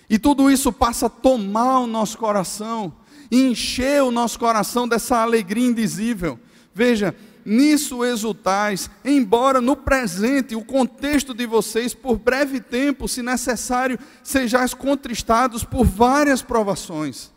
e 0.08 0.18
tudo 0.18 0.50
isso 0.50 0.70
passa 0.70 1.06
a 1.06 1.08
tomar 1.08 1.78
o 1.78 1.86
nosso 1.86 2.18
coração, 2.18 2.92
encher 3.32 4.02
o 4.02 4.10
nosso 4.10 4.38
coração 4.38 4.86
dessa 4.86 5.16
alegria 5.16 5.66
indizível. 5.66 6.38
Veja, 6.74 7.16
nisso 7.44 8.04
exultais, 8.04 8.90
embora 9.04 9.60
no 9.60 9.76
presente 9.76 10.54
o 10.54 10.64
contexto 10.64 11.34
de 11.34 11.46
vocês, 11.46 11.94
por 11.94 12.18
breve 12.18 12.60
tempo, 12.60 13.08
se 13.08 13.22
necessário, 13.22 13.98
sejais 14.22 14.74
contristados 14.74 15.64
por 15.64 15.84
várias 15.84 16.42
provações, 16.42 17.30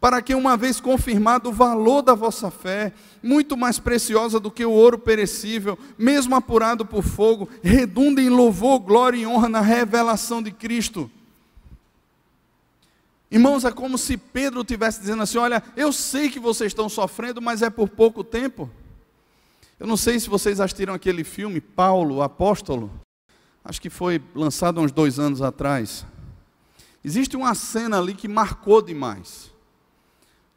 para 0.00 0.22
que, 0.22 0.34
uma 0.34 0.56
vez 0.56 0.80
confirmado 0.80 1.50
o 1.50 1.52
valor 1.52 2.02
da 2.02 2.14
vossa 2.14 2.50
fé, 2.50 2.92
muito 3.22 3.56
mais 3.56 3.78
preciosa 3.78 4.40
do 4.40 4.50
que 4.50 4.64
o 4.64 4.70
ouro 4.70 4.98
perecível, 4.98 5.78
mesmo 5.98 6.34
apurado 6.34 6.86
por 6.86 7.02
fogo, 7.02 7.48
redunda 7.62 8.22
em 8.22 8.28
louvor, 8.28 8.78
glória 8.78 9.18
e 9.18 9.26
honra 9.26 9.48
na 9.48 9.60
revelação 9.60 10.42
de 10.42 10.50
Cristo. 10.50 11.10
Irmãos, 13.30 13.64
é 13.64 13.70
como 13.70 13.96
se 13.96 14.16
Pedro 14.16 14.62
estivesse 14.62 15.00
dizendo 15.00 15.22
assim: 15.22 15.38
Olha, 15.38 15.62
eu 15.76 15.92
sei 15.92 16.28
que 16.28 16.40
vocês 16.40 16.70
estão 16.70 16.88
sofrendo, 16.88 17.40
mas 17.40 17.62
é 17.62 17.70
por 17.70 17.88
pouco 17.88 18.24
tempo. 18.24 18.68
Eu 19.80 19.86
não 19.86 19.96
sei 19.96 20.20
se 20.20 20.28
vocês 20.28 20.60
assistiram 20.60 20.92
aquele 20.92 21.24
filme, 21.24 21.58
Paulo, 21.58 22.16
o 22.16 22.22
Apóstolo. 22.22 22.92
Acho 23.64 23.80
que 23.80 23.88
foi 23.88 24.22
lançado 24.34 24.78
há 24.78 24.82
uns 24.82 24.92
dois 24.92 25.18
anos 25.18 25.40
atrás. 25.40 26.04
Existe 27.02 27.34
uma 27.34 27.54
cena 27.54 27.98
ali 27.98 28.14
que 28.14 28.28
marcou 28.28 28.82
demais. 28.82 29.50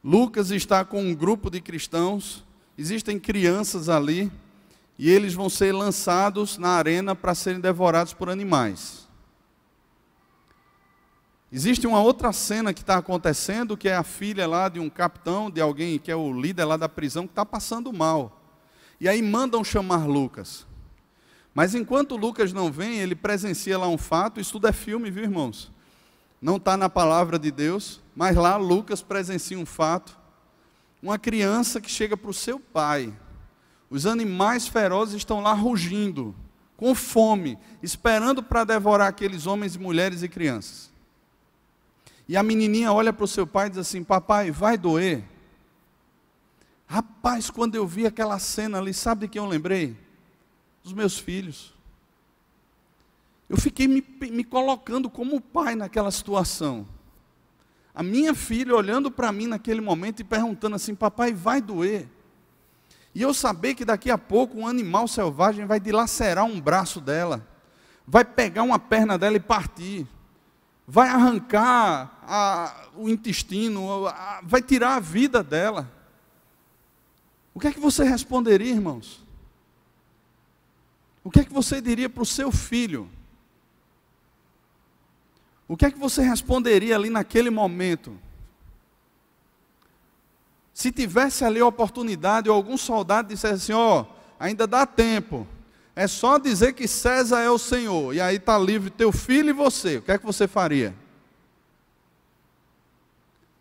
Lucas 0.03 0.51
está 0.51 0.83
com 0.83 1.01
um 1.01 1.15
grupo 1.15 1.49
de 1.49 1.61
cristãos, 1.61 2.43
existem 2.77 3.17
crianças 3.17 3.87
ali, 3.87 4.29
e 4.99 5.09
eles 5.09 5.33
vão 5.33 5.49
ser 5.49 5.71
lançados 5.71 6.57
na 6.57 6.71
arena 6.71 7.15
para 7.15 7.33
serem 7.33 7.61
devorados 7.61 8.13
por 8.13 8.29
animais. 8.29 9.07
Existe 11.49 11.87
uma 11.87 12.01
outra 12.01 12.33
cena 12.33 12.73
que 12.73 12.81
está 12.81 12.97
acontecendo, 12.97 13.77
que 13.77 13.87
é 13.87 13.95
a 13.95 14.03
filha 14.03 14.45
lá 14.45 14.67
de 14.67 14.81
um 14.81 14.89
capitão, 14.89 15.49
de 15.49 15.61
alguém 15.61 15.97
que 15.97 16.11
é 16.11 16.15
o 16.15 16.33
líder 16.33 16.65
lá 16.65 16.75
da 16.75 16.89
prisão, 16.89 17.25
que 17.25 17.31
está 17.31 17.45
passando 17.45 17.93
mal. 17.93 18.42
E 19.03 19.09
aí 19.09 19.21
mandam 19.21 19.65
chamar 19.65 20.07
Lucas. 20.07 20.65
Mas 21.53 21.75
enquanto 21.75 22.15
Lucas 22.15 22.53
não 22.53 22.71
vem, 22.71 22.99
ele 22.99 23.15
presencia 23.15 23.77
lá 23.77 23.85
um 23.85 23.97
fato, 23.97 24.39
isso 24.39 24.53
tudo 24.53 24.69
é 24.69 24.71
filme, 24.71 25.11
viu 25.11 25.23
irmãos? 25.23 25.69
Não 26.41 26.55
está 26.55 26.77
na 26.77 26.87
palavra 26.87 27.37
de 27.37 27.51
Deus, 27.51 27.99
mas 28.15 28.37
lá 28.37 28.55
Lucas 28.55 29.01
presencia 29.01 29.59
um 29.59 29.65
fato. 29.65 30.17
Uma 31.01 31.19
criança 31.19 31.81
que 31.81 31.91
chega 31.91 32.15
para 32.15 32.31
o 32.31 32.33
seu 32.33 32.57
pai. 32.57 33.13
Os 33.89 34.05
animais 34.05 34.69
ferozes 34.69 35.15
estão 35.15 35.41
lá 35.41 35.51
rugindo, 35.51 36.33
com 36.77 36.95
fome, 36.95 37.59
esperando 37.81 38.41
para 38.41 38.63
devorar 38.63 39.09
aqueles 39.09 39.45
homens, 39.45 39.75
mulheres 39.75 40.23
e 40.23 40.29
crianças. 40.29 40.89
E 42.25 42.37
a 42.37 42.41
menininha 42.41 42.93
olha 42.93 43.11
para 43.11 43.25
o 43.25 43.27
seu 43.27 43.45
pai 43.45 43.67
e 43.67 43.71
diz 43.71 43.79
assim: 43.79 44.01
Papai, 44.01 44.49
vai 44.49 44.77
doer? 44.77 45.25
Rapaz, 46.93 47.49
quando 47.49 47.73
eu 47.73 47.87
vi 47.87 48.05
aquela 48.05 48.37
cena 48.37 48.77
ali, 48.77 48.93
sabe 48.93 49.21
de 49.21 49.27
quem 49.27 49.41
eu 49.41 49.47
lembrei? 49.47 49.97
Dos 50.83 50.93
meus 50.93 51.17
filhos. 51.17 51.73
Eu 53.49 53.57
fiquei 53.57 53.87
me, 53.87 54.05
me 54.29 54.43
colocando 54.43 55.09
como 55.09 55.41
pai 55.41 55.73
naquela 55.73 56.11
situação. 56.11 56.87
A 57.95 58.03
minha 58.03 58.35
filha 58.35 58.75
olhando 58.75 59.09
para 59.09 59.31
mim 59.31 59.47
naquele 59.47 59.81
momento 59.81 60.19
e 60.19 60.23
perguntando 60.23 60.75
assim: 60.75 60.93
Papai, 60.93 61.33
vai 61.33 61.59
doer? 61.59 62.07
E 63.15 63.23
eu 63.23 63.33
saber 63.33 63.73
que 63.73 63.83
daqui 63.83 64.11
a 64.11 64.17
pouco 64.17 64.59
um 64.59 64.67
animal 64.67 65.07
selvagem 65.07 65.65
vai 65.65 65.79
dilacerar 65.79 66.45
um 66.45 66.61
braço 66.61 67.01
dela, 67.01 67.43
vai 68.05 68.23
pegar 68.23 68.61
uma 68.61 68.77
perna 68.77 69.17
dela 69.17 69.35
e 69.35 69.39
partir, 69.39 70.07
vai 70.87 71.09
arrancar 71.09 72.19
a, 72.21 72.87
o 72.95 73.09
intestino, 73.09 74.05
a, 74.05 74.41
vai 74.43 74.61
tirar 74.61 74.97
a 74.97 74.99
vida 74.99 75.41
dela. 75.41 76.02
O 77.53 77.59
que 77.59 77.67
é 77.67 77.71
que 77.71 77.79
você 77.79 78.03
responderia, 78.03 78.71
irmãos? 78.71 79.23
O 81.23 81.29
que 81.29 81.39
é 81.39 81.45
que 81.45 81.53
você 81.53 81.79
diria 81.79 82.09
para 82.09 82.23
o 82.23 82.25
seu 82.25 82.51
filho? 82.51 83.09
O 85.67 85.77
que 85.77 85.85
é 85.85 85.91
que 85.91 85.97
você 85.97 86.21
responderia 86.21 86.95
ali 86.95 87.09
naquele 87.09 87.49
momento? 87.49 88.17
Se 90.73 90.91
tivesse 90.91 91.45
ali 91.45 91.59
a 91.59 91.65
oportunidade, 91.65 92.49
ou 92.49 92.55
algum 92.55 92.77
soldado 92.77 93.29
dissesse 93.29 93.53
assim: 93.53 93.73
Ó, 93.73 94.01
oh, 94.01 94.05
ainda 94.39 94.67
dá 94.67 94.85
tempo, 94.85 95.47
é 95.95 96.07
só 96.07 96.37
dizer 96.37 96.73
que 96.73 96.87
César 96.87 97.41
é 97.41 97.49
o 97.49 97.59
Senhor, 97.59 98.13
e 98.13 98.19
aí 98.19 98.37
está 98.37 98.57
livre 98.57 98.89
teu 98.89 99.11
filho 99.11 99.49
e 99.49 99.53
você, 99.53 99.97
o 99.97 100.01
que 100.01 100.11
é 100.11 100.17
que 100.17 100.25
você 100.25 100.47
faria? 100.47 100.95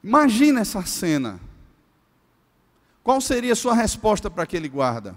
Imagina 0.02 0.60
essa 0.60 0.84
cena. 0.84 1.38
Qual 3.02 3.20
seria 3.20 3.52
a 3.52 3.56
sua 3.56 3.74
resposta 3.74 4.30
para 4.30 4.44
aquele 4.44 4.68
guarda? 4.68 5.16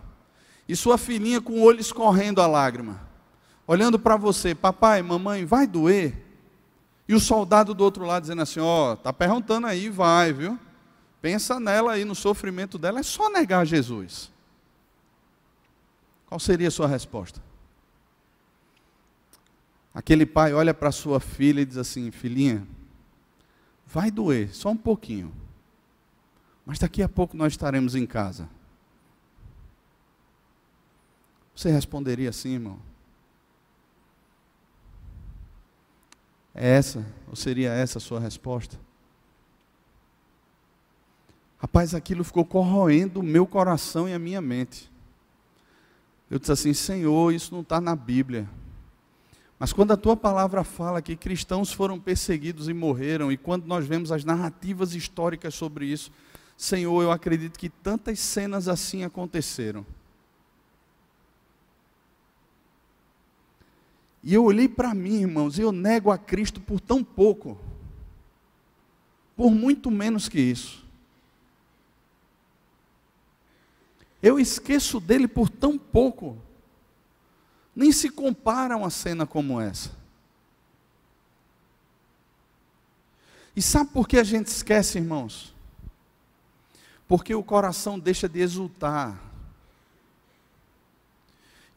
E 0.68 0.76
sua 0.76 0.98
filhinha 0.98 1.40
com 1.40 1.54
o 1.54 1.62
olho 1.62 1.80
escorrendo 1.80 2.42
a 2.42 2.48
lágrima, 2.48 3.00
olhando 3.68 4.00
para 4.00 4.18
você, 4.18 4.56
papai, 4.56 5.02
mamãe, 5.02 5.46
vai 5.46 5.68
doer? 5.68 6.26
E 7.08 7.14
o 7.14 7.20
soldado 7.20 7.74
do 7.74 7.84
outro 7.84 8.04
lado 8.04 8.24
dizendo 8.24 8.42
assim: 8.42 8.60
Ó, 8.60 8.94
oh, 8.94 8.98
tá 8.98 9.14
perguntando 9.14 9.68
aí, 9.68 9.90
vai, 9.90 10.34
viu? 10.34 10.60
Pensa 11.22 11.60
nela 11.60 11.94
aí, 11.94 12.04
no 12.04 12.16
sofrimento 12.16 12.78
dela, 12.78 13.00
é 13.00 13.04
só 13.04 13.30
negar 13.30 13.66
Jesus. 13.66 14.32
Qual 16.28 16.40
seria 16.40 16.68
a 16.68 16.72
sua 16.72 16.88
resposta? 16.88 17.42
Aquele 19.94 20.26
pai 20.26 20.54
olha 20.54 20.74
para 20.74 20.92
sua 20.92 21.20
filha 21.20 21.62
e 21.62 21.66
diz 21.66 21.78
assim: 21.78 22.10
Filhinha, 22.10 22.68
vai 23.86 24.10
doer, 24.10 24.54
só 24.54 24.70
um 24.70 24.78
pouquinho. 24.78 25.32
Mas 26.66 26.80
daqui 26.80 27.04
a 27.04 27.10
pouco 27.10 27.38
nós 27.38 27.54
estaremos 27.54 27.96
em 27.96 28.06
casa. 28.06 28.50
Você 31.56 31.72
responderia 31.72 32.30
assim, 32.30 32.54
irmão? 32.54 32.80
É 36.54 36.70
essa, 36.76 37.06
ou 37.28 37.36
seria 37.36 37.72
essa 37.72 37.98
a 37.98 38.02
sua 38.02 38.20
resposta? 38.20 38.80
Rapaz, 41.58 41.94
aquilo 41.94 42.24
ficou 42.24 42.46
corroendo 42.46 43.20
o 43.20 43.24
meu 43.24 43.46
coração 43.46 44.08
e 44.08 44.14
a 44.14 44.20
minha 44.20 44.42
mente. 44.42 44.92
Eu 46.30 46.40
disse 46.40 46.52
assim: 46.52 46.74
Senhor, 46.74 47.34
isso 47.34 47.54
não 47.54 47.62
está 47.62 47.80
na 47.80 47.96
Bíblia. 47.96 48.50
Mas 49.58 49.72
quando 49.72 49.92
a 49.92 49.98
tua 49.98 50.18
palavra 50.18 50.64
fala 50.64 51.02
que 51.02 51.16
cristãos 51.16 51.72
foram 51.72 52.00
perseguidos 52.00 52.68
e 52.68 52.74
morreram, 52.74 53.32
e 53.32 53.38
quando 53.38 53.66
nós 53.66 53.86
vemos 53.88 54.12
as 54.12 54.26
narrativas 54.26 54.94
históricas 54.94 55.56
sobre 55.56 55.86
isso, 55.86 56.12
Senhor, 56.58 57.02
eu 57.02 57.12
acredito 57.12 57.60
que 57.60 57.70
tantas 57.70 58.20
cenas 58.20 58.68
assim 58.68 59.04
aconteceram. 59.04 59.86
E 64.24 64.34
eu 64.34 64.44
olhei 64.44 64.68
para 64.68 64.94
mim, 64.94 65.22
irmãos, 65.22 65.60
e 65.60 65.62
eu 65.62 65.72
nego 65.72 66.10
a 66.10 66.18
Cristo 66.18 66.60
por 66.60 66.80
tão 66.80 67.04
pouco. 67.04 67.60
Por 69.36 69.52
muito 69.52 69.92
menos 69.92 70.28
que 70.28 70.40
isso. 70.40 70.84
Eu 74.24 74.40
esqueço 74.40 75.00
dele 75.00 75.28
por 75.28 75.50
tão 75.50 75.78
pouco. 75.78 76.38
Nem 77.76 77.92
se 77.92 78.10
compara 78.10 78.76
uma 78.76 78.90
cena 78.90 79.28
como 79.28 79.62
essa. 79.62 79.92
E 83.56 83.62
sabe 83.62 83.92
por 83.92 84.08
que 84.08 84.18
a 84.18 84.24
gente 84.24 84.48
esquece, 84.48 84.98
irmãos? 84.98 85.55
Porque 87.08 87.36
o 87.36 87.44
coração 87.44 88.00
deixa 88.00 88.28
de 88.28 88.40
exultar 88.40 89.26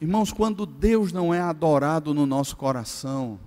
Irmãos, 0.01 0.31
quando 0.31 0.65
Deus 0.65 1.11
não 1.11 1.33
é 1.33 1.41
adorado 1.41 2.13
no 2.13 2.25
nosso 2.25 2.55
coração, 2.55 3.37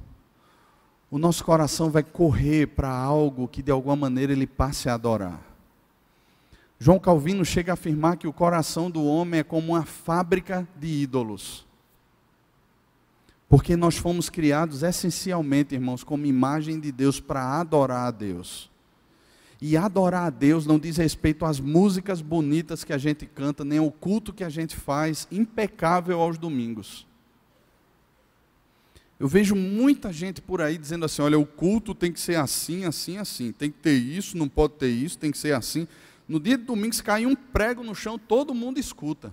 o 1.11 1.17
nosso 1.17 1.43
coração 1.43 1.91
vai 1.91 2.03
correr 2.03 2.67
para 2.67 2.91
algo 2.91 3.49
que 3.49 3.63
de 3.63 3.71
alguma 3.71 3.97
maneira 3.97 4.33
ele 4.33 4.47
passe 4.47 4.87
a 4.87 4.95
adorar. 4.95 5.41
João 6.79 6.99
Calvino 6.99 7.43
chega 7.43 7.73
a 7.73 7.75
afirmar 7.75 8.19
que 8.19 8.27
o 8.27 8.33
coração 8.35 8.91
do 8.91 9.03
homem 9.03 9.41
é 9.41 9.43
como 9.43 9.73
uma 9.73 9.87
fábrica 9.87 10.69
de 10.77 10.89
ídolos. 10.89 11.67
Porque 13.49 13.75
nós 13.75 13.97
fomos 13.97 14.29
criados 14.29 14.83
essencialmente, 14.83 15.75
irmãos, 15.75 16.05
como 16.05 16.27
imagem 16.27 16.79
de 16.79 16.93
Deus 16.93 17.19
para 17.19 17.61
adorar 17.61 18.09
a 18.09 18.11
Deus. 18.11 18.71
E 19.65 19.77
adorar 19.77 20.25
a 20.25 20.31
Deus 20.31 20.67
não 20.67 20.77
diz 20.77 20.97
respeito 20.97 21.45
às 21.45 21.61
músicas 21.61 22.21
bonitas 22.21 22.83
que 22.83 22.93
a 22.93 22.99
gente 22.99 23.25
canta, 23.27 23.65
nem 23.65 23.79
ao 23.79 23.93
culto 23.93 24.33
que 24.33 24.43
a 24.43 24.49
gente 24.49 24.75
faz, 24.75 25.29
impecável 25.31 26.21
aos 26.21 26.37
domingos. 26.37 27.07
Eu 29.21 29.29
vejo 29.29 29.55
muita 29.55 30.13
gente 30.13 30.43
por 30.43 30.61
aí 30.61 30.77
dizendo 30.77 31.05
assim: 31.05 31.23
olha, 31.23 31.39
o 31.39 31.47
culto 31.47 31.95
tem 31.95 32.11
que 32.11 32.19
ser 32.19 32.35
assim, 32.35 32.85
assim, 32.87 33.19
assim. 33.19 33.53
Tem 33.53 33.71
que 33.71 33.79
ter 33.79 33.95
isso, 33.95 34.37
não 34.37 34.49
pode 34.49 34.75
ter 34.75 34.89
isso, 34.89 35.17
tem 35.17 35.31
que 35.31 35.39
ser 35.39 35.55
assim. 35.55 35.87
No 36.27 36.41
dia 36.41 36.59
de 36.59 36.65
domingo, 36.65 36.93
se 36.93 37.05
cair 37.05 37.27
um 37.27 37.37
prego 37.37 37.85
no 37.85 37.95
chão, 37.95 38.19
todo 38.19 38.53
mundo 38.53 38.81
escuta. 38.81 39.33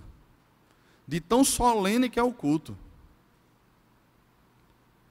De 1.08 1.18
tão 1.18 1.42
solene 1.42 2.08
que 2.08 2.20
é 2.20 2.22
o 2.22 2.32
culto. 2.32 2.78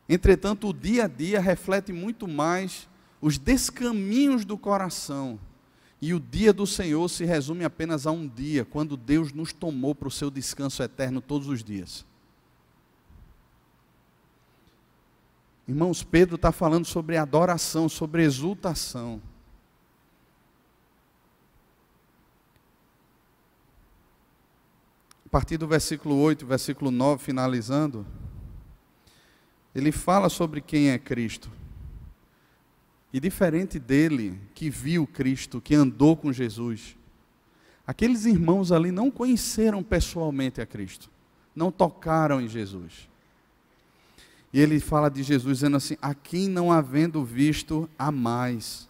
Entretanto, 0.08 0.70
o 0.70 0.74
dia 0.74 1.04
a 1.04 1.08
dia 1.10 1.42
reflete 1.42 1.92
muito 1.92 2.26
mais 2.26 2.89
os 3.22 3.38
descaminhos 3.38 4.46
do 4.46 4.58
coração. 4.58 5.40
E 6.02 6.14
o 6.14 6.20
dia 6.20 6.54
do 6.54 6.66
Senhor 6.66 7.10
se 7.10 7.26
resume 7.26 7.66
apenas 7.66 8.08
a 8.08 8.12
um 8.12 8.28
dia, 8.28 8.64
quando 8.64 8.96
Deus 8.96 9.34
nos 9.34 9.52
tomou 9.52 9.94
para 9.94 10.08
o 10.08 10.12
seu 10.12 10.32
descanso 10.32 10.82
eterno 10.82 11.20
todos 11.20 11.48
os 11.48 11.62
dias. 11.62 12.06
Irmãos, 15.68 16.02
Pedro 16.02 16.36
está 16.36 16.52
falando 16.52 16.86
sobre 16.86 17.18
adoração, 17.18 17.90
sobre 17.90 18.24
exultação. 18.24 19.22
A 25.26 25.30
partir 25.30 25.58
do 25.58 25.68
versículo 25.68 26.16
8, 26.16 26.44
versículo 26.44 26.90
9, 26.90 27.24
finalizando, 27.24 28.04
ele 29.76 29.92
fala 29.92 30.28
sobre 30.28 30.60
quem 30.60 30.90
é 30.90 30.98
Cristo. 30.98 31.52
E 33.12 33.20
diferente 33.20 33.80
dele, 33.80 34.40
que 34.54 34.70
viu 34.70 35.08
Cristo, 35.08 35.60
que 35.60 35.74
andou 35.74 36.16
com 36.16 36.32
Jesus, 36.32 36.96
aqueles 37.86 38.26
irmãos 38.26 38.72
ali 38.72 38.92
não 38.92 39.10
conheceram 39.10 39.82
pessoalmente 39.82 40.62
a 40.62 40.66
Cristo, 40.66 41.10
não 41.56 41.72
tocaram 41.72 42.40
em 42.40 42.48
Jesus. 42.48 43.10
E 44.54 44.60
ele 44.60 44.80
fala 44.80 45.10
de 45.10 45.24
Jesus 45.24 45.58
dizendo 45.58 45.78
assim: 45.78 45.98
A 46.02 46.14
quem 46.14 46.48
não 46.48 46.72
havendo 46.72 47.24
visto, 47.24 47.90
a 47.98 48.12
mais, 48.12 48.88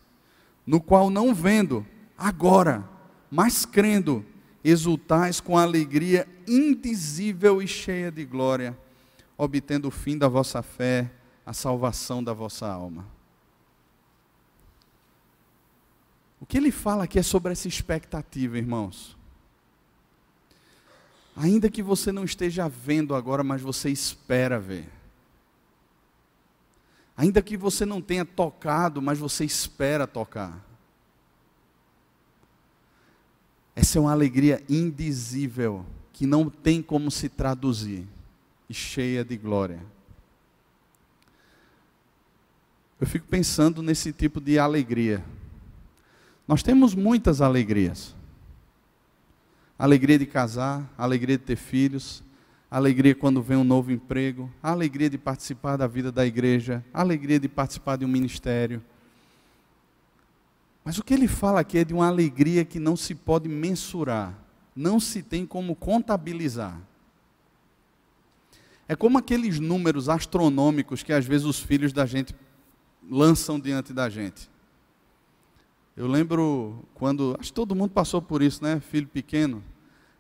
no 0.66 0.82
qual 0.82 1.10
não 1.10 1.34
vendo, 1.34 1.86
agora, 2.18 2.88
mas 3.32 3.66
crendo, 3.66 4.26
exultais 4.64 5.40
com 5.40 5.58
alegria 5.58 6.28
indizível 6.46 7.62
e 7.62 7.68
cheia 7.68 8.12
de 8.12 8.26
glória, 8.26 8.78
obtendo 9.38 9.88
o 9.88 9.92
fim 9.92 10.18
da 10.18 10.28
vossa 10.28 10.62
fé, 10.62 11.10
a 11.46 11.54
salvação 11.54 12.22
da 12.24 12.34
vossa 12.34 12.68
alma. 12.68 13.19
O 16.40 16.46
que 16.46 16.58
ele 16.58 16.72
fala 16.72 17.04
aqui 17.04 17.20
é 17.20 17.24
sobre 17.24 17.52
essa 17.52 17.68
expectativa, 17.68 18.58
irmãos. 18.58 19.18
Ainda 21.36 21.70
que 21.70 21.82
você 21.82 22.12
não 22.12 22.24
esteja 22.24 22.68
vendo 22.68 23.16
agora, 23.16 23.44
mas 23.44 23.62
você 23.62 23.90
espera 23.90 24.60
ver. 24.60 24.90
Ainda 27.16 27.42
que 27.42 27.58
você 27.58 27.86
não 27.86 28.02
tenha 28.02 28.24
tocado, 28.24 29.02
mas 29.02 29.20
você 29.20 29.44
espera 29.44 30.08
tocar. 30.08 30.66
Essa 33.76 33.98
é 33.98 34.02
uma 34.02 34.12
alegria 34.12 34.64
indizível, 34.70 35.86
que 36.12 36.26
não 36.26 36.50
tem 36.50 36.82
como 36.82 37.10
se 37.10 37.30
traduzir, 37.30 38.06
e 38.70 38.74
cheia 38.74 39.24
de 39.24 39.38
glória. 39.38 39.82
Eu 43.00 43.08
fico 43.08 43.26
pensando 43.28 43.82
nesse 43.82 44.12
tipo 44.12 44.42
de 44.42 44.60
alegria. 44.60 45.24
Nós 46.50 46.64
temos 46.64 46.96
muitas 46.96 47.42
alegrias. 47.42 48.16
Alegria 49.78 50.18
de 50.18 50.26
casar, 50.26 50.92
alegria 50.98 51.38
de 51.38 51.44
ter 51.44 51.56
filhos, 51.56 52.24
alegria 52.72 53.14
quando 53.14 53.40
vem 53.40 53.56
um 53.56 53.64
novo 53.64 53.92
emprego, 53.92 54.52
alegria 54.64 55.12
de 55.12 55.18
participar 55.20 55.78
da 55.78 55.86
vida 55.86 56.12
da 56.12 56.26
igreja, 56.26 56.84
alegria 56.92 57.40
de 57.40 57.48
participar 57.48 57.98
de 57.98 58.06
um 58.06 58.08
ministério. 58.08 58.84
Mas 60.84 60.98
o 60.98 61.04
que 61.04 61.14
ele 61.14 61.28
fala 61.28 61.60
aqui 61.60 61.78
é 61.78 61.84
de 61.84 61.94
uma 61.94 62.08
alegria 62.08 62.66
que 62.66 62.80
não 62.80 62.98
se 62.98 63.14
pode 63.14 63.48
mensurar, 63.48 64.36
não 64.76 65.00
se 65.00 65.22
tem 65.22 65.46
como 65.46 65.76
contabilizar. 65.76 66.82
É 68.88 68.96
como 68.96 69.20
aqueles 69.20 69.60
números 69.60 70.10
astronômicos 70.10 71.04
que 71.04 71.14
às 71.14 71.28
vezes 71.28 71.46
os 71.46 71.60
filhos 71.60 71.94
da 71.94 72.08
gente 72.08 72.34
lançam 73.08 73.60
diante 73.60 73.94
da 73.94 74.10
gente. 74.10 74.50
Eu 76.00 76.08
lembro 76.08 76.82
quando, 76.94 77.36
acho 77.38 77.50
que 77.50 77.54
todo 77.54 77.76
mundo 77.76 77.92
passou 77.92 78.22
por 78.22 78.42
isso, 78.42 78.64
né? 78.64 78.80
Filho 78.80 79.06
pequeno, 79.06 79.62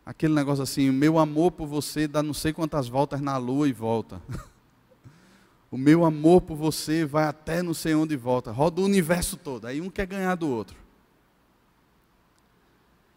aquele 0.06 0.34
negócio 0.34 0.62
assim, 0.62 0.90
o 0.90 0.94
meu 0.94 1.18
amor 1.18 1.52
por 1.52 1.68
você 1.68 2.06
dá 2.06 2.22
não 2.22 2.34
sei 2.34 2.52
quantas 2.52 2.90
voltas 2.90 3.22
na 3.22 3.38
lua 3.38 3.66
e 3.66 3.72
volta. 3.72 4.22
o 5.72 5.78
meu 5.78 6.04
amor 6.04 6.42
por 6.42 6.58
você 6.58 7.06
vai 7.06 7.24
até 7.24 7.64
não 7.64 7.74
sei 7.74 7.96
onde 7.96 8.14
e 8.14 8.18
volta, 8.18 8.52
roda 8.52 8.82
o 8.82 8.84
universo 8.84 9.38
todo. 9.38 9.68
Aí 9.68 9.80
um 9.80 9.90
quer 9.90 10.06
ganhar 10.06 10.36
do 10.36 10.50
outro. 10.50 10.76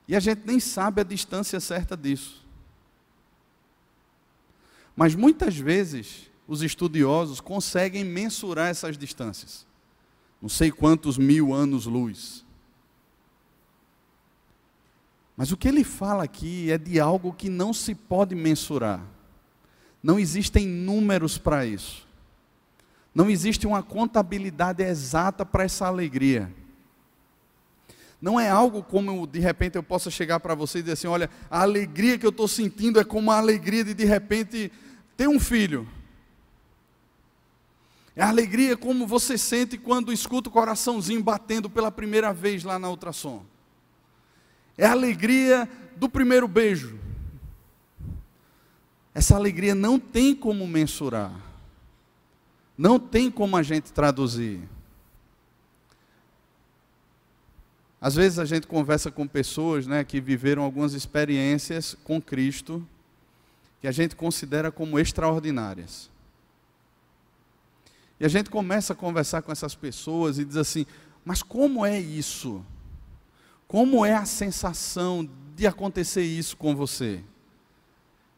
E 0.06 0.14
a 0.14 0.20
gente 0.20 0.42
nem 0.46 0.60
sabe 0.60 1.00
a 1.00 1.04
distância 1.04 1.58
certa 1.58 1.96
disso. 1.96 2.46
Mas 4.94 5.16
muitas 5.16 5.56
vezes 5.56 6.30
os 6.46 6.62
estudiosos 6.62 7.40
conseguem 7.40 8.04
mensurar 8.04 8.68
essas 8.68 8.96
distâncias. 8.96 9.66
Não 10.40 10.48
sei 10.48 10.70
quantos 10.70 11.18
mil 11.18 11.52
anos-luz. 11.52 12.44
Mas 15.36 15.50
o 15.50 15.56
que 15.56 15.68
ele 15.68 15.82
fala 15.84 16.24
aqui 16.24 16.70
é 16.70 16.78
de 16.78 17.00
algo 17.00 17.32
que 17.32 17.48
não 17.48 17.72
se 17.72 17.94
pode 17.94 18.34
mensurar. 18.34 19.00
Não 20.02 20.18
existem 20.18 20.66
números 20.66 21.38
para 21.38 21.64
isso. 21.64 22.06
Não 23.14 23.30
existe 23.30 23.66
uma 23.66 23.82
contabilidade 23.82 24.82
exata 24.82 25.44
para 25.44 25.64
essa 25.64 25.86
alegria. 25.86 26.52
Não 28.20 28.38
é 28.38 28.48
algo 28.48 28.82
como 28.82 29.26
de 29.26 29.40
repente 29.40 29.76
eu 29.76 29.82
possa 29.82 30.10
chegar 30.10 30.40
para 30.40 30.54
você 30.54 30.78
e 30.78 30.82
dizer 30.82 30.92
assim: 30.92 31.08
olha, 31.08 31.28
a 31.50 31.62
alegria 31.62 32.18
que 32.18 32.24
eu 32.24 32.30
estou 32.30 32.48
sentindo 32.48 33.00
é 33.00 33.04
como 33.04 33.30
a 33.30 33.38
alegria 33.38 33.84
de 33.84 33.94
de 33.94 34.04
repente 34.04 34.70
ter 35.16 35.28
um 35.28 35.40
filho. 35.40 35.88
É 38.14 38.22
a 38.22 38.28
alegria 38.28 38.76
como 38.76 39.06
você 39.06 39.38
sente 39.38 39.78
quando 39.78 40.12
escuta 40.12 40.48
o 40.48 40.52
coraçãozinho 40.52 41.22
batendo 41.22 41.68
pela 41.68 41.90
primeira 41.90 42.32
vez 42.32 42.62
lá 42.62 42.78
na 42.78 42.90
ultrassom. 42.90 43.44
É 44.76 44.86
a 44.86 44.92
alegria 44.92 45.68
do 45.96 46.08
primeiro 46.08 46.48
beijo. 46.48 46.98
Essa 49.14 49.36
alegria 49.36 49.74
não 49.74 49.98
tem 49.98 50.34
como 50.34 50.66
mensurar. 50.66 51.32
Não 52.76 52.98
tem 52.98 53.30
como 53.30 53.56
a 53.56 53.62
gente 53.62 53.92
traduzir. 53.92 54.60
Às 58.00 58.16
vezes 58.16 58.38
a 58.38 58.44
gente 58.44 58.66
conversa 58.66 59.10
com 59.10 59.28
pessoas 59.28 59.86
né, 59.86 60.02
que 60.02 60.20
viveram 60.20 60.64
algumas 60.64 60.92
experiências 60.92 61.96
com 62.02 62.20
Cristo 62.20 62.84
que 63.80 63.86
a 63.86 63.92
gente 63.92 64.16
considera 64.16 64.72
como 64.72 64.98
extraordinárias. 64.98 66.10
E 68.18 68.24
a 68.24 68.28
gente 68.28 68.48
começa 68.50 68.92
a 68.92 68.96
conversar 68.96 69.42
com 69.42 69.52
essas 69.52 69.74
pessoas 69.74 70.38
e 70.38 70.44
diz 70.44 70.56
assim: 70.56 70.86
mas 71.24 71.42
como 71.42 71.84
é 71.84 72.00
isso? 72.00 72.64
Como 73.72 74.04
é 74.04 74.12
a 74.12 74.26
sensação 74.26 75.26
de 75.56 75.66
acontecer 75.66 76.22
isso 76.22 76.54
com 76.58 76.76
você? 76.76 77.24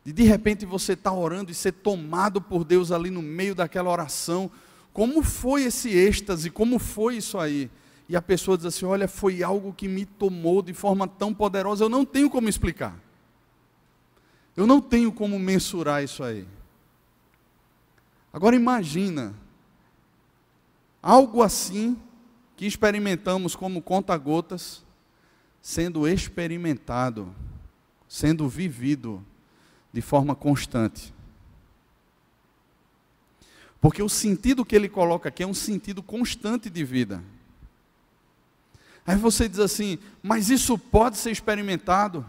De 0.04 0.12
de 0.12 0.22
repente 0.22 0.64
você 0.64 0.92
estar 0.92 1.10
tá 1.10 1.16
orando 1.16 1.50
e 1.50 1.54
ser 1.54 1.72
tomado 1.72 2.40
por 2.40 2.62
Deus 2.62 2.92
ali 2.92 3.10
no 3.10 3.20
meio 3.20 3.52
daquela 3.52 3.90
oração. 3.90 4.48
Como 4.92 5.24
foi 5.24 5.64
esse 5.64 5.88
êxtase? 5.90 6.50
Como 6.50 6.78
foi 6.78 7.16
isso 7.16 7.36
aí? 7.36 7.68
e 8.08 8.16
a 8.16 8.22
pessoa 8.22 8.56
diz 8.56 8.66
assim: 8.66 8.84
Olha, 8.84 9.08
foi 9.08 9.42
algo 9.42 9.72
que 9.72 9.88
me 9.88 10.04
tomou 10.04 10.62
de 10.62 10.72
forma 10.72 11.08
tão 11.08 11.32
poderosa, 11.32 11.84
eu 11.84 11.88
não 11.88 12.04
tenho 12.04 12.30
como 12.30 12.48
explicar. 12.48 12.96
Eu 14.56 14.68
não 14.68 14.80
tenho 14.80 15.10
como 15.10 15.36
mensurar 15.36 16.04
isso 16.04 16.22
aí. 16.22 16.46
Agora 18.32 18.54
imagina, 18.54 19.34
algo 21.02 21.42
assim 21.42 21.96
que 22.56 22.66
experimentamos 22.66 23.56
como 23.56 23.82
conta-gotas, 23.82 24.83
sendo 25.64 26.06
experimentado, 26.06 27.34
sendo 28.06 28.46
vivido 28.46 29.24
de 29.90 30.02
forma 30.02 30.34
constante. 30.34 31.10
Porque 33.80 34.02
o 34.02 34.08
sentido 34.08 34.62
que 34.62 34.76
ele 34.76 34.90
coloca 34.90 35.30
aqui 35.30 35.42
é 35.42 35.46
um 35.46 35.54
sentido 35.54 36.02
constante 36.02 36.68
de 36.68 36.84
vida. 36.84 37.24
Aí 39.06 39.16
você 39.16 39.48
diz 39.48 39.58
assim: 39.58 39.98
mas 40.22 40.50
isso 40.50 40.76
pode 40.76 41.16
ser 41.16 41.30
experimentado? 41.30 42.26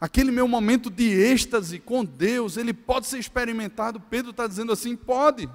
Aquele 0.00 0.30
meu 0.30 0.48
momento 0.48 0.88
de 0.88 1.04
êxtase 1.04 1.78
com 1.78 2.02
Deus, 2.02 2.56
ele 2.56 2.72
pode 2.72 3.08
ser 3.08 3.18
experimentado? 3.18 4.00
Pedro 4.00 4.30
está 4.30 4.46
dizendo 4.46 4.72
assim: 4.72 4.96
pode. 4.96 5.46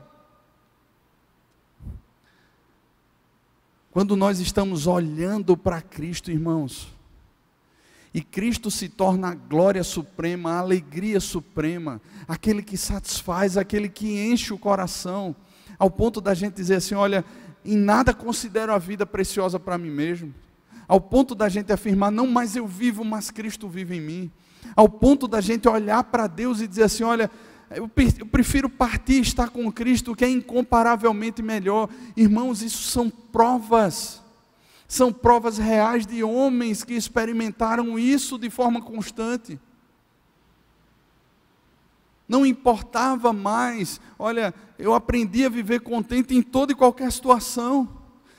Quando 3.94 4.16
nós 4.16 4.40
estamos 4.40 4.88
olhando 4.88 5.56
para 5.56 5.80
Cristo, 5.80 6.32
irmãos, 6.32 6.92
e 8.12 8.24
Cristo 8.24 8.72
se 8.72 8.90
torna 8.90 9.28
a 9.28 9.36
glória 9.36 9.84
suprema, 9.84 10.54
a 10.54 10.58
alegria 10.58 11.20
suprema, 11.20 12.02
aquele 12.28 12.64
que 12.64 12.76
satisfaz, 12.76 13.56
aquele 13.56 13.88
que 13.88 14.20
enche 14.20 14.52
o 14.52 14.58
coração, 14.58 15.36
ao 15.78 15.92
ponto 15.92 16.20
da 16.20 16.34
gente 16.34 16.56
dizer 16.56 16.78
assim: 16.78 16.96
olha, 16.96 17.24
em 17.64 17.78
nada 17.78 18.16
considero 18.16 18.74
a 18.74 18.80
vida 18.80 19.06
preciosa 19.06 19.60
para 19.60 19.78
mim 19.78 19.92
mesmo, 19.92 20.34
ao 20.88 21.00
ponto 21.00 21.36
da 21.36 21.48
gente 21.48 21.72
afirmar, 21.72 22.12
não 22.12 22.26
mais 22.26 22.56
eu 22.56 22.66
vivo, 22.66 23.06
mas 23.06 23.30
Cristo 23.30 23.70
vive 23.70 23.98
em 23.98 24.02
mim, 24.02 24.32
ao 24.76 24.90
ponto 24.90 25.28
da 25.28 25.40
gente 25.40 25.70
olhar 25.70 26.04
para 26.06 26.26
Deus 26.26 26.62
e 26.62 26.68
dizer 26.68 26.86
assim: 26.86 27.04
olha, 27.04 27.30
eu 27.76 28.26
prefiro 28.26 28.70
partir 28.70 29.14
e 29.14 29.22
estar 29.22 29.50
com 29.50 29.72
Cristo, 29.72 30.16
que 30.16 30.26
é 30.26 30.30
incomparavelmente 30.30 31.42
melhor. 31.42 31.90
Irmãos, 32.16 32.62
isso 32.62 32.84
são 32.84 33.10
provas, 33.10 34.22
são 34.88 35.12
provas 35.12 35.58
reais 35.58 36.06
de 36.06 36.24
homens 36.24 36.84
que 36.84 36.94
experimentaram 36.94 37.98
isso 37.98 38.38
de 38.38 38.50
forma 38.50 38.82
constante 38.82 39.60
não 42.28 42.46
importava 42.46 43.32
mais. 43.32 44.02
Olha, 44.18 44.54
eu 44.80 44.94
aprendi 44.94 45.46
a 45.46 45.50
viver 45.50 45.82
contente 45.82 46.36
em 46.36 46.42
toda 46.42 46.72
e 46.72 46.76
qualquer 46.76 47.12
situação. 47.12 47.88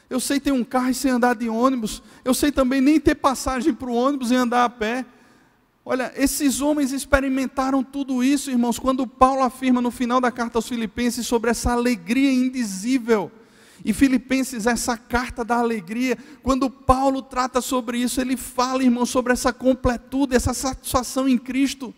Eu 0.08 0.18
sei 0.20 0.40
ter 0.40 0.52
um 0.52 0.64
carro 0.64 0.90
e 0.90 0.94
sem 0.94 1.12
andar 1.12 1.34
de 1.34 1.48
ônibus. 1.48 2.02
Eu 2.24 2.34
sei 2.34 2.50
também 2.50 2.80
nem 2.80 2.98
ter 2.98 3.14
passagem 3.14 3.72
para 3.72 3.88
o 3.88 3.94
ônibus 3.94 4.30
e 4.30 4.34
andar 4.34 4.64
a 4.64 4.68
pé. 4.68 5.06
Olha, 5.86 6.12
esses 6.16 6.62
homens 6.62 6.92
experimentaram 6.92 7.84
tudo 7.84 8.24
isso, 8.24 8.50
irmãos, 8.50 8.78
quando 8.78 9.06
Paulo 9.06 9.42
afirma 9.42 9.82
no 9.82 9.90
final 9.90 10.18
da 10.18 10.32
carta 10.32 10.56
aos 10.56 10.66
Filipenses 10.66 11.26
sobre 11.26 11.50
essa 11.50 11.72
alegria 11.72 12.32
indizível. 12.32 13.30
E 13.84 13.92
Filipenses, 13.92 14.66
essa 14.66 14.96
carta 14.96 15.44
da 15.44 15.58
alegria, 15.58 16.16
quando 16.42 16.70
Paulo 16.70 17.20
trata 17.20 17.60
sobre 17.60 17.98
isso, 17.98 18.18
ele 18.18 18.34
fala, 18.34 18.82
irmãos, 18.82 19.10
sobre 19.10 19.34
essa 19.34 19.52
completude, 19.52 20.34
essa 20.34 20.54
satisfação 20.54 21.28
em 21.28 21.36
Cristo. 21.36 21.94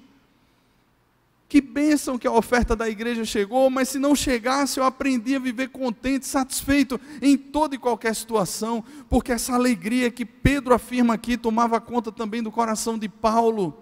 Que 1.49 1.61
bênção 1.61 2.19
que 2.19 2.27
a 2.27 2.33
oferta 2.33 2.75
da 2.75 2.89
igreja 2.89 3.25
chegou, 3.25 3.71
mas 3.71 3.91
se 3.91 4.01
não 4.01 4.17
chegasse, 4.17 4.81
eu 4.81 4.85
aprendi 4.85 5.37
a 5.37 5.39
viver 5.39 5.69
contente, 5.69 6.27
satisfeito 6.27 7.01
em 7.23 7.37
toda 7.39 7.77
e 7.77 7.79
qualquer 7.79 8.15
situação, 8.17 8.83
porque 9.09 9.31
essa 9.31 9.55
alegria 9.55 10.11
que 10.11 10.25
Pedro 10.25 10.75
afirma 10.75 11.15
aqui 11.15 11.37
tomava 11.37 11.81
conta 11.81 12.11
também 12.11 12.43
do 12.43 12.51
coração 12.51 12.99
de 12.99 13.09
Paulo, 13.09 13.81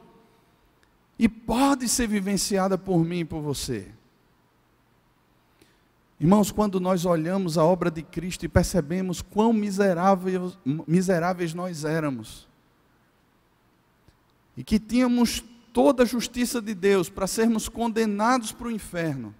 e 1.18 1.26
pode 1.26 1.88
ser 1.88 2.06
vivenciada 2.06 2.76
por 2.76 3.02
mim 3.02 3.20
e 3.20 3.24
por 3.24 3.40
você. 3.40 3.88
Irmãos, 6.20 6.50
quando 6.50 6.78
nós 6.78 7.06
olhamos 7.06 7.56
a 7.56 7.64
obra 7.64 7.90
de 7.90 8.02
Cristo 8.02 8.44
e 8.44 8.48
percebemos 8.48 9.22
quão 9.22 9.52
miseráveis, 9.52 10.58
miseráveis 10.86 11.54
nós 11.54 11.82
éramos, 11.84 12.46
e 14.54 14.62
que 14.62 14.78
tínhamos 14.78 15.42
toda 15.74 16.04
a 16.04 16.06
justiça 16.06 16.62
de 16.62 16.72
Deus 16.72 17.10
para 17.10 17.26
sermos 17.26 17.68
condenados 17.68 18.52
para 18.52 18.68
o 18.68 18.70
inferno 18.70 19.34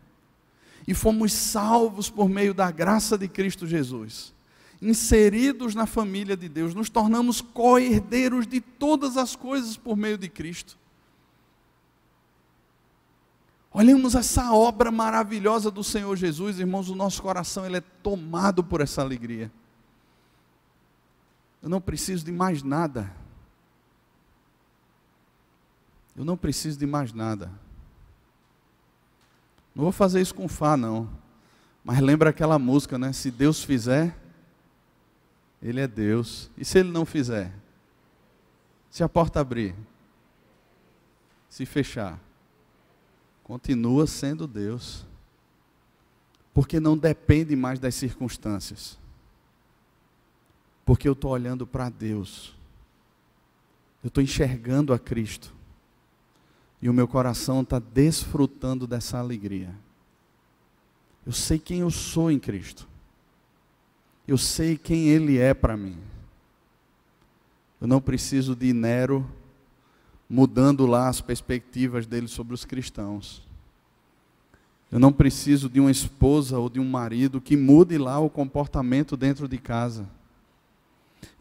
e 0.86 0.92
fomos 0.92 1.32
salvos 1.32 2.10
por 2.10 2.28
meio 2.28 2.52
da 2.52 2.70
graça 2.72 3.16
de 3.16 3.28
Cristo 3.28 3.68
Jesus. 3.68 4.34
Inseridos 4.82 5.76
na 5.76 5.86
família 5.86 6.36
de 6.36 6.48
Deus, 6.48 6.74
nos 6.74 6.90
tornamos 6.90 7.40
co-herdeiros 7.40 8.48
de 8.48 8.60
todas 8.60 9.16
as 9.16 9.36
coisas 9.36 9.76
por 9.76 9.96
meio 9.96 10.18
de 10.18 10.28
Cristo. 10.28 10.76
Olhamos 13.72 14.16
essa 14.16 14.52
obra 14.52 14.90
maravilhosa 14.90 15.70
do 15.70 15.84
Senhor 15.84 16.16
Jesus, 16.16 16.58
irmãos, 16.58 16.88
o 16.88 16.96
nosso 16.96 17.22
coração 17.22 17.64
ele 17.64 17.76
é 17.76 17.80
tomado 18.02 18.62
por 18.62 18.80
essa 18.80 19.00
alegria. 19.00 19.50
Eu 21.62 21.68
não 21.68 21.80
preciso 21.80 22.24
de 22.24 22.32
mais 22.32 22.62
nada 22.62 23.23
eu 26.16 26.24
não 26.24 26.36
preciso 26.36 26.78
de 26.78 26.86
mais 26.86 27.12
nada. 27.12 27.50
Não 29.74 29.82
vou 29.82 29.92
fazer 29.92 30.20
isso 30.20 30.34
com 30.34 30.48
Fá, 30.48 30.76
não. 30.76 31.08
Mas 31.82 32.00
lembra 32.00 32.30
aquela 32.30 32.58
música, 32.58 32.96
né? 32.96 33.12
Se 33.12 33.30
Deus 33.30 33.62
fizer, 33.62 34.16
Ele 35.60 35.80
é 35.80 35.88
Deus. 35.88 36.50
E 36.56 36.64
se 36.64 36.78
Ele 36.78 36.90
não 36.90 37.04
fizer? 37.04 37.52
Se 38.90 39.02
a 39.02 39.08
porta 39.08 39.40
abrir? 39.40 39.74
Se 41.48 41.66
fechar? 41.66 42.18
Continua 43.42 44.06
sendo 44.06 44.46
Deus. 44.46 45.04
Porque 46.54 46.78
não 46.78 46.96
depende 46.96 47.56
mais 47.56 47.80
das 47.80 47.96
circunstâncias. 47.96 48.96
Porque 50.84 51.08
eu 51.08 51.12
estou 51.12 51.32
olhando 51.32 51.66
para 51.66 51.88
Deus. 51.88 52.54
Eu 54.02 54.08
estou 54.08 54.22
enxergando 54.22 54.92
a 54.92 54.98
Cristo. 54.98 55.53
E 56.84 56.88
o 56.90 56.92
meu 56.92 57.08
coração 57.08 57.62
está 57.62 57.78
desfrutando 57.78 58.86
dessa 58.86 59.16
alegria. 59.18 59.74
Eu 61.24 61.32
sei 61.32 61.58
quem 61.58 61.80
eu 61.80 61.90
sou 61.90 62.30
em 62.30 62.38
Cristo. 62.38 62.86
Eu 64.28 64.36
sei 64.36 64.76
quem 64.76 65.08
Ele 65.08 65.38
é 65.38 65.54
para 65.54 65.78
mim. 65.78 65.96
Eu 67.80 67.86
não 67.86 68.02
preciso 68.02 68.54
de 68.54 68.74
Nero 68.74 69.26
mudando 70.28 70.84
lá 70.84 71.08
as 71.08 71.22
perspectivas 71.22 72.04
dele 72.04 72.28
sobre 72.28 72.52
os 72.52 72.66
cristãos. 72.66 73.48
Eu 74.92 74.98
não 74.98 75.10
preciso 75.10 75.70
de 75.70 75.80
uma 75.80 75.90
esposa 75.90 76.58
ou 76.58 76.68
de 76.68 76.78
um 76.78 76.86
marido 76.86 77.40
que 77.40 77.56
mude 77.56 77.96
lá 77.96 78.18
o 78.18 78.28
comportamento 78.28 79.16
dentro 79.16 79.48
de 79.48 79.56
casa. 79.56 80.06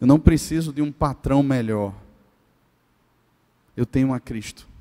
Eu 0.00 0.06
não 0.06 0.18
preciso 0.18 0.72
de 0.72 0.80
um 0.80 0.90
patrão 0.90 1.42
melhor. 1.42 1.94
Eu 3.76 3.84
tenho 3.84 4.14
a 4.14 4.18
Cristo. 4.18 4.72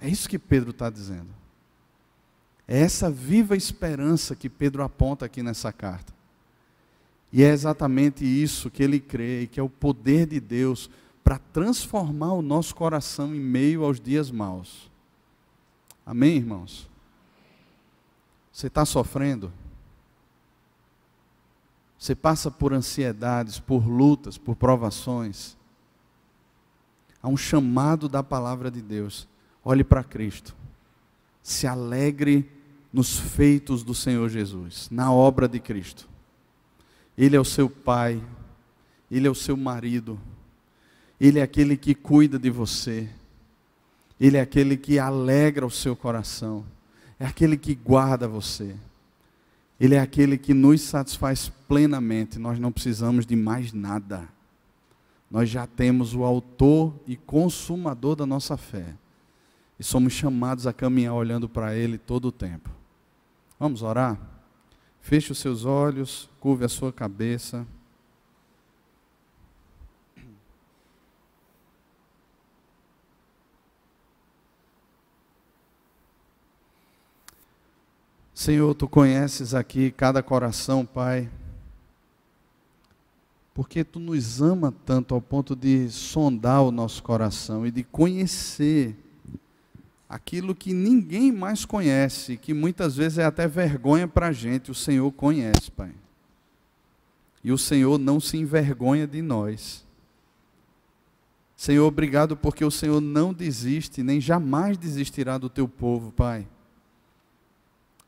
É 0.00 0.08
isso 0.08 0.28
que 0.28 0.38
Pedro 0.38 0.70
está 0.70 0.88
dizendo. 0.88 1.28
É 2.66 2.80
essa 2.80 3.10
viva 3.10 3.56
esperança 3.56 4.36
que 4.36 4.48
Pedro 4.48 4.82
aponta 4.82 5.24
aqui 5.24 5.42
nessa 5.42 5.72
carta. 5.72 6.12
E 7.32 7.42
é 7.42 7.48
exatamente 7.48 8.24
isso 8.24 8.70
que 8.70 8.82
ele 8.82 9.00
crê, 9.00 9.48
que 9.50 9.58
é 9.58 9.62
o 9.62 9.68
poder 9.68 10.26
de 10.26 10.40
Deus 10.40 10.90
para 11.22 11.38
transformar 11.38 12.32
o 12.32 12.42
nosso 12.42 12.74
coração 12.74 13.34
em 13.34 13.40
meio 13.40 13.84
aos 13.84 14.00
dias 14.00 14.30
maus. 14.30 14.90
Amém, 16.06 16.36
irmãos? 16.36 16.88
Você 18.52 18.66
está 18.66 18.84
sofrendo? 18.84 19.52
Você 21.98 22.14
passa 22.14 22.50
por 22.50 22.72
ansiedades, 22.72 23.58
por 23.58 23.86
lutas, 23.86 24.38
por 24.38 24.56
provações. 24.56 25.56
Há 27.22 27.28
um 27.28 27.36
chamado 27.36 28.08
da 28.08 28.22
palavra 28.22 28.70
de 28.70 28.80
Deus. 28.80 29.28
Olhe 29.68 29.84
para 29.84 30.02
Cristo. 30.02 30.56
Se 31.42 31.66
alegre 31.66 32.50
nos 32.90 33.18
feitos 33.18 33.82
do 33.82 33.94
Senhor 33.94 34.26
Jesus, 34.30 34.88
na 34.90 35.12
obra 35.12 35.46
de 35.46 35.60
Cristo. 35.60 36.08
Ele 37.18 37.36
é 37.36 37.40
o 37.40 37.44
seu 37.44 37.68
pai, 37.68 38.18
ele 39.10 39.26
é 39.26 39.30
o 39.30 39.34
seu 39.34 39.58
marido, 39.58 40.18
ele 41.20 41.38
é 41.38 41.42
aquele 41.42 41.76
que 41.76 41.94
cuida 41.94 42.38
de 42.38 42.48
você, 42.48 43.10
ele 44.18 44.38
é 44.38 44.40
aquele 44.40 44.74
que 44.74 44.98
alegra 44.98 45.66
o 45.66 45.70
seu 45.70 45.94
coração, 45.94 46.64
é 47.20 47.26
aquele 47.26 47.58
que 47.58 47.74
guarda 47.74 48.26
você, 48.26 48.74
ele 49.78 49.96
é 49.96 50.00
aquele 50.00 50.38
que 50.38 50.54
nos 50.54 50.80
satisfaz 50.80 51.52
plenamente, 51.68 52.38
nós 52.38 52.58
não 52.58 52.72
precisamos 52.72 53.26
de 53.26 53.36
mais 53.36 53.74
nada. 53.74 54.30
Nós 55.30 55.50
já 55.50 55.66
temos 55.66 56.14
o 56.14 56.24
autor 56.24 56.94
e 57.06 57.18
consumador 57.18 58.16
da 58.16 58.24
nossa 58.24 58.56
fé. 58.56 58.94
E 59.78 59.84
somos 59.84 60.12
chamados 60.12 60.66
a 60.66 60.72
caminhar 60.72 61.14
olhando 61.14 61.48
para 61.48 61.74
Ele 61.76 61.96
todo 61.96 62.26
o 62.26 62.32
tempo. 62.32 62.68
Vamos 63.58 63.82
orar? 63.82 64.18
Feche 65.00 65.32
os 65.32 65.38
seus 65.38 65.64
olhos, 65.64 66.28
curve 66.40 66.64
a 66.64 66.68
sua 66.68 66.92
cabeça. 66.92 67.66
Senhor, 78.34 78.72
tu 78.74 78.88
conheces 78.88 79.52
aqui 79.52 79.90
cada 79.90 80.22
coração, 80.22 80.86
Pai. 80.86 81.28
Porque 83.52 83.82
tu 83.82 83.98
nos 83.98 84.40
ama 84.40 84.72
tanto 84.86 85.14
ao 85.14 85.20
ponto 85.20 85.56
de 85.56 85.90
sondar 85.90 86.62
o 86.62 86.70
nosso 86.70 87.02
coração 87.02 87.66
e 87.66 87.72
de 87.72 87.82
conhecer 87.82 88.96
aquilo 90.08 90.54
que 90.54 90.72
ninguém 90.72 91.30
mais 91.30 91.64
conhece, 91.64 92.36
que 92.36 92.54
muitas 92.54 92.96
vezes 92.96 93.18
é 93.18 93.24
até 93.24 93.46
vergonha 93.46 94.08
para 94.08 94.28
a 94.28 94.32
gente, 94.32 94.70
o 94.70 94.74
Senhor 94.74 95.10
conhece, 95.12 95.70
Pai. 95.70 95.92
E 97.44 97.52
o 97.52 97.58
Senhor 97.58 97.98
não 97.98 98.18
se 98.18 98.36
envergonha 98.36 99.06
de 99.06 99.20
nós. 99.20 99.86
Senhor, 101.54 101.86
obrigado 101.86 102.36
porque 102.36 102.64
o 102.64 102.70
Senhor 102.70 103.00
não 103.00 103.34
desiste, 103.34 104.02
nem 104.02 104.20
jamais 104.20 104.78
desistirá 104.78 105.36
do 105.36 105.50
teu 105.50 105.68
povo, 105.68 106.12
Pai. 106.12 106.46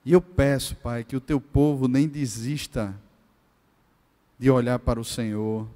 E 0.05 0.13
eu 0.13 0.23
peço, 0.23 0.77
Pai, 0.77 1.05
que 1.05 1.17
o 1.17 1.21
teu 1.21 1.41
povo 1.41 1.87
nem 1.87 2.09
desista 2.09 2.99
de 4.39 4.51
olhar 4.51 4.79
para 4.79 4.99
o 4.99 5.05
Senhor 5.05 5.69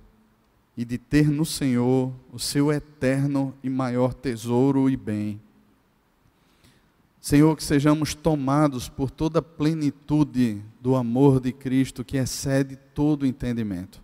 e 0.76 0.84
de 0.84 0.96
ter 0.96 1.28
no 1.28 1.44
Senhor 1.44 2.12
o 2.32 2.38
seu 2.38 2.72
eterno 2.72 3.54
e 3.62 3.68
maior 3.68 4.14
tesouro 4.14 4.88
e 4.88 4.96
bem. 4.96 5.40
Senhor, 7.24 7.56
que 7.56 7.64
sejamos 7.64 8.14
tomados 8.14 8.86
por 8.86 9.10
toda 9.10 9.38
a 9.38 9.42
plenitude 9.42 10.62
do 10.78 10.94
amor 10.94 11.40
de 11.40 11.54
Cristo 11.54 12.04
que 12.04 12.18
excede 12.18 12.76
todo 12.92 13.24
entendimento. 13.24 14.02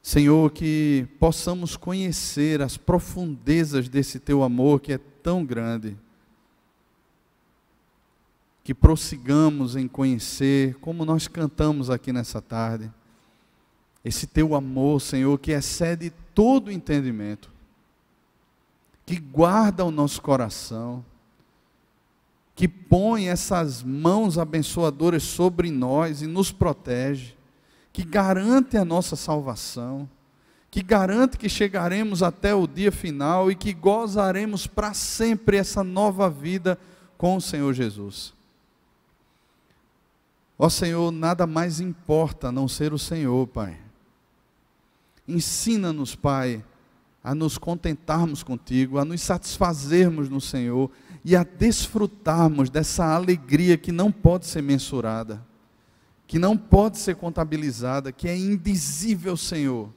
Senhor, 0.00 0.52
que 0.52 1.08
possamos 1.18 1.76
conhecer 1.76 2.62
as 2.62 2.76
profundezas 2.76 3.88
desse 3.88 4.20
teu 4.20 4.44
amor 4.44 4.80
que 4.80 4.92
é 4.92 4.98
tão 4.98 5.44
grande. 5.44 5.98
Que 8.62 8.72
prossigamos 8.72 9.74
em 9.74 9.88
conhecer, 9.88 10.76
como 10.76 11.04
nós 11.04 11.26
cantamos 11.26 11.90
aqui 11.90 12.12
nessa 12.12 12.40
tarde, 12.40 12.88
esse 14.04 14.28
teu 14.28 14.54
amor, 14.54 15.00
Senhor, 15.00 15.36
que 15.40 15.50
excede 15.50 16.12
todo 16.32 16.70
entendimento 16.70 17.51
que 19.12 19.18
guarda 19.18 19.84
o 19.84 19.90
nosso 19.90 20.22
coração, 20.22 21.04
que 22.54 22.66
põe 22.66 23.28
essas 23.28 23.82
mãos 23.82 24.38
abençoadoras 24.38 25.22
sobre 25.22 25.70
nós 25.70 26.22
e 26.22 26.26
nos 26.26 26.50
protege, 26.50 27.36
que 27.92 28.04
garante 28.04 28.74
a 28.78 28.86
nossa 28.86 29.14
salvação, 29.14 30.08
que 30.70 30.82
garante 30.82 31.36
que 31.36 31.46
chegaremos 31.46 32.22
até 32.22 32.54
o 32.54 32.66
dia 32.66 32.90
final 32.90 33.50
e 33.50 33.54
que 33.54 33.74
gozaremos 33.74 34.66
para 34.66 34.94
sempre 34.94 35.58
essa 35.58 35.84
nova 35.84 36.30
vida 36.30 36.78
com 37.18 37.36
o 37.36 37.40
Senhor 37.42 37.74
Jesus. 37.74 38.32
Ó 40.58 40.70
Senhor, 40.70 41.12
nada 41.12 41.46
mais 41.46 41.80
importa 41.80 42.48
a 42.48 42.52
não 42.52 42.66
ser 42.66 42.94
o 42.94 42.98
Senhor, 42.98 43.46
Pai. 43.48 43.78
Ensina-nos, 45.28 46.14
Pai, 46.14 46.64
a 47.22 47.34
nos 47.34 47.56
contentarmos 47.56 48.42
contigo, 48.42 48.98
a 48.98 49.04
nos 49.04 49.20
satisfazermos 49.20 50.28
no 50.28 50.40
Senhor 50.40 50.90
e 51.24 51.36
a 51.36 51.44
desfrutarmos 51.44 52.68
dessa 52.68 53.14
alegria 53.14 53.78
que 53.78 53.92
não 53.92 54.10
pode 54.10 54.46
ser 54.46 54.62
mensurada, 54.62 55.44
que 56.26 56.38
não 56.38 56.56
pode 56.56 56.98
ser 56.98 57.14
contabilizada, 57.14 58.10
que 58.10 58.28
é 58.28 58.36
indizível, 58.36 59.36
Senhor, 59.36 59.88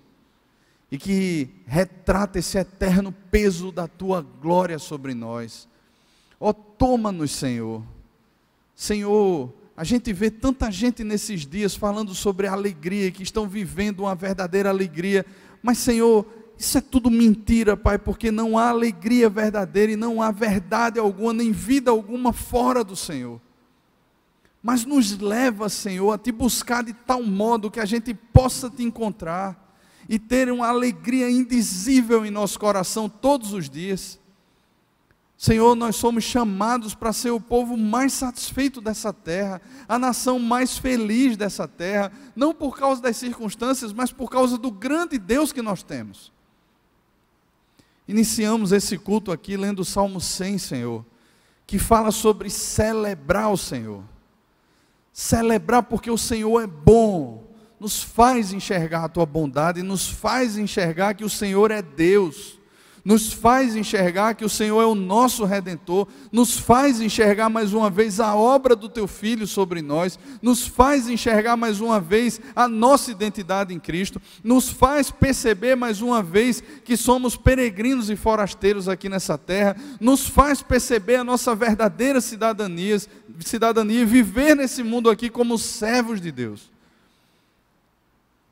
e 0.92 0.98
que 0.98 1.50
retrata 1.66 2.38
esse 2.38 2.58
eterno 2.60 3.12
peso 3.32 3.72
da 3.72 3.88
tua 3.88 4.22
glória 4.22 4.78
sobre 4.78 5.16
nós. 5.16 5.68
Ó, 6.40 6.50
oh, 6.50 6.54
toma-nos, 6.54 7.32
Senhor. 7.32 7.84
Senhor, 8.76 9.52
a 9.76 9.84
gente 9.84 10.14
vê 10.14 10.30
tanta 10.30 10.70
gente 10.72 11.04
nesses 11.04 11.46
dias 11.46 11.76
falando 11.76 12.14
sobre 12.14 12.46
alegria, 12.46 13.12
que 13.12 13.24
estão 13.24 13.48
vivendo 13.48 14.02
uma 14.02 14.14
verdadeira 14.14 14.70
alegria, 14.70 15.26
mas, 15.62 15.80
Senhor, 15.80 16.26
isso 16.58 16.78
é 16.78 16.82
tudo 16.82 17.12
mentira, 17.12 17.76
Pai, 17.76 17.98
porque 17.98 18.32
não 18.32 18.58
há 18.58 18.70
alegria 18.70 19.30
verdadeira 19.30 19.92
e 19.92 19.96
não 19.96 20.22
há 20.22 20.32
verdade 20.32 21.00
alguma, 21.00 21.34
nem 21.34 21.52
vida 21.52 21.92
alguma 21.92 22.32
fora 22.32 22.84
do 22.84 22.96
Senhor. 22.96 23.42
Mas 24.64 24.86
nos 24.86 25.18
leva, 25.20 25.70
Senhor, 25.70 26.12
a 26.12 26.18
te 26.18 26.32
buscar 26.32 26.84
de 26.84 26.94
tal 26.94 27.22
modo 27.22 27.70
que 27.70 27.80
a 27.80 27.86
gente 27.86 28.14
possa 28.14 28.70
te 28.70 28.84
encontrar 28.84 29.64
e 30.08 30.18
ter 30.18 30.52
uma 30.52 30.68
alegria 30.68 31.30
indizível 31.30 32.26
em 32.26 32.32
nosso 32.32 32.60
coração 32.60 33.10
todos 33.10 33.54
os 33.54 33.70
dias. 33.70 34.20
Senhor, 35.38 35.76
nós 35.76 35.98
somos 35.98 36.24
chamados 36.24 36.96
para 36.96 37.12
ser 37.12 37.32
o 37.32 37.42
povo 37.42 37.76
mais 37.76 38.14
satisfeito 38.14 38.80
dessa 38.80 39.12
terra, 39.12 39.62
a 39.88 40.00
nação 40.00 40.40
mais 40.40 40.78
feliz 40.78 41.36
dessa 41.36 41.68
terra, 41.68 42.12
não 42.36 42.54
por 42.54 42.78
causa 42.78 43.02
das 43.02 43.18
circunstâncias, 43.18 43.92
mas 43.92 44.14
por 44.14 44.30
causa 44.30 44.58
do 44.58 44.72
grande 44.72 45.20
Deus 45.20 45.52
que 45.52 45.62
nós 45.62 45.84
temos. 45.84 46.32
Iniciamos 48.08 48.72
esse 48.72 48.98
culto 48.98 49.32
aqui 49.32 49.58
lendo 49.58 49.80
o 49.80 49.86
Salmo 49.86 50.22
100, 50.22 50.58
Senhor, 50.60 51.06
que 51.66 51.80
fala 51.80 52.12
sobre 52.12 52.50
celebrar 52.50 53.52
o 53.52 53.58
Senhor. 53.58 54.04
Celebrar 55.12 55.84
porque 55.84 56.12
o 56.12 56.18
Senhor 56.18 56.62
é 56.62 56.68
bom, 56.68 57.44
nos 57.80 58.04
faz 58.04 58.54
enxergar 58.54 59.06
a 59.06 59.10
tua 59.10 59.26
bondade, 59.26 59.82
nos 59.82 60.08
faz 60.08 60.58
enxergar 60.58 61.16
que 61.16 61.24
o 61.24 61.30
Senhor 61.30 61.72
é 61.72 61.82
Deus, 61.82 62.60
nos 63.06 63.32
faz 63.32 63.76
enxergar 63.76 64.34
que 64.34 64.44
o 64.44 64.50
Senhor 64.50 64.82
é 64.82 64.86
o 64.86 64.96
nosso 64.96 65.46
redentor, 65.46 66.08
nos 66.32 66.58
faz 66.58 67.00
enxergar 67.00 67.50
mais 67.50 67.72
uma 67.72 67.88
vez 67.88 68.20
a 68.20 68.36
obra 68.36 68.76
do 68.76 68.90
teu 68.90 69.08
filho 69.08 69.46
sobre 69.46 69.80
nós, 69.80 70.18
nos 70.42 70.66
faz 70.66 71.08
enxergar 71.08 71.56
mais 71.56 71.80
uma 71.80 72.00
vez 72.00 72.42
a 72.56 72.68
nossa 72.68 73.12
identidade 73.12 73.72
em 73.72 73.80
Cristo, 73.80 74.20
nos 74.44 74.70
faz 74.70 75.12
perceber 75.12 75.76
mais 75.76 76.02
uma 76.02 76.24
vez 76.24 76.64
que 76.84 76.98
somos 76.98 77.38
peregrinos 77.38 78.10
e 78.10 78.16
forasteiros 78.16 78.90
aqui 78.90 79.08
nessa 79.08 79.38
terra, 79.38 79.76
nos 80.00 80.26
faz 80.28 80.64
perceber 80.64 81.18
a 81.18 81.24
nossa 81.24 81.54
verdadeira 81.54 82.20
cidadania, 82.20 83.00
cidadania 83.40 84.02
e 84.02 84.06
viver 84.06 84.56
nesse 84.56 84.82
mundo 84.82 85.12
aqui 85.12 85.30
como 85.30 85.60
servos 85.60 86.20
de 86.20 86.32
Deus. 86.32 86.74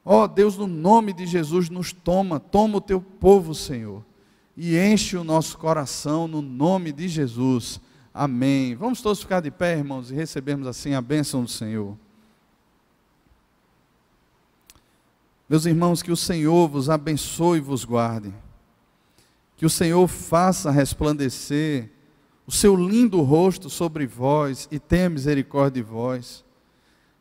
Ó 0.05 0.23
oh, 0.23 0.27
Deus, 0.27 0.57
no 0.57 0.67
nome 0.67 1.11
de 1.11 1.25
Jesus, 1.25 1.69
nos 1.69 1.91
toma, 1.91 2.39
toma 2.39 2.77
o 2.77 2.81
teu 2.81 3.01
povo, 3.01 3.55
Senhor, 3.55 4.03
e 4.55 4.77
enche 4.77 5.17
o 5.17 5.23
nosso 5.23 5.57
coração 5.57 6.27
no 6.27 6.41
nome 6.41 6.91
de 6.91 7.07
Jesus. 7.07 7.79
Amém. 8.13 8.75
Vamos 8.75 9.01
todos 9.01 9.21
ficar 9.21 9.39
de 9.39 9.49
pé, 9.49 9.77
irmãos, 9.77 10.11
e 10.11 10.13
recebermos 10.13 10.67
assim 10.67 10.93
a 10.93 11.01
bênção 11.01 11.43
do 11.43 11.49
Senhor. 11.49 11.97
Meus 15.49 15.65
irmãos, 15.65 16.01
que 16.01 16.11
o 16.11 16.17
Senhor 16.17 16.67
vos 16.67 16.89
abençoe 16.89 17.57
e 17.57 17.61
vos 17.61 17.83
guarde. 17.83 18.33
Que 19.57 19.65
o 19.65 19.69
Senhor 19.69 20.07
faça 20.07 20.71
resplandecer 20.71 21.89
o 22.45 22.51
seu 22.51 22.75
lindo 22.75 23.21
rosto 23.21 23.69
sobre 23.69 24.05
vós 24.05 24.67
e 24.71 24.79
tenha 24.79 25.09
misericórdia 25.09 25.83
de 25.83 25.89
vós 25.89 26.43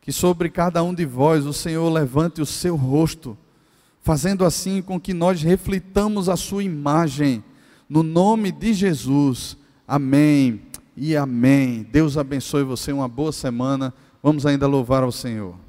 que 0.03 0.11
sobre 0.11 0.49
cada 0.49 0.83
um 0.83 0.93
de 0.93 1.05
vós 1.05 1.45
o 1.45 1.53
Senhor 1.53 1.89
levante 1.89 2.41
o 2.41 2.45
seu 2.45 2.75
rosto, 2.75 3.37
fazendo 4.03 4.43
assim 4.43 4.81
com 4.81 4.99
que 4.99 5.13
nós 5.13 5.41
reflitamos 5.41 6.27
a 6.27 6.35
sua 6.35 6.61
imagem, 6.61 7.41
no 7.89 8.03
nome 8.03 8.51
de 8.51 8.73
Jesus. 8.73 9.57
Amém 9.87 10.61
e 10.95 11.15
amém. 11.15 11.87
Deus 11.89 12.17
abençoe 12.17 12.63
você, 12.63 12.91
uma 12.91 13.07
boa 13.07 13.31
semana. 13.31 13.93
Vamos 14.21 14.45
ainda 14.45 14.67
louvar 14.67 15.03
ao 15.03 15.11
Senhor. 15.11 15.62